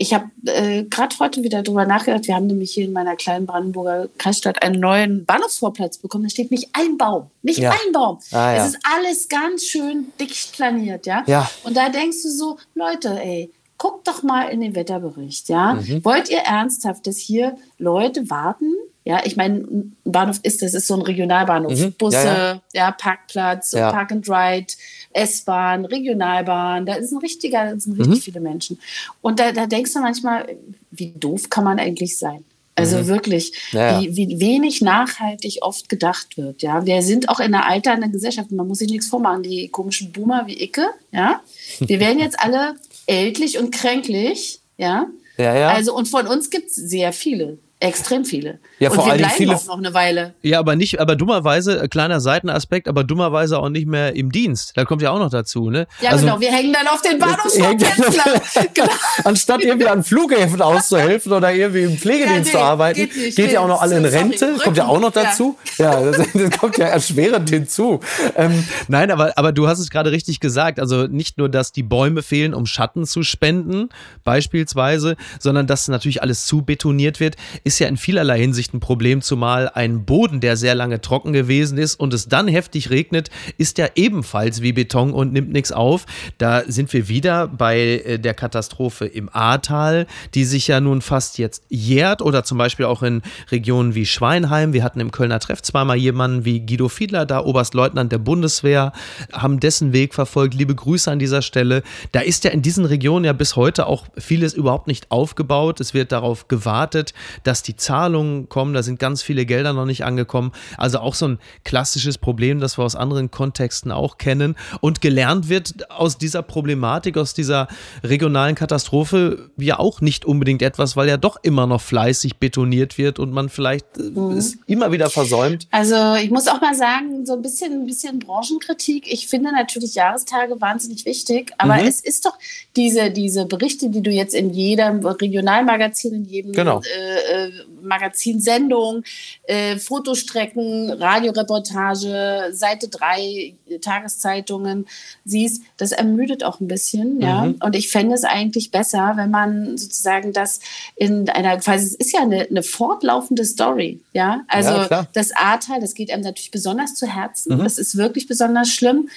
ich 0.00 0.14
habe 0.14 0.26
äh, 0.46 0.84
gerade 0.84 1.16
heute 1.20 1.42
wieder 1.42 1.62
drüber 1.62 1.84
nachgedacht. 1.86 2.26
Wir 2.26 2.34
haben 2.34 2.46
nämlich 2.48 2.72
hier 2.72 2.84
in 2.84 2.92
meiner 2.92 3.16
kleinen 3.16 3.46
Brandenburger 3.46 4.08
Kreisstadt 4.18 4.62
einen 4.62 4.78
neuen 4.80 5.24
Bahnhofsvorplatz 5.24 5.98
bekommen. 5.98 6.24
Da 6.24 6.30
steht 6.30 6.50
nicht 6.50 6.68
ein 6.72 6.98
Baum, 6.98 7.30
nicht 7.42 7.58
Ja. 7.60 7.70
ein 7.70 7.92
Baum. 7.92 8.18
Ah, 8.32 8.54
ja. 8.54 8.64
Es 8.66 8.74
ist 8.74 8.78
alles 8.96 9.28
ganz 9.28 9.64
schön 9.64 10.12
dicht 10.20 10.52
planiert, 10.52 11.06
ja. 11.06 11.24
Ja. 11.26 11.50
Und 11.64 11.76
da 11.76 11.88
denkst 11.88 12.22
du 12.22 12.30
so, 12.30 12.58
Leute, 12.74 13.08
ey, 13.20 13.50
guckt 13.78 14.06
doch 14.08 14.22
mal 14.22 14.48
in 14.48 14.60
den 14.60 14.74
Wetterbericht, 14.74 15.48
ja. 15.48 15.74
Mhm. 15.74 16.04
Wollt 16.04 16.28
ihr 16.30 16.38
ernsthaft, 16.40 17.06
dass 17.06 17.16
hier 17.16 17.56
Leute 17.78 18.28
warten? 18.28 18.72
Ja, 19.04 19.22
ich 19.24 19.36
meine, 19.36 19.58
ein 19.60 19.96
Bahnhof 20.04 20.40
ist, 20.42 20.60
das 20.60 20.74
ist 20.74 20.86
so 20.86 20.94
ein 20.94 21.00
Regionalbahnhof. 21.00 21.72
Mhm. 21.78 21.92
Busse, 21.94 22.16
Ja, 22.26 22.62
ja, 22.74 22.90
Parkplatz, 22.90 23.72
Ja. 23.72 23.90
Park 23.90 24.12
and 24.12 24.28
Ride, 24.28 24.66
S-Bahn, 25.14 25.84
Regionalbahn, 25.86 26.84
da 26.84 26.94
ist 26.94 27.12
ein 27.12 27.18
richtiger, 27.18 27.72
da 27.72 27.80
sind 27.80 27.96
Mhm. 27.96 28.04
richtig 28.04 28.24
viele 28.24 28.40
Menschen. 28.40 28.78
Und 29.22 29.40
da, 29.40 29.52
da 29.52 29.66
denkst 29.66 29.92
du 29.94 30.00
manchmal, 30.00 30.56
wie 30.90 31.12
doof 31.12 31.48
kann 31.48 31.64
man 31.64 31.78
eigentlich 31.78 32.18
sein? 32.18 32.44
Also 32.74 33.08
wirklich, 33.08 33.52
Mhm. 33.72 33.78
Ja, 33.78 34.00
ja. 34.00 34.00
Wie, 34.02 34.16
wie 34.16 34.40
wenig 34.40 34.82
nachhaltig 34.82 35.58
oft 35.62 35.88
gedacht 35.88 36.36
wird. 36.36 36.62
Ja, 36.62 36.86
wir 36.86 37.02
sind 37.02 37.28
auch 37.28 37.40
in 37.40 37.52
einer 37.54 37.66
alternden 37.66 38.12
Gesellschaft. 38.12 38.52
Man 38.52 38.68
muss 38.68 38.78
sich 38.78 38.88
nichts 38.90 39.08
vormachen. 39.08 39.42
Die 39.42 39.68
komischen 39.68 40.12
Boomer 40.12 40.46
wie 40.46 40.62
Icke, 40.62 40.86
ja, 41.10 41.40
wir 41.80 41.98
werden 41.98 42.20
jetzt 42.20 42.38
alle 42.38 42.76
ältlich 43.08 43.58
und 43.58 43.72
kränklich, 43.72 44.60
ja. 44.76 45.06
Ja, 45.36 45.56
ja. 45.56 45.68
Also 45.68 45.94
und 45.94 46.08
von 46.08 46.26
uns 46.26 46.50
gibt 46.50 46.68
es 46.68 46.76
sehr 46.76 47.12
viele, 47.12 47.58
extrem 47.80 48.24
viele. 48.24 48.58
Ja, 48.80 48.90
und 48.90 48.96
vor 48.96 49.04
wir 49.06 49.12
allen 49.12 49.20
bleiben 49.20 49.34
viele- 49.36 49.54
auch 49.56 49.66
noch 49.66 49.78
eine 49.78 49.94
Weile. 49.94 50.34
Ja, 50.42 50.58
aber 50.58 50.74
nicht, 50.74 51.00
aber 51.00 51.14
dummerweise, 51.14 51.80
äh, 51.82 51.88
kleiner 51.88 52.18
Seitenaspekt, 52.20 52.88
aber 52.88 53.04
dummerweise 53.04 53.58
auch 53.58 53.68
nicht 53.68 53.86
mehr 53.86 54.16
im 54.16 54.32
Dienst. 54.32 54.72
Da 54.76 54.84
kommt 54.84 55.00
ja 55.02 55.10
auch 55.12 55.18
noch 55.18 55.30
dazu, 55.30 55.70
ne? 55.70 55.86
Ja, 56.00 56.10
Also- 56.10 56.24
genau. 56.26 56.40
Wir 56.40 56.50
hängen 56.52 56.72
dann 56.72 56.88
auf 56.88 57.00
den 57.02 57.18
Bahnhofsvorplätzen. 57.18 58.04
genau. 58.74 58.88
Anstatt 59.24 59.62
irgendwie 59.62 59.86
an 59.86 60.02
Flughäfen 60.02 60.60
auszuhelfen 60.60 61.32
oder 61.32 61.52
irgendwie 61.52 61.82
im 61.82 61.96
Pflegedienst 61.98 62.30
Ja, 62.32 62.38
nee, 62.38 62.50
zu 62.50 62.58
arbeiten, 62.58 62.98
geht 63.00 63.16
nicht, 63.16 63.36
geht 63.36 63.52
ja 63.52 63.60
auch 63.60 63.68
noch 63.68 63.80
alle 63.80 63.96
in 63.98 64.04
sorry, 64.04 64.16
Rente. 64.16 64.54
Kommt 64.64 64.76
ja 64.76 64.86
auch 64.86 65.00
noch 65.00 65.12
dazu. 65.12 65.56
Ja, 65.76 66.00
das, 66.00 66.16
das 66.34 66.50
kommt 66.58 66.78
ja 66.78 66.86
erschwerend 66.86 67.48
hinzu. 67.50 68.00
Ähm, 68.36 68.64
Nein, 68.88 69.10
aber, 69.12 69.36
aber 69.38 69.52
du 69.52 69.68
hast 69.68 69.78
es 69.78 69.90
gerade 69.90 70.10
richtig 70.10 70.40
gesagt. 70.40 70.80
Also 70.80 71.06
nicht 71.06 71.38
nur, 71.38 71.48
dass 71.48 71.70
die 71.72 71.82
Bäume 71.84 72.22
fehlen, 72.22 72.54
um 72.54 72.66
Schatten 72.66 73.06
zu 73.06 73.22
spenden, 73.22 73.88
beispielsweise, 74.24 75.16
sondern 75.38 75.66
dass 75.66 75.88
natürlich 75.88 76.22
alles 76.22 76.46
zu 76.46 76.62
betoniert 76.62 77.20
wird, 77.20 77.36
ist 77.68 77.78
ja 77.80 77.86
in 77.86 77.98
vielerlei 77.98 78.40
Hinsicht 78.40 78.72
ein 78.72 78.80
Problem, 78.80 79.20
zumal 79.20 79.68
ein 79.68 80.06
Boden, 80.06 80.40
der 80.40 80.56
sehr 80.56 80.74
lange 80.74 81.02
trocken 81.02 81.34
gewesen 81.34 81.76
ist 81.76 81.96
und 81.96 82.14
es 82.14 82.26
dann 82.26 82.48
heftig 82.48 82.88
regnet, 82.88 83.28
ist 83.58 83.76
ja 83.76 83.88
ebenfalls 83.94 84.62
wie 84.62 84.72
Beton 84.72 85.12
und 85.12 85.34
nimmt 85.34 85.52
nichts 85.52 85.70
auf. 85.70 86.06
Da 86.38 86.62
sind 86.66 86.90
wir 86.94 87.08
wieder 87.08 87.46
bei 87.46 87.78
äh, 87.78 88.18
der 88.18 88.32
Katastrophe 88.32 89.04
im 89.04 89.28
Ahrtal, 89.30 90.06
die 90.32 90.46
sich 90.46 90.66
ja 90.66 90.80
nun 90.80 91.02
fast 91.02 91.36
jetzt 91.36 91.62
jährt 91.68 92.22
oder 92.22 92.42
zum 92.42 92.56
Beispiel 92.56 92.86
auch 92.86 93.02
in 93.02 93.20
Regionen 93.50 93.94
wie 93.94 94.06
Schweinheim. 94.06 94.72
Wir 94.72 94.82
hatten 94.82 95.00
im 95.00 95.10
Kölner 95.10 95.38
Treff 95.38 95.60
zweimal 95.60 95.98
jemanden 95.98 96.46
wie 96.46 96.64
Guido 96.64 96.88
Fiedler, 96.88 97.26
da 97.26 97.44
Oberstleutnant 97.44 98.10
der 98.12 98.18
Bundeswehr, 98.18 98.94
haben 99.30 99.60
dessen 99.60 99.92
Weg 99.92 100.14
verfolgt. 100.14 100.54
Liebe 100.54 100.74
Grüße 100.74 101.10
an 101.10 101.18
dieser 101.18 101.42
Stelle. 101.42 101.82
Da 102.12 102.20
ist 102.20 102.44
ja 102.44 102.50
in 102.50 102.62
diesen 102.62 102.86
Regionen 102.86 103.26
ja 103.26 103.34
bis 103.34 103.56
heute 103.56 103.88
auch 103.88 104.06
vieles 104.16 104.54
überhaupt 104.54 104.86
nicht 104.86 105.10
aufgebaut. 105.10 105.80
Es 105.80 105.92
wird 105.92 106.12
darauf 106.12 106.48
gewartet, 106.48 107.12
dass 107.42 107.57
die 107.62 107.76
Zahlungen 107.76 108.48
kommen. 108.48 108.74
Da 108.74 108.82
sind 108.82 108.98
ganz 108.98 109.22
viele 109.22 109.46
Gelder 109.46 109.72
noch 109.72 109.84
nicht 109.86 110.04
angekommen. 110.04 110.52
Also 110.76 110.98
auch 111.00 111.14
so 111.14 111.26
ein 111.28 111.38
klassisches 111.64 112.18
Problem, 112.18 112.60
das 112.60 112.78
wir 112.78 112.84
aus 112.84 112.96
anderen 112.96 113.30
Kontexten 113.30 113.92
auch 113.92 114.18
kennen. 114.18 114.56
Und 114.80 115.00
gelernt 115.00 115.48
wird 115.48 115.90
aus 115.90 116.18
dieser 116.18 116.42
Problematik, 116.42 117.16
aus 117.16 117.34
dieser 117.34 117.68
regionalen 118.02 118.54
Katastrophe 118.54 119.50
ja 119.56 119.78
auch 119.78 120.00
nicht 120.00 120.24
unbedingt 120.24 120.62
etwas, 120.62 120.96
weil 120.96 121.08
ja 121.08 121.16
doch 121.16 121.36
immer 121.42 121.66
noch 121.66 121.80
fleißig 121.80 122.36
betoniert 122.38 122.98
wird 122.98 123.18
und 123.18 123.32
man 123.32 123.48
vielleicht 123.48 123.86
äh, 123.98 124.36
ist 124.38 124.58
immer 124.66 124.92
wieder 124.92 125.10
versäumt. 125.10 125.66
Also 125.70 126.14
ich 126.22 126.30
muss 126.30 126.46
auch 126.48 126.60
mal 126.60 126.74
sagen, 126.74 127.24
so 127.26 127.34
ein 127.34 127.42
bisschen, 127.42 127.72
ein 127.72 127.86
bisschen 127.86 128.18
Branchenkritik. 128.18 129.10
Ich 129.12 129.26
finde 129.28 129.52
natürlich 129.52 129.94
Jahrestage 129.94 130.60
wahnsinnig 130.60 131.04
wichtig, 131.04 131.52
aber 131.58 131.76
Mhm. 131.76 131.86
es 131.88 132.00
ist 132.00 132.24
doch 132.24 132.38
diese, 132.76 133.10
diese 133.10 133.46
Berichte, 133.46 133.90
die 133.90 134.02
du 134.02 134.10
jetzt 134.10 134.34
in 134.34 134.50
jedem 134.50 135.04
Regionalmagazin, 135.04 136.14
in 136.14 136.24
jedem 136.24 136.52
Genau. 136.52 136.80
äh, 136.80 137.47
äh, 137.82 137.86
Magazin, 137.86 138.40
Sendung, 138.40 139.04
äh, 139.44 139.76
Fotostrecken, 139.76 140.90
Radioreportage, 140.90 142.50
Seite 142.52 142.88
3, 142.88 143.54
Tageszeitungen 143.80 144.86
siehst, 145.24 145.62
das 145.76 145.92
ermüdet 145.92 146.44
auch 146.44 146.60
ein 146.60 146.68
bisschen, 146.68 147.20
ja. 147.20 147.44
Mhm. 147.44 147.56
Und 147.62 147.76
ich 147.76 147.90
fände 147.90 148.14
es 148.14 148.24
eigentlich 148.24 148.70
besser, 148.70 149.12
wenn 149.16 149.30
man 149.30 149.76
sozusagen 149.76 150.32
das 150.32 150.60
in 150.96 151.28
einer, 151.28 151.56
quasi, 151.58 151.86
es 151.86 151.94
ist 151.94 152.12
ja 152.12 152.22
eine, 152.22 152.46
eine 152.48 152.62
fortlaufende 152.62 153.44
Story, 153.44 154.00
ja. 154.12 154.42
Also 154.48 154.70
Ja, 154.70 155.06
das 155.12 155.32
Ahrtal, 155.32 155.80
das 155.80 155.94
geht 155.94 156.10
einem 156.10 156.22
natürlich 156.22 156.50
besonders 156.50 156.94
zu 156.94 157.06
Herzen. 157.06 157.56
Mhm. 157.56 157.64
Das 157.64 157.78
ist 157.78 157.96
wirklich 157.96 158.26
besonders 158.26 158.68
schlimm. 158.68 159.08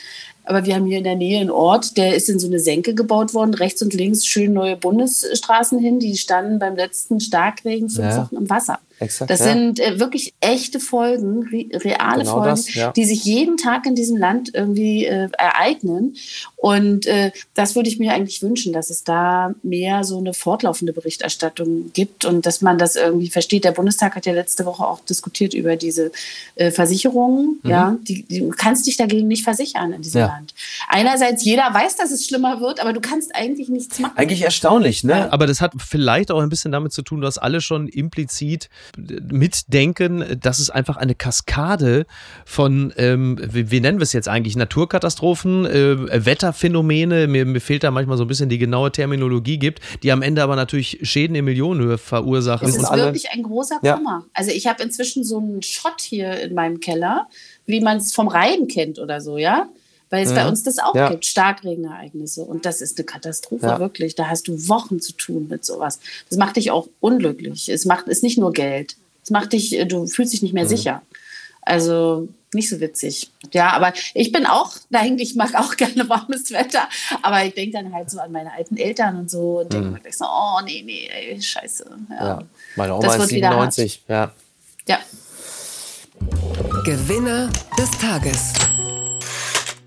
Aber 0.44 0.66
wir 0.66 0.76
haben 0.76 0.86
hier 0.86 0.98
in 0.98 1.04
der 1.04 1.16
Nähe 1.16 1.40
einen 1.40 1.52
Ort, 1.52 1.98
der 1.98 2.16
ist 2.16 2.30
in 2.30 2.40
so 2.40 2.48
eine 2.48 2.60
Senke 2.60 2.96
gebaut 2.96 3.34
worden, 3.34 3.54
rechts 3.54 3.82
und 3.82 3.94
links 3.94 4.26
schön 4.26 4.54
neue 4.54 4.76
Bundesstraßen 4.76 5.80
hin. 5.80 6.00
Die 6.00 6.18
standen 6.18 6.60
beim 6.60 6.76
letzten 6.76 7.20
Starkregen 7.20 7.90
fünf 7.90 8.08
Ja. 8.08 8.24
Wochen 8.24 8.36
im 8.36 8.50
Wasser. 8.50 8.80
Exakt, 9.02 9.30
das 9.30 9.42
ja. 9.42 9.48
sind 9.48 9.80
äh, 9.80 10.00
wirklich 10.00 10.34
echte 10.40 10.80
Folgen, 10.80 11.44
re 11.52 11.66
reale 11.84 12.24
Genau 12.24 12.36
Folgen, 12.36 12.50
das, 12.50 12.74
ja. 12.74 12.92
die 12.92 13.04
sich 13.04 13.26
jeden 13.26 13.58
Tag 13.58 13.86
in 13.86 13.96
diesem 13.96 14.16
Land 14.16 14.52
irgendwie 14.54 15.06
äh, 15.06 15.28
ereignen. 15.38 16.16
Und 16.56 17.06
äh, 17.08 17.32
das 17.54 17.76
würde 17.76 17.90
ich 17.90 18.00
mir 18.00 18.14
eigentlich 18.14 18.42
wünschen, 18.42 18.72
dass 18.72 18.90
es 18.90 19.04
da 19.04 19.54
mehr 19.64 20.04
so 20.04 20.20
eine 20.20 20.34
fortlaufende 20.34 20.94
Berichterstattung 20.94 21.92
gibt 21.94 22.24
und 22.24 22.46
dass 22.46 22.62
man 22.62 22.78
das 22.78 22.96
irgendwie 22.96 23.30
versteht. 23.30 23.66
Der 23.66 23.72
Bundestag 23.72 24.16
hat 24.16 24.26
ja 24.26 24.34
letzte 24.34 24.66
Woche 24.66 24.86
auch 24.86 25.02
diskutiert 25.02 25.54
über 25.54 25.76
diese 25.76 26.12
äh, 26.56 26.72
Versicherungen. 26.72 27.60
Ja, 27.64 27.98
die, 28.08 28.24
die, 28.24 28.40
du 28.40 28.50
kannst 28.50 28.88
dich 28.88 28.98
dagegen 28.98 29.28
nicht 29.28 29.44
versichern 29.44 29.92
in 29.94 30.02
diesem 30.02 30.22
Mhm. 30.22 30.28
Ja. 30.28 30.28
Land. 30.28 30.54
Einerseits, 30.88 31.44
jeder 31.44 31.74
weiß, 31.74 31.96
dass 31.96 32.12
es 32.12 32.26
schlimmer 32.26 32.62
wird, 32.62 32.80
aber 32.80 32.94
du 32.94 33.02
kannst 33.02 33.36
eigentlich 33.36 33.70
nichts 33.70 34.00
machen. 34.00 34.18
Eigentlich 34.18 34.42
erstaunlich, 34.42 35.04
ne? 35.04 35.32
Aber 35.32 35.48
das 35.48 35.62
hat 35.62 35.74
vielleicht 35.78 36.32
auch 36.32 36.42
ein 36.42 36.50
bisschen 36.50 36.72
damit 36.72 36.94
zu 36.94 37.02
tun, 37.02 37.22
dass 37.22 37.38
alle 37.38 37.62
schon 37.62 37.88
implizit 37.88 38.70
mitdenken, 38.98 40.40
dass 40.40 40.60
es 40.60 40.70
einfach 40.70 40.98
eine 40.98 41.16
Kaskade 41.16 42.06
von, 42.46 42.94
ähm, 42.98 43.38
wie, 43.42 43.72
wie 43.72 43.80
nennen 43.80 44.00
wir 44.00 44.04
es 44.04 44.14
jetzt 44.14 44.28
eigentlich, 44.28 44.56
Naturkatastrophen, 44.56 45.66
äh, 45.66 46.26
Wetterphänomene, 46.26 47.28
mir, 47.28 47.46
mir 47.46 47.62
fehlt 47.62 47.84
da 47.84 47.92
manchmal 47.92 48.18
so 48.18 48.26
ein 48.26 48.28
bisschen 48.28 48.50
die 48.50 48.58
genaue 48.58 48.92
Terminologie 48.92 49.58
gibt, 49.58 49.80
die 50.04 50.12
am 50.12 50.22
Ende 50.22 50.44
aber 50.44 50.56
natürlich 50.56 51.00
Schäden 51.04 51.36
in 51.36 51.46
Millionenhöhe 51.46 51.98
verursachen. 51.98 52.68
Es 52.68 52.76
Und 52.76 52.84
ist 52.84 52.90
alle- 52.90 53.06
wirklich 53.06 53.32
ein 53.32 53.44
großer 53.44 53.80
Ja. 53.82 53.96
Kummer. 53.98 54.26
Also 54.34 54.52
ich 54.52 54.68
habe 54.68 54.84
inzwischen 54.84 55.24
so 55.24 55.38
einen 55.40 55.62
Schott 55.62 56.02
hier 56.02 56.40
in 56.42 56.54
meinem 56.54 56.80
Keller, 56.80 57.28
wie 57.66 57.80
man 57.82 57.98
es 57.98 58.14
vom 58.14 58.28
Rhein 58.28 58.68
kennt 58.68 59.00
oder 59.00 59.22
so, 59.22 59.38
ja? 59.38 59.68
Weil 60.12 60.26
es 60.26 60.34
bei 60.36 60.48
uns 60.48 60.62
das 60.64 60.78
auch 60.78 60.94
Ja. 60.94 61.10
gibt, 61.10 61.26
Starkregenereignisse. 61.26 62.44
Und 62.44 62.66
das 62.66 62.82
ist 62.82 62.98
eine 63.00 63.06
Katastrophe, 63.06 63.66
Ja. 63.66 63.80
wirklich. 63.80 64.14
Da 64.16 64.28
hast 64.28 64.48
du 64.48 64.68
Wochen 64.68 65.00
zu 65.00 65.14
tun 65.14 65.48
mit 65.50 65.66
sowas. 65.66 66.00
Das 66.30 66.38
macht 66.38 66.58
dich 66.58 66.70
auch 66.70 66.88
unglücklich. 67.00 67.70
Es 67.70 67.86
macht 67.86 68.08
ist 68.08 68.22
nicht 68.22 68.38
nur 68.38 68.52
Geld. 68.52 68.98
Es 69.24 69.30
macht 69.30 69.54
dich, 69.54 69.74
äh, 69.74 69.86
du 69.86 70.06
fühlst 70.08 70.34
dich 70.34 70.42
nicht 70.44 70.52
Mhm. 70.52 70.60
mehr 70.60 70.68
sicher. 70.68 71.02
Also 71.64 72.28
nicht 72.54 72.68
so 72.70 72.80
witzig. 72.82 73.32
Ja, 73.54 73.70
aber 73.72 73.94
ich 74.14 74.32
bin 74.34 74.46
auch, 74.46 74.72
eigentlich 74.92 75.36
mag 75.36 75.56
auch 75.56 75.78
gerne 75.78 76.10
warmes 76.10 76.52
Wetter, 76.52 76.90
aber 77.22 77.46
ich 77.46 77.54
denke 77.54 77.78
dann 77.78 77.94
halt 77.94 78.10
so 78.10 78.20
an 78.20 78.32
meine 78.34 78.52
alten 78.52 78.76
Eltern 78.78 79.16
und 79.18 79.32
so 79.32 79.60
und 79.62 79.72
denke 79.72 79.88
mir 79.92 80.00
gleich 80.02 80.18
so, 80.18 80.26
oh 80.26 80.60
nee, 80.66 80.82
nee, 80.86 81.08
ey, 81.14 81.42
scheiße. 81.42 81.86
Ja. 81.90 81.96
Mhm. 81.96 82.08
ja. 82.20 82.44
Meine 82.76 83.00
Das 83.00 83.16
Oma 83.16 83.24
ist 83.24 83.32
wieder 83.32 83.50
hart. 83.52 83.74
97. 83.74 84.04
Ja. 84.10 84.32
ja. 84.88 85.00
Gewinner 86.84 87.50
des 87.78 87.92
Tages. 87.92 88.54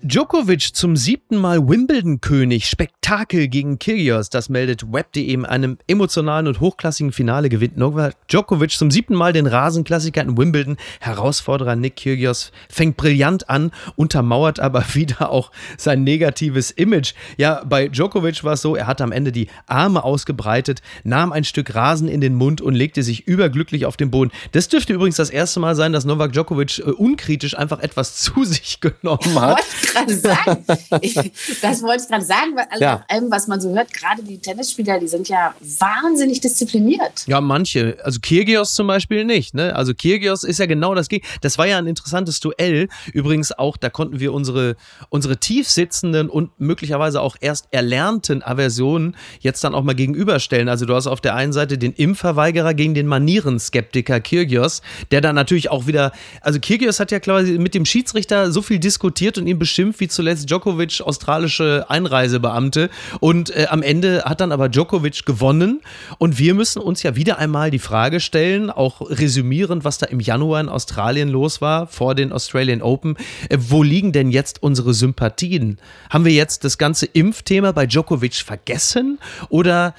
Djokovic 0.07 0.75
zum 0.75 0.95
siebten 0.95 1.35
Mal 1.35 1.67
Wimbledon-König. 1.67 2.67
Spektakel 2.67 3.47
gegen 3.47 3.79
Kyrgios. 3.79 4.29
Das 4.29 4.49
meldet 4.49 4.93
Web.de 4.93 5.33
in 5.33 5.45
einem 5.45 5.79
emotionalen 5.87 6.45
und 6.45 6.59
hochklassigen 6.59 7.11
Finale 7.11 7.49
gewinnt 7.49 7.75
Novak 7.75 8.15
Djokovic 8.27 8.69
zum 8.69 8.91
siebten 8.91 9.15
Mal 9.15 9.33
den 9.33 9.47
Rasenklassiker 9.47 10.21
in 10.21 10.37
Wimbledon. 10.37 10.77
Herausforderer 10.99 11.75
Nick 11.75 11.95
Kyrgios 11.95 12.51
fängt 12.69 12.97
brillant 12.97 13.49
an, 13.49 13.71
untermauert 13.95 14.59
aber 14.59 14.85
wieder 14.93 15.31
auch 15.31 15.49
sein 15.75 16.03
negatives 16.03 16.69
Image. 16.69 17.15
Ja, 17.37 17.63
bei 17.63 17.87
Djokovic 17.87 18.43
war 18.43 18.53
es 18.53 18.61
so, 18.61 18.75
er 18.75 18.85
hat 18.85 19.01
am 19.01 19.11
Ende 19.11 19.31
die 19.31 19.47
Arme 19.65 20.03
ausgebreitet, 20.03 20.83
nahm 21.03 21.31
ein 21.31 21.45
Stück 21.45 21.73
Rasen 21.73 22.09
in 22.09 22.21
den 22.21 22.35
Mund 22.35 22.61
und 22.61 22.75
legte 22.75 23.01
sich 23.01 23.27
überglücklich 23.27 23.87
auf 23.87 23.97
den 23.97 24.11
Boden. 24.11 24.29
Das 24.51 24.67
dürfte 24.67 24.93
übrigens 24.93 25.15
das 25.15 25.31
erste 25.31 25.59
Mal 25.59 25.75
sein, 25.75 25.93
dass 25.93 26.05
Novak 26.05 26.33
Djokovic 26.33 26.77
äh, 26.77 26.91
unkritisch 26.91 27.57
einfach 27.57 27.79
etwas 27.79 28.15
zu 28.21 28.43
sich 28.43 28.79
genommen 28.81 29.41
hat. 29.41 29.63
Ich 29.81 29.94
gerade 29.95 30.15
sagen. 30.15 30.65
Ich, 31.01 31.13
das 31.61 31.81
wollte 31.81 32.03
ich 32.03 32.09
gerade 32.09 32.25
sagen, 32.25 32.55
weil 32.55 32.79
Ja. 32.79 32.95
nach 32.97 33.09
allem, 33.09 33.31
was 33.31 33.47
man 33.47 33.59
so 33.61 33.73
hört, 33.75 33.91
gerade 33.93 34.23
die 34.23 34.37
Tennisspieler, 34.37 34.99
die 34.99 35.07
sind 35.07 35.27
ja 35.29 35.53
wahnsinnig 35.79 36.41
diszipliniert. 36.41 37.25
Ja, 37.27 37.41
manche. 37.41 37.97
Also 38.03 38.19
Kirgios 38.19 38.73
zum 38.75 38.87
Beispiel 38.87 39.25
nicht. 39.25 39.53
Ne? 39.53 39.75
Also 39.75 39.93
Kirgios 39.93 40.43
ist 40.43 40.59
ja 40.59 40.65
genau 40.65 40.95
das 40.95 41.07
Gegenteil. 41.09 41.37
Das 41.41 41.57
war 41.57 41.67
ja 41.67 41.77
ein 41.77 41.87
interessantes 41.87 42.39
Duell. 42.39 42.87
Übrigens 43.13 43.51
auch, 43.51 43.77
da 43.77 43.89
konnten 43.89 44.19
wir 44.19 44.33
unsere, 44.33 44.75
unsere 45.09 45.37
tief 45.37 45.69
sitzenden 45.69 46.29
und 46.29 46.51
möglicherweise 46.59 47.21
auch 47.21 47.35
erst 47.39 47.67
erlernten 47.71 48.43
Aversionen 48.43 49.15
jetzt 49.39 49.63
dann 49.63 49.73
auch 49.75 49.83
mal 49.83 49.95
gegenüberstellen. 49.95 50.69
Also 50.69 50.85
du 50.85 50.95
hast 50.95 51.07
auf 51.07 51.21
der 51.21 51.35
einen 51.35 51.53
Seite 51.53 51.77
den 51.77 51.93
Impfverweigerer 51.93 52.73
gegen 52.73 52.93
den 52.93 53.07
Manierenskeptiker 53.07 54.19
Kirgios, 54.19 54.81
der 55.11 55.21
dann 55.21 55.35
natürlich 55.35 55.69
auch 55.71 55.87
wieder, 55.87 56.11
also 56.41 56.59
Kirgios 56.59 56.99
hat 56.99 57.11
ja 57.11 57.19
quasi 57.19 57.57
mit 57.57 57.73
dem 57.75 57.85
Schiedsrichter 57.85 58.51
so 58.51 58.61
viel 58.61 58.79
diskutiert 58.79 59.37
und 59.37 59.47
ihn 59.47 59.59
beschimpft 59.85 59.99
wie 59.99 60.07
zuletzt 60.07 60.49
Djokovic, 60.49 61.01
australische 61.01 61.85
Einreisebeamte. 61.89 62.89
Und 63.19 63.49
äh, 63.51 63.67
am 63.69 63.81
Ende 63.81 64.23
hat 64.25 64.41
dann 64.41 64.51
aber 64.51 64.69
Djokovic 64.69 65.25
gewonnen. 65.25 65.81
Und 66.17 66.39
wir 66.39 66.53
müssen 66.53 66.81
uns 66.81 67.03
ja 67.03 67.15
wieder 67.15 67.37
einmal 67.37 67.71
die 67.71 67.79
Frage 67.79 68.19
stellen, 68.19 68.69
auch 68.69 69.01
resümierend, 69.01 69.83
was 69.83 69.97
da 69.97 70.07
im 70.07 70.19
Januar 70.19 70.61
in 70.61 70.69
Australien 70.69 71.29
los 71.29 71.61
war, 71.61 71.87
vor 71.87 72.15
den 72.15 72.31
Australian 72.31 72.81
Open. 72.81 73.15
Äh, 73.49 73.57
wo 73.59 73.83
liegen 73.83 74.11
denn 74.11 74.31
jetzt 74.31 74.63
unsere 74.63 74.93
Sympathien? 74.93 75.77
Haben 76.09 76.25
wir 76.25 76.33
jetzt 76.33 76.63
das 76.63 76.77
ganze 76.77 77.05
Impfthema 77.05 77.71
bei 77.71 77.85
Djokovic 77.85 78.35
vergessen? 78.35 79.19
Oder 79.49 79.93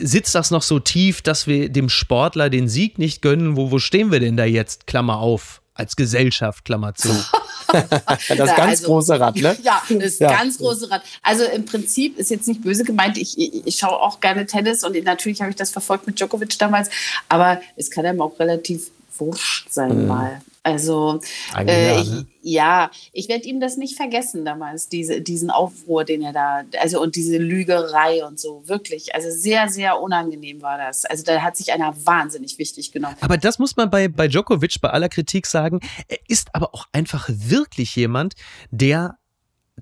sitzt 0.00 0.34
das 0.34 0.50
noch 0.50 0.62
so 0.62 0.78
tief, 0.78 1.22
dass 1.22 1.46
wir 1.46 1.68
dem 1.68 1.88
Sportler 1.88 2.50
den 2.50 2.68
Sieg 2.68 2.98
nicht 2.98 3.22
gönnen? 3.22 3.56
Wo, 3.56 3.70
wo 3.70 3.78
stehen 3.78 4.12
wir 4.12 4.20
denn 4.20 4.36
da 4.36 4.44
jetzt? 4.44 4.86
Klammer 4.86 5.18
auf. 5.18 5.60
Als 5.74 5.96
Gesellschaft, 5.96 6.64
Klammer 6.64 6.94
zu. 6.94 7.08
Das 7.72 8.28
Ja, 8.28 8.44
ganz 8.44 8.58
also- 8.60 8.86
große 8.86 9.18
Rad, 9.18 9.34
ne? 9.36 9.56
Ja, 9.64 9.82
das 9.88 10.18
Ja. 10.20 10.30
ganz 10.30 10.58
große 10.58 10.88
Rad. 10.90 11.02
Also 11.22 11.42
im 11.44 11.64
Prinzip 11.64 12.16
ist 12.18 12.30
jetzt 12.30 12.46
nicht 12.46 12.62
böse 12.62 12.84
gemeint. 12.84 13.18
Ich, 13.18 13.36
ich, 13.36 13.66
ich 13.66 13.76
schaue 13.76 13.98
auch 14.00 14.20
gerne 14.20 14.46
Tennis 14.46 14.84
und 14.84 15.02
natürlich 15.02 15.40
habe 15.40 15.50
ich 15.50 15.56
das 15.56 15.70
verfolgt 15.70 16.06
mit 16.06 16.20
Djokovic 16.20 16.56
damals. 16.58 16.88
Aber 17.28 17.60
es 17.74 17.90
kann 17.90 18.06
einem 18.06 18.20
auch 18.20 18.38
relativ 18.38 18.90
wurscht 19.18 19.70
sein 19.70 20.06
mal. 20.06 20.40
Also 20.66 21.20
äh, 21.54 21.94
ja, 21.94 22.00
ich, 22.00 22.10
ne? 22.10 22.26
ja, 22.40 22.90
ich 23.12 23.28
werde 23.28 23.44
ihm 23.44 23.60
das 23.60 23.76
nicht 23.76 23.96
vergessen 23.96 24.46
damals, 24.46 24.88
diese, 24.88 25.20
diesen 25.20 25.50
Aufruhr, 25.50 26.04
den 26.04 26.22
er 26.22 26.32
da, 26.32 26.62
also 26.80 27.02
und 27.02 27.16
diese 27.16 27.36
Lügerei 27.36 28.24
und 28.24 28.40
so, 28.40 28.62
wirklich. 28.66 29.14
Also 29.14 29.28
sehr, 29.30 29.68
sehr 29.68 30.00
unangenehm 30.00 30.62
war 30.62 30.78
das. 30.78 31.04
Also 31.04 31.22
da 31.22 31.42
hat 31.42 31.58
sich 31.58 31.72
einer 31.72 31.94
wahnsinnig 32.06 32.58
wichtig 32.58 32.92
genommen. 32.92 33.16
Aber 33.20 33.36
das 33.36 33.58
muss 33.58 33.76
man 33.76 33.90
bei, 33.90 34.08
bei 34.08 34.26
Djokovic 34.26 34.80
bei 34.80 34.88
aller 34.88 35.10
Kritik 35.10 35.46
sagen. 35.46 35.80
Er 36.08 36.18
ist 36.28 36.54
aber 36.54 36.74
auch 36.74 36.86
einfach 36.92 37.28
wirklich 37.28 37.94
jemand, 37.94 38.32
der 38.70 39.18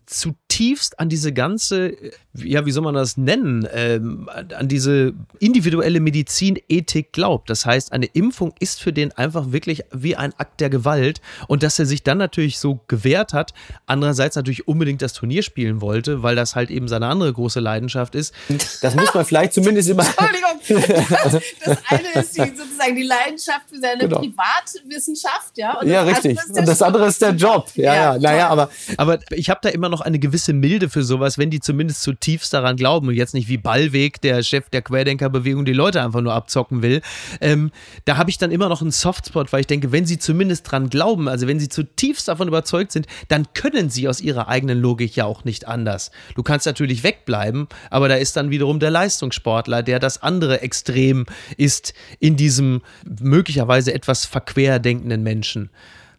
zutiefst 0.06 0.98
an 0.98 1.08
diese 1.08 1.32
ganze, 1.32 1.90
äh, 1.90 2.12
ja, 2.34 2.64
wie 2.64 2.70
soll 2.70 2.82
man 2.82 2.94
das 2.94 3.16
nennen, 3.16 3.66
ähm, 3.72 4.28
an 4.56 4.68
diese 4.68 5.12
individuelle 5.38 6.00
Medizinethik 6.00 7.12
glaubt. 7.12 7.50
Das 7.50 7.66
heißt, 7.66 7.92
eine 7.92 8.06
Impfung 8.06 8.54
ist 8.58 8.80
für 8.80 8.92
den 8.92 9.12
einfach 9.12 9.52
wirklich 9.52 9.82
wie 9.92 10.16
ein 10.16 10.32
Akt 10.38 10.60
der 10.60 10.70
Gewalt. 10.70 11.20
Und 11.48 11.62
dass 11.62 11.78
er 11.78 11.86
sich 11.86 12.02
dann 12.02 12.18
natürlich 12.18 12.58
so 12.58 12.80
gewehrt 12.88 13.32
hat, 13.34 13.52
andererseits 13.86 14.36
natürlich 14.36 14.66
unbedingt 14.66 15.02
das 15.02 15.12
Turnier 15.12 15.42
spielen 15.42 15.80
wollte, 15.80 16.22
weil 16.22 16.36
das 16.36 16.56
halt 16.56 16.70
eben 16.70 16.88
seine 16.88 17.06
andere 17.06 17.32
große 17.32 17.60
Leidenschaft 17.60 18.14
ist. 18.14 18.34
Das 18.80 18.94
muss 18.94 19.12
man 19.12 19.24
vielleicht 19.24 19.52
zumindest 19.52 19.90
immer. 19.90 20.04
Entschuldigung. 20.04 21.08
Das, 21.10 21.32
das 21.64 21.78
eine 21.88 22.22
ist 22.22 22.36
die, 22.36 22.56
sozusagen 22.56 22.96
die 22.96 23.02
Leidenschaft 23.02 23.68
für 23.68 23.78
seine 23.78 24.02
Genau. 24.02 24.18
Privatwissenschaft, 24.18 25.56
ja. 25.56 25.78
Und 25.78 25.88
Ja, 25.88 26.04
das 26.04 26.24
richtig. 26.24 26.38
der 26.48 26.60
Und 26.60 26.68
das 26.68 26.82
andere 26.82 27.06
ist 27.06 27.20
der 27.22 27.30
Job. 27.30 27.70
Ja, 27.74 27.94
Ja, 27.94 28.14
ja. 28.14 28.18
Naja, 28.18 28.48
aber 28.48 28.70
Aber 28.96 29.18
ich 29.30 29.50
habe 29.50 29.60
da 29.62 29.68
immer 29.68 29.88
noch 29.88 30.00
eine 30.00 30.18
gewisse 30.18 30.52
Milde 30.52 30.88
für 30.88 31.02
sowas, 31.02 31.38
wenn 31.38 31.50
die 31.50 31.60
zumindest 31.60 32.02
zutiefst 32.22 32.52
daran 32.52 32.76
glauben 32.76 33.08
und 33.08 33.14
jetzt 33.14 33.34
nicht 33.34 33.48
wie 33.48 33.56
Ballweg, 33.56 34.20
der 34.20 34.44
Chef 34.44 34.70
der 34.70 34.82
Querdenkerbewegung, 34.82 35.64
die 35.64 35.72
Leute 35.72 36.00
einfach 36.02 36.20
nur 36.20 36.32
abzocken 36.32 36.80
will. 36.80 37.02
Ähm, 37.40 37.72
da 38.04 38.16
habe 38.16 38.30
ich 38.30 38.38
dann 38.38 38.52
immer 38.52 38.68
noch 38.68 38.80
einen 38.80 38.92
Softspot, 38.92 39.52
weil 39.52 39.62
ich 39.62 39.66
denke, 39.66 39.90
wenn 39.90 40.06
sie 40.06 40.18
zumindest 40.18 40.70
dran 40.70 40.88
glauben, 40.88 41.28
also 41.28 41.48
wenn 41.48 41.58
sie 41.58 41.68
zutiefst 41.68 42.28
davon 42.28 42.46
überzeugt 42.46 42.92
sind, 42.92 43.06
dann 43.26 43.48
können 43.54 43.90
sie 43.90 44.08
aus 44.08 44.20
ihrer 44.20 44.46
eigenen 44.46 44.80
Logik 44.80 45.16
ja 45.16 45.24
auch 45.24 45.44
nicht 45.44 45.66
anders. 45.66 46.12
Du 46.36 46.44
kannst 46.44 46.64
natürlich 46.64 47.02
wegbleiben, 47.02 47.66
aber 47.90 48.08
da 48.08 48.14
ist 48.14 48.36
dann 48.36 48.50
wiederum 48.50 48.78
der 48.78 48.92
Leistungssportler, 48.92 49.82
der 49.82 49.98
das 49.98 50.22
andere 50.22 50.60
Extrem 50.60 51.26
ist 51.56 51.92
in 52.20 52.36
diesem 52.36 52.82
möglicherweise 53.20 53.92
etwas 53.92 54.26
verquer 54.26 54.78
denkenden 54.78 55.24
Menschen. 55.24 55.70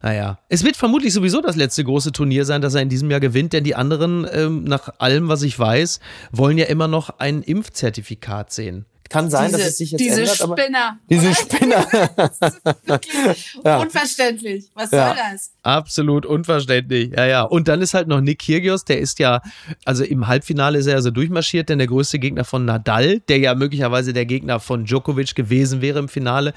Naja, 0.04 0.38
es 0.50 0.63
wird 0.66 0.76
vermutlich 0.76 1.13
sowieso 1.13 1.39
das 1.42 1.56
letzte 1.56 1.84
große 1.84 2.12
Turnier 2.12 2.44
sein, 2.46 2.62
das 2.62 2.76
er 2.76 2.82
in 2.82 2.89
diesem 2.89 3.10
Jahr 3.10 3.22
gewinnt, 3.22 3.54
denn 3.54 3.63
die 3.63 3.74
anderen, 3.76 4.28
ähm, 4.32 4.66
nach 4.66 4.89
allem, 5.00 5.30
was 5.30 5.42
ich 5.44 5.58
weiß, 5.58 6.00
wollen 6.34 6.58
ja 6.58 6.66
immer 6.66 6.89
noch 6.89 7.20
ein 7.20 7.42
Impfzertifikat 7.42 8.52
sehen. 8.52 8.86
kann 9.10 9.30
sein, 9.30 9.48
diese, 9.52 9.58
dass 9.60 9.68
es 9.70 9.78
sich 9.78 9.92
jetzt 9.92 10.00
diese 10.02 10.22
ändert. 10.22 10.42
Aber 10.42 10.58
Spinner. 10.58 11.00
diese 11.10 11.34
Spinner. 11.36 11.86
Wirklich 12.86 13.56
Ja. 13.63 13.78
Unverständlich. 13.80 14.72
Was 14.74 14.92
Ja. 14.92 15.08
soll 15.10 15.18
das? 15.32 15.52
Absolut 15.62 16.26
unverständlich. 16.26 17.12
Ja, 17.16 17.26
ja. 17.26 17.44
Und 17.44 17.68
dann 17.68 17.82
ist 17.82 17.94
halt 17.94 18.08
noch 18.08 18.22
Nick 18.22 18.39
Kyrgios, 18.39 18.86
der 18.86 19.00
ist 19.00 19.20
ja, 19.20 19.42
also 19.86 20.04
im 20.04 20.28
Halbfinale 20.28 20.80
ist 20.80 20.88
er 20.88 20.96
also 20.96 21.12
durchmarschiert, 21.12 21.70
denn 21.70 21.78
der 21.78 21.88
größte 21.88 22.18
Gegner 22.20 22.44
von 22.44 22.66
Nadal, 22.66 23.20
der 23.30 23.38
ja 23.38 23.54
möglicherweise 23.56 24.13
der 24.13 24.26
Gegner 24.26 24.60
von 24.60 24.86
Djokovic 24.86 25.36
gewesen 25.36 25.82
wäre 25.82 26.00
im 26.00 26.10
Finale. 26.10 26.54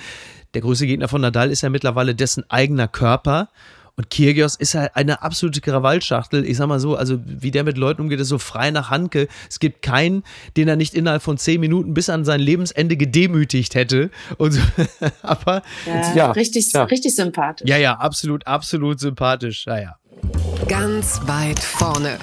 Der 0.55 0.63
größte 0.63 0.87
Gegner 0.87 1.09
von 1.09 1.21
Nadal 1.21 1.51
ist 1.51 1.63
ja 1.63 1.71
mittlerweile 1.71 2.15
dessen 2.15 2.45
eigener 2.51 2.89
Körper. 2.89 3.49
Und 3.99 4.11
Kirgios 4.11 4.57
ist 4.57 4.75
halt 4.75 4.95
eine 4.95 5.23
absolute 5.23 5.63
Krawallschachtel. 5.63 6.45
Ich 6.45 6.59
sag 6.59 6.67
mal 6.67 6.79
so, 6.79 6.97
also 6.97 7.19
wie 7.25 7.51
der 7.51 7.65
mit 7.65 7.79
Leuten 7.79 8.03
umgeht, 8.03 8.21
ist 8.21 8.29
so 8.29 8.39
frei 8.39 8.71
nach 8.71 8.91
Hanke. 8.91 9.27
Es 9.49 9.59
gibt 9.59 9.81
keinen, 9.81 10.23
den 10.59 10.69
er 10.69 10.77
nicht 10.77 10.93
innerhalb 10.93 11.23
von 11.23 11.39
zehn 11.39 11.61
Minuten 11.61 11.95
bis 11.95 12.11
an 12.11 12.27
sein 12.27 12.41
Lebensende 12.41 12.99
gedemütigt 12.99 13.75
hätte. 13.75 14.11
Und 14.37 14.53
so. 14.53 14.61
Aber 15.23 15.63
Ja, 15.87 16.15
Ja, 16.15 16.31
richtig, 16.33 16.71
ja. 16.73 16.85
richtig 16.85 17.17
sympathisch. 17.17 17.69
ja, 17.69 17.79
ja, 17.79 17.95
absolut, 17.95 18.47
absolut 18.47 19.01
sympathisch. 19.01 19.65
Ja, 19.67 19.81
ja. 19.81 19.97
Ganz 20.69 21.21
weit 21.27 21.59
vorne. 21.59 22.19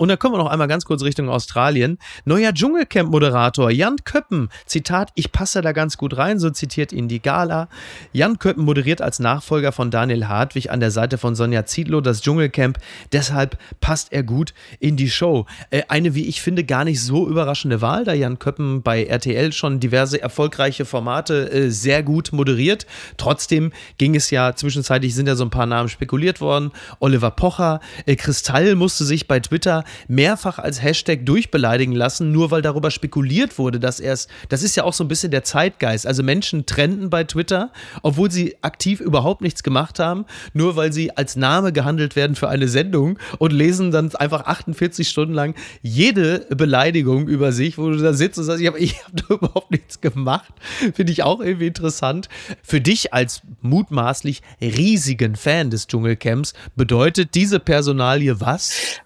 Und 0.00 0.08
dann 0.08 0.18
kommen 0.18 0.32
wir 0.32 0.38
noch 0.38 0.50
einmal 0.50 0.66
ganz 0.66 0.86
kurz 0.86 1.02
Richtung 1.02 1.28
Australien. 1.28 1.98
Neuer 2.24 2.54
Dschungelcamp-Moderator 2.54 3.70
Jan 3.70 3.96
Köppen. 4.02 4.48
Zitat, 4.64 5.10
ich 5.14 5.30
passe 5.30 5.60
da 5.60 5.72
ganz 5.72 5.98
gut 5.98 6.16
rein, 6.16 6.38
so 6.38 6.48
zitiert 6.48 6.94
ihn 6.94 7.06
die 7.06 7.20
Gala. 7.20 7.68
Jan 8.14 8.38
Köppen 8.38 8.64
moderiert 8.64 9.02
als 9.02 9.18
Nachfolger 9.18 9.72
von 9.72 9.90
Daniel 9.90 10.26
Hartwig 10.26 10.70
an 10.70 10.80
der 10.80 10.90
Seite 10.90 11.18
von 11.18 11.34
Sonja 11.34 11.66
Zietlow 11.66 12.00
das 12.00 12.22
Dschungelcamp. 12.22 12.78
Deshalb 13.12 13.58
passt 13.82 14.10
er 14.10 14.22
gut 14.22 14.54
in 14.78 14.96
die 14.96 15.10
Show. 15.10 15.44
Äh, 15.68 15.82
eine, 15.88 16.14
wie 16.14 16.28
ich 16.28 16.40
finde, 16.40 16.64
gar 16.64 16.86
nicht 16.86 17.02
so 17.02 17.28
überraschende 17.28 17.82
Wahl, 17.82 18.04
da 18.04 18.14
Jan 18.14 18.38
Köppen 18.38 18.80
bei 18.80 19.04
RTL 19.04 19.52
schon 19.52 19.80
diverse 19.80 20.18
erfolgreiche 20.18 20.86
Formate 20.86 21.52
äh, 21.52 21.68
sehr 21.68 22.02
gut 22.02 22.32
moderiert. 22.32 22.86
Trotzdem 23.18 23.70
ging 23.98 24.14
es 24.14 24.30
ja, 24.30 24.56
zwischenzeitlich 24.56 25.14
sind 25.14 25.26
ja 25.26 25.36
so 25.36 25.44
ein 25.44 25.50
paar 25.50 25.66
Namen 25.66 25.90
spekuliert 25.90 26.40
worden. 26.40 26.72
Oliver 27.00 27.32
Pocher, 27.32 27.80
äh, 28.06 28.16
Kristall 28.16 28.76
musste 28.76 29.04
sich 29.04 29.28
bei 29.28 29.40
Twitter 29.40 29.84
mehrfach 30.08 30.58
als 30.58 30.82
Hashtag 30.82 31.26
durchbeleidigen 31.26 31.94
lassen, 31.94 32.32
nur 32.32 32.50
weil 32.50 32.62
darüber 32.62 32.90
spekuliert 32.90 33.58
wurde, 33.58 33.80
dass 33.80 34.00
er 34.00 34.12
es, 34.12 34.28
das 34.48 34.62
ist 34.62 34.76
ja 34.76 34.84
auch 34.84 34.92
so 34.92 35.04
ein 35.04 35.08
bisschen 35.08 35.30
der 35.30 35.44
Zeitgeist. 35.44 36.06
Also 36.06 36.22
Menschen 36.22 36.66
trennten 36.66 37.10
bei 37.10 37.24
Twitter, 37.24 37.72
obwohl 38.02 38.30
sie 38.30 38.56
aktiv 38.62 39.00
überhaupt 39.00 39.40
nichts 39.40 39.62
gemacht 39.62 39.98
haben, 39.98 40.24
nur 40.52 40.76
weil 40.76 40.92
sie 40.92 41.16
als 41.16 41.36
Name 41.36 41.72
gehandelt 41.72 42.16
werden 42.16 42.36
für 42.36 42.48
eine 42.48 42.68
Sendung 42.68 43.18
und 43.38 43.52
lesen 43.52 43.90
dann 43.90 44.14
einfach 44.14 44.46
48 44.46 45.08
Stunden 45.08 45.34
lang 45.34 45.54
jede 45.82 46.46
Beleidigung 46.50 47.28
über 47.28 47.52
sich, 47.52 47.78
wo 47.78 47.90
du 47.90 47.98
da 47.98 48.12
sitzt 48.12 48.38
und 48.38 48.44
sagst, 48.44 48.60
ich 48.60 48.66
habe 48.66 48.78
ich 48.78 48.96
hab 49.04 49.30
überhaupt 49.30 49.70
nichts 49.70 50.00
gemacht. 50.00 50.52
Finde 50.94 51.12
ich 51.12 51.22
auch 51.22 51.40
irgendwie 51.40 51.66
interessant. 51.66 52.28
Für 52.62 52.80
dich 52.80 53.12
als 53.12 53.42
mutmaßlich 53.60 54.42
riesigen 54.60 55.36
Fan 55.36 55.70
des 55.70 55.86
Dschungelcamps 55.86 56.54
bedeutet 56.76 57.34
diese 57.34 57.60
Personalie 57.60 58.40
was? 58.40 59.00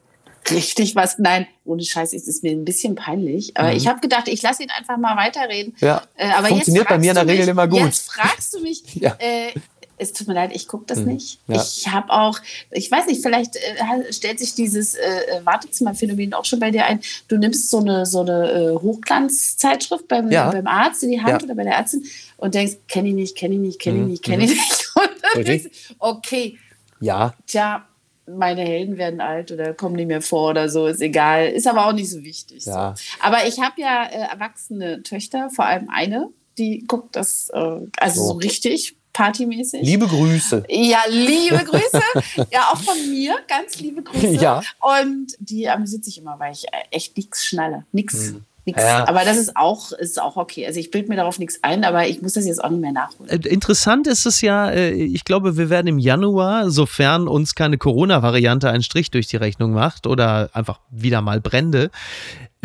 Richtig 0.51 0.95
was. 0.97 1.19
Nein, 1.19 1.47
ohne 1.65 1.83
Scheiß, 1.83 2.13
es 2.13 2.29
ist 2.29 2.43
mir 2.43 2.53
ein 2.53 2.65
bisschen 2.65 2.95
peinlich. 2.95 3.57
Aber 3.57 3.73
ich 3.73 3.87
habe 3.87 4.01
gedacht, 4.01 4.29
ich 4.29 4.43
lasse 4.43 4.63
ihn 4.63 4.71
einfach 4.71 4.97
mal 4.99 5.17
weiterreden. 5.17 5.75
Ja. 5.81 6.03
Äh, 6.17 6.31
aber 6.33 6.49
Funktioniert 6.49 6.89
bei 6.89 6.99
mir 6.99 7.11
in 7.11 7.15
der 7.15 7.27
Regel 7.27 7.41
mich, 7.47 7.49
immer 7.49 7.69
gut. 7.69 7.81
Jetzt 7.81 8.11
fragst 8.13 8.55
du 8.55 8.61
mich. 8.61 8.83
Ja. 8.95 9.15
äh, 9.19 9.53
es 9.97 10.13
tut 10.13 10.27
mir 10.27 10.35
leid, 10.35 10.51
ich 10.53 10.67
gucke 10.67 10.87
das 10.87 10.99
nicht. 10.99 11.39
Ja. 11.47 11.63
Ich 11.63 11.87
habe 11.89 12.11
auch, 12.13 12.41
ich 12.73 12.91
weiß 12.91 13.07
nicht, 13.07 13.23
vielleicht 13.23 13.55
äh, 13.55 14.13
stellt 14.13 14.41
sich 14.41 14.55
dieses 14.57 14.95
äh, 14.97 15.01
äh, 15.39 15.47
Wartezimmerphänomen 15.47 16.35
auch 16.35 16.45
schon 16.45 16.59
bei 16.59 16.73
dir 16.73 16.85
ein. 16.85 17.01
Du 17.29 17.37
nimmst 17.39 17.71
so 17.71 17.79
eine, 17.79 18.05
so 18.05 18.21
eine 18.23 18.51
äh, 18.51 18.75
Hochglanzzeitschrift 18.75 20.09
beim, 20.09 20.31
Ja. 20.33 20.51
beim 20.51 20.67
Arzt 20.67 21.05
in 21.05 21.11
die 21.11 21.21
Hand 21.23 21.43
Ja. 21.43 21.45
oder 21.45 21.55
bei 21.55 21.63
der 21.63 21.75
Ärztin 21.75 22.05
und 22.37 22.55
denkst, 22.55 22.75
kenne 22.89 23.09
ich 23.11 23.15
nicht, 23.15 23.37
kenne 23.37 23.55
ich 23.55 23.61
nicht, 23.61 23.81
kenne 23.81 23.97
ich 23.99 24.03
Mhm, 24.03 24.11
nicht, 24.11 24.23
kenne 24.25 24.45
ich 24.45 24.51
nicht. 24.51 24.91
Und 24.97 25.11
dann 25.35 25.45
denkst 25.45 25.65
du, 25.89 25.95
okay, 26.01 26.59
Ja, 27.01 27.35
tja, 27.47 27.87
meine 28.27 28.63
Helden 28.63 28.97
werden 28.97 29.21
alt 29.21 29.53
oder 29.53 29.75
kommen 29.75 29.97
nicht 29.97 30.07
mehr 30.09 30.23
vor 30.23 30.51
oder 30.51 30.69
so, 30.69 30.87
ist 30.87 31.01
egal. 31.01 31.49
Ist 31.49 31.67
aber 31.67 31.87
auch 31.87 31.93
nicht 31.93 32.11
so 32.11 32.23
wichtig. 32.23 32.65
Ja. 32.67 32.95
So. 32.97 33.03
Aber 33.21 33.47
ich 33.47 33.61
habe 33.61 33.81
ja 33.81 34.05
äh, 34.05 34.33
erwachsene 34.33 35.03
Töchter, 35.03 35.51
vor 35.51 35.67
allem 35.67 35.89
eine, 35.91 36.31
die 36.59 36.85
guckt 36.87 37.17
das 37.17 37.51
äh, 37.53 37.81
also 37.99 38.21
so, 38.21 38.27
So. 38.29 38.33
richtig 38.39 38.97
partymäßig. 39.13 39.83
liebe 39.83 40.07
Grüße. 40.09 40.65
ja, 40.69 40.99
liebe 41.09 41.63
Grüße. 41.65 42.03
ja, 42.51 42.71
auch 42.73 42.79
von 42.79 42.97
mir, 43.11 43.37
ganz 43.47 43.79
liebe 43.79 44.03
Grüße. 44.03 44.27
Ja. 44.43 44.61
Und 44.81 45.35
die 45.39 45.69
amüsiert 45.69 46.05
sich 46.05 46.19
immer, 46.19 46.39
weil 46.39 46.53
ich 46.53 46.65
äh, 46.69 46.85
echt 46.91 47.17
nichts 47.17 47.45
schnalle. 47.47 47.85
Nix. 47.93 48.35
Nix. 48.65 48.83
Ja. 48.83 49.07
Aber 49.09 49.25
das 49.25 49.37
ist 49.37 49.57
auch, 49.57 49.93
ist 49.93 50.21
auch 50.21 50.37
okay. 50.37 50.67
Also 50.67 50.81
ich 50.81 50.91
bilde 50.91 51.09
mir 51.09 51.17
darauf 51.17 51.39
nichts 51.39 51.59
ein, 51.63 51.85
aber 51.85 52.07
ich 52.07 52.23
muss 52.23 52.33
das 52.33 52.47
jetzt 52.47 52.63
auch 52.63 52.71
nicht 52.71 52.81
mehr 52.81 52.93
nachholen. 52.93 53.29
Äh, 53.31 53.49
Interessant 53.49 54.07
ist 54.07 54.27
es 54.27 54.41
ja, 54.41 54.71
äh, 54.71 54.93
ich 54.93 55.25
glaube, 55.25 55.57
wir 55.57 55.71
werden 55.71 55.87
im 55.87 55.99
Januar, 55.99 56.71
sofern 56.71 57.29
uns 57.29 57.55
keine 57.55 57.79
Corona-Variante 57.79 58.71
einen 58.71 58.83
Strich 58.83 59.11
durch 59.11 59.27
die 59.27 59.37
Rechnung 59.37 59.73
macht 59.73 60.07
oder 60.07 60.51
einfach 60.53 60.81
wieder 60.91 61.21
mal 61.21 61.41
Brände, 61.41 61.91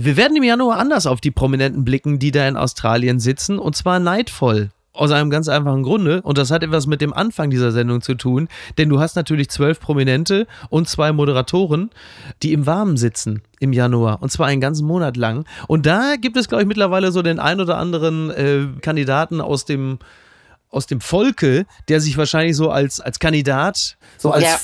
wir 0.01 0.15
werden 0.15 0.37
im 0.37 0.43
Januar 0.43 0.77
anders 0.77 1.05
auf 1.05 1.19
die 1.19 1.31
Prominenten 1.31 1.83
blicken, 1.83 2.19
die 2.19 2.31
da 2.31 2.47
in 2.47 2.55
Australien 2.55 3.19
sitzen, 3.19 3.59
und 3.59 3.75
zwar 3.75 3.99
neidvoll. 3.99 4.69
Aus 4.99 5.11
einem 5.11 5.29
ganz 5.29 5.47
einfachen 5.47 5.83
Grunde. 5.83 6.21
Und 6.23 6.37
das 6.37 6.51
hat 6.51 6.61
etwas 6.61 6.85
mit 6.85 6.99
dem 6.99 7.13
Anfang 7.13 7.49
dieser 7.49 7.71
Sendung 7.71 8.01
zu 8.01 8.15
tun. 8.15 8.49
Denn 8.77 8.89
du 8.89 8.99
hast 8.99 9.15
natürlich 9.15 9.49
zwölf 9.49 9.79
Prominente 9.79 10.45
und 10.69 10.89
zwei 10.89 11.13
Moderatoren, 11.13 11.89
die 12.43 12.51
im 12.51 12.65
Warmen 12.65 12.97
sitzen 12.97 13.41
im 13.61 13.71
Januar. 13.71 14.21
Und 14.21 14.29
zwar 14.29 14.47
einen 14.47 14.59
ganzen 14.59 14.85
Monat 14.85 15.15
lang. 15.15 15.45
Und 15.67 15.85
da 15.85 16.15
gibt 16.19 16.35
es, 16.35 16.49
glaube 16.49 16.63
ich, 16.63 16.67
mittlerweile 16.67 17.13
so 17.13 17.21
den 17.21 17.39
ein 17.39 17.61
oder 17.61 17.77
anderen 17.77 18.29
äh, 18.29 18.67
Kandidaten 18.81 19.39
aus 19.39 19.63
dem 19.63 19.99
aus 20.69 20.85
dem 20.85 21.01
Volke, 21.01 21.65
der 21.87 21.99
sich 21.99 22.15
wahrscheinlich 22.17 22.55
so 22.55 22.69
als, 22.69 22.99
als 22.99 23.17
Kandidat, 23.17 23.97
so 24.19 24.29
als, 24.29 24.43
ja. 24.43 24.57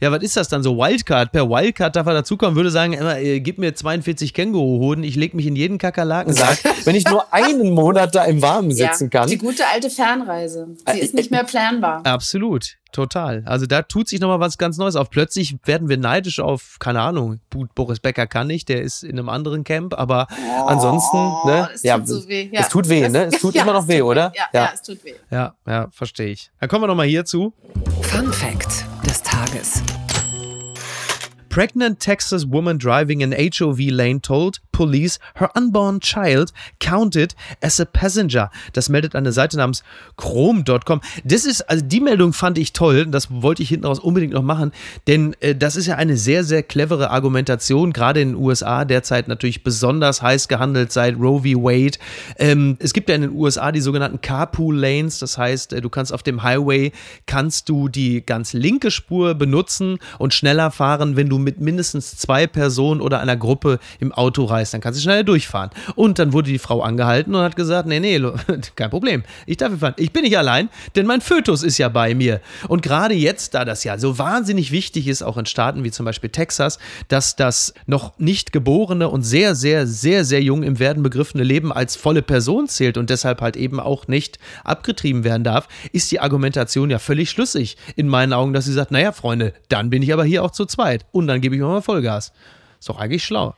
Ja. 0.00 0.12
was 0.12 0.22
ist 0.22 0.36
das 0.36 0.48
dann, 0.48 0.62
so 0.62 0.76
Wildcard, 0.76 1.32
per 1.32 1.48
Wildcard 1.48 1.96
darf 1.96 2.06
er 2.06 2.14
dazukommen, 2.14 2.56
würde 2.56 2.70
sagen, 2.70 2.92
immer, 2.92 3.18
äh, 3.18 3.40
gib 3.40 3.58
mir 3.58 3.74
42 3.74 4.34
Känguruhoden, 4.34 5.04
ich 5.04 5.16
leg 5.16 5.34
mich 5.34 5.46
in 5.46 5.56
jeden 5.56 5.78
Kakerlakensack. 5.78 6.58
Wenn 6.84 6.96
ich 6.96 7.08
nur 7.08 7.32
einen 7.32 7.72
Monat 7.72 8.14
da 8.14 8.24
im 8.24 8.42
Warmen 8.42 8.72
sitzen 8.72 9.04
ja, 9.04 9.20
kann. 9.20 9.28
Die 9.28 9.38
gute 9.38 9.64
alte 9.72 9.90
Fernreise. 9.90 10.68
Sie 10.92 10.98
ist 10.98 11.14
nicht 11.14 11.30
mehr 11.30 11.44
planbar. 11.44 12.04
Absolut, 12.04 12.76
total. 12.92 13.42
Also 13.46 13.66
da 13.66 13.82
tut 13.82 14.08
sich 14.08 14.20
nochmal 14.20 14.40
was 14.40 14.58
ganz 14.58 14.78
Neues 14.78 14.96
auf. 14.96 15.10
Plötzlich 15.10 15.56
werden 15.64 15.88
wir 15.88 15.96
neidisch 15.96 16.40
auf, 16.40 16.76
keine 16.78 17.00
Ahnung, 17.00 17.40
gut, 17.52 17.74
Boris 17.74 18.00
Becker 18.00 18.26
kann 18.26 18.46
nicht, 18.46 18.68
der 18.68 18.82
ist 18.82 19.02
in 19.02 19.18
einem 19.18 19.28
anderen 19.28 19.64
Camp, 19.64 19.94
aber 19.94 20.26
Ansonsten, 20.66 21.16
ne? 21.16 21.68
Oh, 21.68 21.74
es 21.74 21.82
ja, 21.82 21.98
tut 21.98 22.08
so 22.08 22.28
weh. 22.28 22.50
es 22.52 22.68
tut 22.68 22.88
weh, 22.88 23.08
ne? 23.08 23.26
Es 23.26 23.40
tut 23.40 23.54
Ja, 23.56 23.62
immer 23.62 23.72
noch 23.72 23.88
weh, 23.88 24.00
tut 24.00 24.08
oder? 24.08 24.32
Ja, 24.36 24.44
ja. 24.52 24.70
es 24.74 24.82
tut 24.82 25.04
weh. 25.04 25.14
ja, 25.30 25.54
ja, 25.66 25.88
verstehe 25.90 26.28
ich. 26.28 26.50
Dann 26.60 26.68
kommen 26.68 26.82
wir 26.82 26.88
nochmal 26.88 27.06
hierzu. 27.06 27.52
Fun 28.02 28.32
Fact 28.32 28.86
Tages. 29.36 30.05
Pregnant 31.56 32.00
Texas 32.00 32.44
woman 32.44 32.76
driving 32.76 33.22
an 33.22 33.32
HOV 33.32 33.78
lane 33.90 34.20
told 34.20 34.60
police 34.72 35.18
her 35.36 35.48
unborn 35.56 36.00
child 36.00 36.52
counted 36.80 37.34
as 37.62 37.80
a 37.80 37.86
passenger. 37.86 38.50
Das 38.74 38.90
meldet 38.90 39.14
eine 39.14 39.32
Seite 39.32 39.56
namens 39.56 39.82
chrome.com. 40.18 41.00
Das 41.24 41.46
ist, 41.46 41.62
also 41.62 41.82
die 41.82 42.02
Meldung 42.02 42.34
fand 42.34 42.58
ich 42.58 42.74
toll. 42.74 43.06
Das 43.06 43.28
wollte 43.30 43.62
ich 43.62 43.70
hinten 43.70 43.86
raus 43.86 43.98
unbedingt 43.98 44.34
noch 44.34 44.42
machen, 44.42 44.70
denn 45.06 45.34
äh, 45.40 45.54
das 45.54 45.76
ist 45.76 45.86
ja 45.86 45.94
eine 45.94 46.18
sehr, 46.18 46.44
sehr 46.44 46.62
clevere 46.62 47.08
Argumentation, 47.08 47.94
gerade 47.94 48.20
in 48.20 48.32
den 48.32 48.36
USA 48.36 48.84
derzeit 48.84 49.26
natürlich 49.26 49.64
besonders 49.64 50.20
heiß 50.20 50.48
gehandelt 50.48 50.92
seit 50.92 51.16
Roe 51.16 51.40
v. 51.40 51.62
Wade. 51.62 51.96
Ähm, 52.36 52.76
es 52.80 52.92
gibt 52.92 53.08
ja 53.08 53.14
in 53.14 53.22
den 53.22 53.32
USA 53.32 53.72
die 53.72 53.80
sogenannten 53.80 54.20
Carpool 54.20 54.76
Lanes. 54.76 55.20
Das 55.20 55.38
heißt, 55.38 55.72
äh, 55.72 55.80
du 55.80 55.88
kannst 55.88 56.12
auf 56.12 56.22
dem 56.22 56.42
Highway 56.42 56.92
kannst 57.24 57.70
du 57.70 57.88
die 57.88 58.20
ganz 58.26 58.52
linke 58.52 58.90
Spur 58.90 59.32
benutzen 59.32 59.98
und 60.18 60.34
schneller 60.34 60.70
fahren, 60.70 61.16
wenn 61.16 61.30
du 61.30 61.45
mit 61.46 61.60
mindestens 61.60 62.16
zwei 62.16 62.48
Personen 62.48 63.00
oder 63.00 63.20
einer 63.20 63.36
Gruppe 63.36 63.78
im 64.00 64.12
Auto 64.12 64.44
reist, 64.44 64.74
dann 64.74 64.80
kannst 64.80 64.98
du 64.98 65.02
schneller 65.04 65.22
durchfahren. 65.22 65.70
Und 65.94 66.18
dann 66.18 66.32
wurde 66.32 66.50
die 66.50 66.58
Frau 66.58 66.82
angehalten 66.82 67.34
und 67.34 67.40
hat 67.40 67.54
gesagt, 67.54 67.88
nee, 67.88 68.00
nee, 68.00 68.20
kein 68.76 68.90
Problem, 68.90 69.22
ich 69.46 69.56
darf 69.56 69.78
fahren. 69.78 69.94
Ich 69.96 70.12
bin 70.12 70.22
nicht 70.22 70.36
allein, 70.36 70.68
denn 70.96 71.06
mein 71.06 71.20
Fötus 71.20 71.62
ist 71.62 71.78
ja 71.78 71.88
bei 71.88 72.14
mir. 72.14 72.40
Und 72.66 72.82
gerade 72.82 73.14
jetzt, 73.14 73.54
da 73.54 73.64
das 73.64 73.84
ja 73.84 73.96
so 73.96 74.18
wahnsinnig 74.18 74.72
wichtig 74.72 75.06
ist, 75.06 75.22
auch 75.22 75.36
in 75.36 75.46
Staaten 75.46 75.84
wie 75.84 75.92
zum 75.92 76.04
Beispiel 76.04 76.30
Texas, 76.30 76.78
dass 77.08 77.36
das 77.36 77.72
noch 77.86 78.18
nicht 78.18 78.52
geborene 78.52 79.08
und 79.08 79.22
sehr, 79.22 79.54
sehr, 79.54 79.86
sehr, 79.86 80.24
sehr 80.24 80.42
jung 80.42 80.64
im 80.64 80.80
Werden 80.80 81.02
begriffene 81.04 81.44
Leben 81.44 81.72
als 81.72 81.94
volle 81.94 82.22
Person 82.22 82.66
zählt 82.68 82.98
und 82.98 83.08
deshalb 83.08 83.40
halt 83.40 83.56
eben 83.56 83.78
auch 83.78 84.08
nicht 84.08 84.38
abgetrieben 84.64 85.22
werden 85.22 85.44
darf, 85.44 85.68
ist 85.92 86.10
die 86.10 86.18
Argumentation 86.20 86.90
ja 86.90 86.98
völlig 86.98 87.30
schlüssig 87.30 87.76
in 87.94 88.08
meinen 88.08 88.32
Augen, 88.32 88.52
dass 88.52 88.64
sie 88.64 88.72
sagt, 88.72 88.90
naja, 88.90 89.12
Freunde, 89.12 89.52
dann 89.68 89.90
bin 89.90 90.02
ich 90.02 90.12
aber 90.12 90.24
hier 90.24 90.42
auch 90.42 90.50
zu 90.50 90.66
zweit 90.66 91.06
und 91.12 91.26
dann 91.26 91.35
gebe 91.40 91.54
ich 91.54 91.60
mir 91.60 91.66
mal 91.66 91.82
Vollgas. 91.82 92.32
Ist 92.78 92.88
doch 92.88 92.98
eigentlich 92.98 93.24
schlau. 93.24 93.54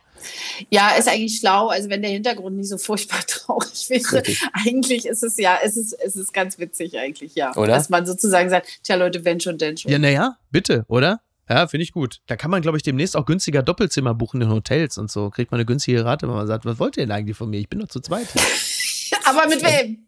Ja, 0.69 0.91
ist 0.91 1.07
eigentlich 1.07 1.39
schlau, 1.39 1.69
also 1.69 1.89
wenn 1.89 2.01
der 2.01 2.11
Hintergrund 2.11 2.57
nicht 2.57 2.69
so 2.69 2.77
furchtbar 2.77 3.19
traurig 3.27 3.89
wäre. 3.89 4.13
Richtig. 4.17 4.41
Eigentlich 4.53 5.05
ist 5.05 5.23
es 5.23 5.37
ja, 5.37 5.59
es 5.63 5.77
ist, 5.77 5.93
es 5.93 6.15
ist 6.15 6.33
ganz 6.33 6.59
witzig 6.59 6.97
eigentlich, 6.97 7.35
ja. 7.35 7.55
Oder? 7.55 7.67
Dass 7.67 7.89
man 7.89 8.05
sozusagen 8.05 8.49
sagt, 8.49 8.83
tja 8.83 8.95
Leute, 8.95 9.25
wenn 9.25 9.39
schon, 9.39 9.57
denn 9.57 9.77
schon. 9.77 9.91
Ja, 9.91 9.99
naja, 9.99 10.37
bitte, 10.51 10.85
oder? 10.87 11.21
Ja, 11.49 11.67
finde 11.67 11.83
ich 11.83 11.93
gut. 11.93 12.19
Da 12.27 12.35
kann 12.35 12.51
man, 12.51 12.61
glaube 12.61 12.77
ich, 12.77 12.83
demnächst 12.83 13.17
auch 13.17 13.25
günstiger 13.25 13.63
Doppelzimmer 13.63 14.13
buchen 14.13 14.39
in 14.41 14.51
Hotels 14.51 14.99
und 14.99 15.09
so. 15.09 15.31
Kriegt 15.31 15.51
man 15.51 15.59
eine 15.59 15.65
günstige 15.65 16.05
Rate, 16.05 16.27
wenn 16.27 16.35
man 16.35 16.45
sagt, 16.45 16.65
was 16.65 16.77
wollt 16.77 16.95
ihr 16.97 17.03
denn 17.03 17.11
eigentlich 17.11 17.35
von 17.35 17.49
mir? 17.49 17.59
Ich 17.59 17.69
bin 17.69 17.79
doch 17.79 17.87
zu 17.87 18.01
zweit. 18.01 18.27
Aber 19.25 19.47
mit 19.47 19.63
wem? 19.63 20.05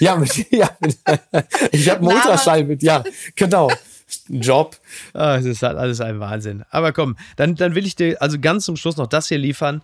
Ja, 0.00 0.16
mit, 0.16 0.34
ja 0.50 0.76
mit, 0.80 0.98
ich 1.72 1.88
habe 1.88 2.00
einen 2.00 2.08
Ultraschall 2.08 2.64
mit, 2.64 2.82
ja, 2.82 3.02
genau. 3.36 3.70
Job. 4.28 4.78
Ah, 5.14 5.36
es 5.36 5.44
ist 5.44 5.62
halt 5.62 5.76
alles 5.76 6.00
ein 6.00 6.20
Wahnsinn. 6.20 6.64
Aber 6.70 6.92
komm, 6.92 7.16
dann, 7.36 7.54
dann 7.54 7.74
will 7.74 7.86
ich 7.86 7.96
dir 7.96 8.20
also 8.20 8.38
ganz 8.38 8.64
zum 8.64 8.76
Schluss 8.76 8.96
noch 8.96 9.06
das 9.06 9.28
hier 9.28 9.38
liefern. 9.38 9.82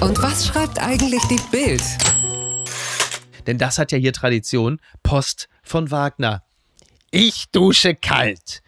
Und 0.00 0.22
was 0.22 0.46
schreibt 0.46 0.78
eigentlich 0.78 1.22
die 1.24 1.40
Bild? 1.50 1.82
Denn 3.46 3.58
das 3.58 3.78
hat 3.78 3.92
ja 3.92 3.98
hier 3.98 4.12
Tradition. 4.12 4.80
Post 5.02 5.48
von 5.62 5.90
Wagner. 5.90 6.42
Ich 7.10 7.46
dusche 7.52 7.94
kalt. 7.94 8.62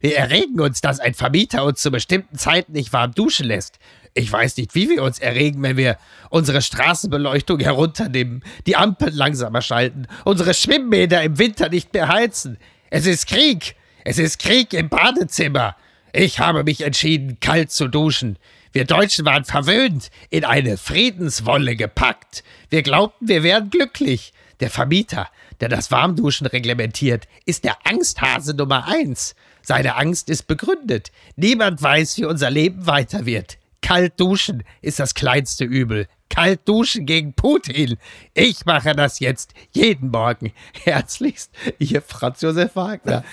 Wir 0.00 0.16
erregen 0.16 0.60
uns, 0.60 0.80
dass 0.80 1.00
ein 1.00 1.14
Vermieter 1.14 1.64
uns 1.64 1.82
zu 1.82 1.90
bestimmten 1.90 2.38
Zeiten 2.38 2.72
nicht 2.72 2.92
warm 2.92 3.12
duschen 3.12 3.46
lässt. 3.46 3.78
Ich 4.14 4.32
weiß 4.32 4.56
nicht, 4.56 4.74
wie 4.74 4.88
wir 4.88 5.02
uns 5.02 5.18
erregen, 5.18 5.62
wenn 5.62 5.76
wir 5.76 5.98
unsere 6.30 6.62
Straßenbeleuchtung 6.62 7.60
herunternehmen, 7.60 8.42
die 8.66 8.76
Ampeln 8.76 9.14
langsamer 9.14 9.62
schalten, 9.62 10.06
unsere 10.24 10.54
Schwimmbäder 10.54 11.22
im 11.22 11.38
Winter 11.38 11.68
nicht 11.68 11.92
mehr 11.92 12.08
heizen. 12.08 12.58
Es 12.90 13.06
ist 13.06 13.26
Krieg. 13.26 13.76
Es 14.10 14.16
ist 14.16 14.38
Krieg 14.38 14.72
im 14.72 14.88
Badezimmer. 14.88 15.76
Ich 16.14 16.38
habe 16.38 16.64
mich 16.64 16.80
entschieden, 16.80 17.40
kalt 17.40 17.70
zu 17.70 17.88
duschen. 17.88 18.38
Wir 18.72 18.86
Deutschen 18.86 19.26
waren 19.26 19.44
verwöhnt, 19.44 20.10
in 20.30 20.46
eine 20.46 20.78
Friedenswolle 20.78 21.76
gepackt. 21.76 22.42
Wir 22.70 22.82
glaubten, 22.82 23.28
wir 23.28 23.42
wären 23.42 23.68
glücklich. 23.68 24.32
Der 24.60 24.70
Vermieter, 24.70 25.28
der 25.60 25.68
das 25.68 25.90
Warmduschen 25.90 26.46
reglementiert, 26.46 27.28
ist 27.44 27.64
der 27.64 27.76
Angsthase 27.84 28.54
Nummer 28.54 28.88
eins. 28.88 29.34
Seine 29.60 29.96
Angst 29.96 30.30
ist 30.30 30.46
begründet. 30.46 31.12
Niemand 31.36 31.82
weiß, 31.82 32.16
wie 32.16 32.24
unser 32.24 32.48
Leben 32.48 32.86
weiter 32.86 33.26
wird. 33.26 33.58
Kalt 33.82 34.18
duschen 34.18 34.64
ist 34.80 35.00
das 35.00 35.12
kleinste 35.12 35.66
Übel. 35.66 36.06
Kalt 36.28 36.60
duschen 36.66 37.06
gegen 37.06 37.32
Putin. 37.32 37.96
Ich 38.34 38.64
mache 38.66 38.94
das 38.94 39.18
jetzt 39.20 39.52
jeden 39.72 40.10
Morgen. 40.10 40.52
Herzlichst, 40.84 41.50
Ihr 41.78 42.02
Franz 42.02 42.40
Josef 42.42 42.76
Wagner. 42.76 43.24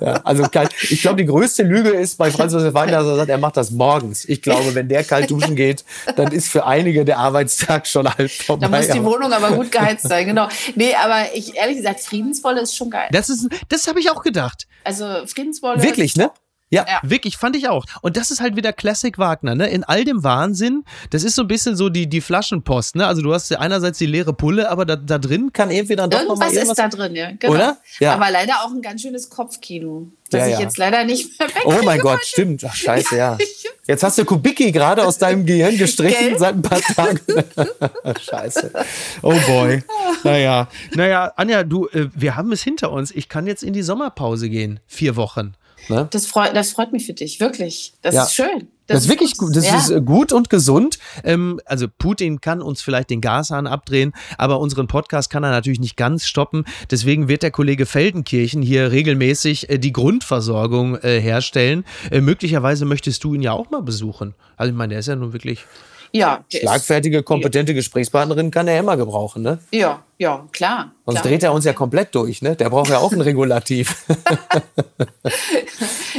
Ja, 0.00 0.20
also 0.24 0.44
kalt. 0.44 0.72
Ich 0.82 1.02
glaube, 1.02 1.16
die 1.16 1.26
größte 1.26 1.62
Lüge 1.62 1.90
ist 1.90 2.16
bei 2.16 2.30
Franz 2.30 2.52
Josef 2.52 2.74
Wagner, 2.74 2.98
dass 2.98 3.06
er 3.06 3.16
sagt, 3.16 3.30
er 3.30 3.38
macht 3.38 3.56
das 3.56 3.70
morgens. 3.70 4.24
Ich 4.24 4.42
glaube, 4.42 4.74
wenn 4.74 4.88
der 4.88 5.04
kalt 5.04 5.30
duschen 5.30 5.56
geht, 5.56 5.84
dann 6.16 6.32
ist 6.32 6.48
für 6.48 6.66
einige 6.66 7.04
der 7.04 7.18
Arbeitstag 7.18 7.86
schon 7.86 8.08
halb 8.08 8.30
vorbei. 8.30 8.68
Da 8.68 8.76
muss 8.76 8.88
die 8.88 9.04
Wohnung 9.04 9.32
aber 9.32 9.52
gut 9.52 9.70
geheizt 9.70 10.08
sein, 10.08 10.26
genau. 10.26 10.48
Nee, 10.74 10.94
aber 10.94 11.34
ich 11.34 11.56
ehrlich 11.56 11.78
gesagt, 11.78 12.00
Friedenswolle 12.00 12.60
ist 12.60 12.76
schon 12.76 12.90
geil. 12.90 13.08
Das 13.10 13.28
ist, 13.28 13.48
das 13.68 13.86
habe 13.88 14.00
ich 14.00 14.10
auch 14.10 14.22
gedacht. 14.22 14.66
Also 14.84 15.26
Friedenswolle. 15.26 15.82
Wirklich, 15.82 16.16
ne? 16.16 16.30
Ja. 16.74 16.86
Ja. 16.88 17.00
Wirklich, 17.02 17.36
fand 17.36 17.56
ich 17.56 17.68
auch. 17.68 17.84
Und 18.02 18.16
das 18.16 18.30
ist 18.30 18.40
halt 18.40 18.56
wieder 18.56 18.72
Classic 18.72 19.16
Wagner, 19.18 19.54
ne? 19.54 19.68
In 19.68 19.84
all 19.84 20.04
dem 20.04 20.22
Wahnsinn, 20.24 20.84
das 21.10 21.22
ist 21.24 21.34
so 21.36 21.42
ein 21.42 21.48
bisschen 21.48 21.76
so 21.76 21.88
die, 21.88 22.08
die 22.08 22.20
Flaschenpost, 22.20 22.96
ne? 22.96 23.06
Also 23.06 23.22
du 23.22 23.32
hast 23.32 23.50
ja 23.50 23.58
einerseits 23.60 23.98
die 23.98 24.06
leere 24.06 24.32
Pulle, 24.32 24.70
aber 24.70 24.84
da, 24.84 24.96
da 24.96 25.18
drin 25.18 25.52
Kann 25.52 25.68
dann 25.70 26.10
doch 26.10 26.24
noch 26.24 26.36
mal 26.36 26.46
Irgendwas 26.46 26.52
ist 26.52 26.56
irgendwas... 26.56 26.76
da 26.76 26.88
drin, 26.88 27.14
ja. 27.16 27.30
Genau. 27.38 27.52
Oder? 27.54 27.78
Ja. 28.00 28.14
Aber 28.14 28.30
leider 28.30 28.54
auch 28.64 28.70
ein 28.70 28.82
ganz 28.82 29.02
schönes 29.02 29.30
Kopfkino, 29.30 30.08
das 30.30 30.40
Ja, 30.40 30.46
ich 30.48 30.52
ja. 30.54 30.60
jetzt 30.60 30.78
leider 30.78 31.04
nicht 31.04 31.38
mehr 31.38 31.48
Oh 31.64 31.68
wegkriege 31.70 31.84
mein 31.86 32.00
Gott, 32.00 32.18
heute. 32.18 32.26
stimmt. 32.26 32.64
Ach, 32.64 32.74
scheiße, 32.74 33.16
ja. 33.16 33.38
Jetzt 33.86 34.02
hast 34.02 34.16
du 34.16 34.24
Kubicki 34.24 34.72
gerade 34.72 35.04
aus 35.04 35.18
deinem 35.18 35.44
Gehirn 35.46 35.76
gestrichen 35.76 36.30
Gell? 36.30 36.38
seit 36.38 36.54
ein 36.54 36.62
paar 36.62 36.80
Tagen. 36.80 37.20
scheiße. 38.20 38.72
Oh 39.20 39.34
boy. 39.46 39.82
Naja. 40.22 40.68
Naja, 40.94 41.32
Anja, 41.36 41.64
du, 41.64 41.88
äh, 41.88 42.08
wir 42.14 42.34
haben 42.36 42.50
es 42.52 42.62
hinter 42.62 42.90
uns. 42.92 43.10
Ich 43.10 43.28
kann 43.28 43.46
jetzt 43.46 43.62
in 43.62 43.74
die 43.74 43.82
Sommerpause 43.82 44.48
gehen. 44.48 44.80
Vier 44.86 45.16
Wochen. 45.16 45.54
Ne? 45.88 46.08
Das 46.10 46.26
freut, 46.26 46.54
das 46.56 46.72
freut 46.72 46.92
mich 46.92 47.06
für 47.06 47.12
dich, 47.12 47.40
wirklich. 47.40 47.94
Das 48.02 48.14
Ja. 48.14 48.24
ist 48.24 48.34
schön. 48.34 48.68
Das, 48.86 49.04
ist 49.04 49.08
wirklich 49.08 49.38
gut. 49.38 49.56
Das 49.56 49.66
ja. 49.66 49.78
ist 49.78 49.90
äh, 49.90 50.00
gut 50.02 50.30
und 50.32 50.50
gesund. 50.50 50.98
Ähm, 51.24 51.58
also 51.64 51.86
Putin 51.98 52.42
kann 52.42 52.60
uns 52.60 52.82
vielleicht 52.82 53.08
den 53.08 53.22
Gashahn 53.22 53.66
abdrehen, 53.66 54.12
aber 54.36 54.60
unseren 54.60 54.88
Podcast 54.88 55.30
kann 55.30 55.42
er 55.42 55.50
natürlich 55.50 55.80
nicht 55.80 55.96
ganz 55.96 56.26
stoppen. 56.26 56.64
Deswegen 56.90 57.28
wird 57.28 57.42
der 57.42 57.50
Kollege 57.50 57.86
Feldenkirchen 57.86 58.60
hier 58.60 58.92
regelmäßig 58.92 59.70
äh, 59.70 59.78
die 59.78 59.92
Grundversorgung 59.92 60.96
äh, 60.96 61.18
herstellen. 61.20 61.84
Äh, 62.10 62.20
möglicherweise 62.20 62.84
möchtest 62.84 63.24
du 63.24 63.32
ihn 63.34 63.40
ja 63.42 63.52
auch 63.52 63.70
mal 63.70 63.82
besuchen. 63.82 64.34
Also 64.58 64.70
ich 64.70 64.76
meine, 64.76 64.90
der 64.90 64.98
ist 65.00 65.06
ja 65.08 65.16
nun 65.16 65.32
wirklich. 65.32 65.64
ja, 66.12 66.44
Schlagfertige, 66.54 67.22
kompetente 67.22 67.72
Gesprächspartnerin 67.72 68.50
kann 68.50 68.68
er 68.68 68.78
immer 68.78 68.96
gebrauchen, 68.98 69.42
ne? 69.42 69.58
ja, 69.72 70.04
ja, 70.18 70.46
klar. 70.52 70.92
Sonst 71.06 71.20
klar. 71.20 71.30
dreht 71.30 71.42
er 71.42 71.52
uns 71.52 71.64
ja 71.64 71.72
komplett 71.72 72.14
durch, 72.14 72.40
ne? 72.42 72.56
Der 72.56 72.70
braucht 72.70 72.90
ja 72.90 72.98
auch 72.98 73.12
ein 73.12 73.20
Regulativ. 73.20 74.04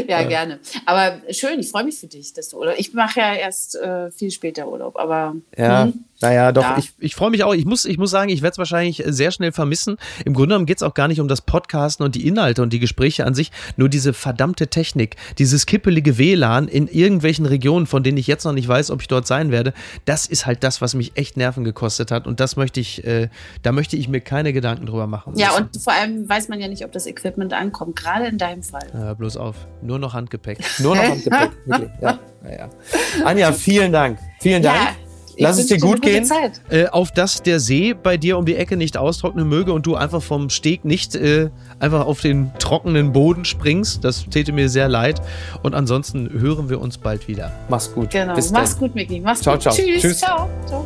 Ja, 0.07 0.23
gerne. 0.23 0.59
Aber 0.85 1.21
schön, 1.31 1.59
ich 1.59 1.69
freue 1.69 1.85
mich 1.85 1.97
für 1.97 2.07
dich, 2.07 2.33
dass 2.33 2.49
du 2.49 2.57
oder 2.57 2.77
ich 2.77 2.93
mache 2.93 3.19
ja 3.19 3.33
erst 3.33 3.75
äh, 3.75 4.11
viel 4.11 4.29
später 4.31 4.67
Urlaub, 4.67 4.97
aber 4.97 5.35
ja, 5.57 5.85
hm, 5.85 6.05
naja, 6.21 6.51
doch. 6.51 6.63
Ja. 6.63 6.77
Ich, 6.77 6.93
ich 6.99 7.15
freue 7.15 7.29
mich 7.29 7.43
auch. 7.43 7.53
Ich 7.53 7.65
muss, 7.65 7.85
ich 7.85 7.97
muss 7.97 8.09
sagen, 8.09 8.29
ich 8.29 8.41
werde 8.41 8.53
es 8.53 8.57
wahrscheinlich 8.57 9.03
sehr 9.05 9.31
schnell 9.31 9.51
vermissen. 9.51 9.97
Im 10.23 10.33
Grunde 10.33 10.49
genommen 10.49 10.65
geht 10.65 10.77
es 10.77 10.83
auch 10.83 10.93
gar 10.93 11.07
nicht 11.07 11.19
um 11.19 11.27
das 11.27 11.41
Podcasten 11.41 12.05
und 12.05 12.15
die 12.15 12.25
Inhalte 12.25 12.61
und 12.61 12.71
die 12.71 12.79
Gespräche 12.79 13.25
an 13.25 13.35
sich, 13.35 13.51
nur 13.75 13.89
diese 13.89 14.13
verdammte 14.13 14.67
Technik, 14.67 15.17
dieses 15.37 15.65
kippelige 15.65 16.17
WLAN 16.17 16.67
in 16.67 16.87
irgendwelchen 16.87 17.45
Regionen, 17.45 17.85
von 17.85 18.01
denen 18.01 18.17
ich 18.17 18.27
jetzt 18.27 18.45
noch 18.45 18.53
nicht 18.53 18.67
weiß, 18.67 18.91
ob 18.91 19.01
ich 19.01 19.07
dort 19.07 19.27
sein 19.27 19.51
werde. 19.51 19.73
Das 20.05 20.25
ist 20.25 20.45
halt 20.45 20.63
das, 20.63 20.81
was 20.81 20.93
mich 20.93 21.11
echt 21.15 21.35
Nerven 21.35 21.63
gekostet 21.65 22.11
hat. 22.11 22.27
Und 22.27 22.39
das 22.39 22.55
möchte 22.55 22.79
ich, 22.79 23.03
äh, 23.05 23.27
da 23.61 23.73
möchte 23.73 23.84
ich 23.93 24.07
mir 24.07 24.21
keine 24.21 24.53
Gedanken 24.53 24.85
drüber 24.85 25.07
machen. 25.07 25.33
ja, 25.35 25.55
und 25.55 25.81
vor 25.81 25.93
allem 25.93 26.27
weiß 26.27 26.49
man 26.49 26.59
ja 26.59 26.67
nicht, 26.67 26.83
ob 26.83 26.91
das 26.91 27.05
Equipment 27.05 27.53
ankommt, 27.53 27.95
gerade 27.95 28.27
in 28.27 28.37
deinem 28.37 28.63
Fall. 28.63 28.87
Hör 28.91 29.15
bloß 29.15 29.37
auf. 29.37 29.55
Nur 29.81 29.99
noch 29.99 30.13
Handgepäck. 30.13 30.59
Nur 30.79 30.95
noch 30.95 31.03
am 31.03 31.23
Gepäck. 31.23 31.51
Wirklich. 31.65 31.91
Ja, 32.01 32.19
ja, 32.43 32.51
ja. 32.51 32.69
Anja, 33.23 33.51
vielen 33.51 33.91
Dank. 33.91 34.17
Vielen 34.39 34.63
Dank. 34.63 34.75
Ja, 34.75 34.95
ich 35.35 35.43
Lass 35.43 35.57
es 35.57 35.67
dir 35.67 35.77
gut 35.77 36.01
gehen. 36.01 36.29
Äh, 36.69 36.87
auf 36.87 37.11
dass 37.11 37.43
der 37.43 37.59
See 37.59 37.93
bei 37.93 38.17
dir 38.17 38.37
um 38.37 38.45
die 38.45 38.55
Ecke 38.55 38.77
nicht 38.77 38.97
austrocknen 38.97 39.47
möge 39.47 39.73
und 39.73 39.85
du 39.85 39.95
einfach 39.95 40.21
vom 40.21 40.49
Steg 40.49 40.85
nicht 40.85 41.15
äh, 41.15 41.49
einfach 41.79 42.05
auf 42.05 42.21
den 42.21 42.51
trockenen 42.57 43.11
Boden 43.11 43.43
springst. 43.43 44.03
Das 44.03 44.25
täte 44.25 44.53
mir 44.53 44.69
sehr 44.69 44.87
leid. 44.87 45.21
Und 45.61 45.75
ansonsten 45.75 46.29
hören 46.31 46.69
wir 46.69 46.79
uns 46.79 46.97
bald 46.97 47.27
wieder. 47.27 47.51
Mach's 47.69 47.93
gut. 47.93 48.11
Genau. 48.11 48.35
Bis 48.35 48.51
Mach's 48.51 48.71
dann. 48.71 48.79
gut, 48.79 48.95
Micky. 48.95 49.19
Mach's 49.19 49.41
Ciao, 49.41 49.55
gut. 49.55 49.63
ciao. 49.63 49.73
Tschüss. 49.73 50.01
Tschüss. 50.01 50.19
Ciao. 50.19 50.49
ciao. 50.65 50.85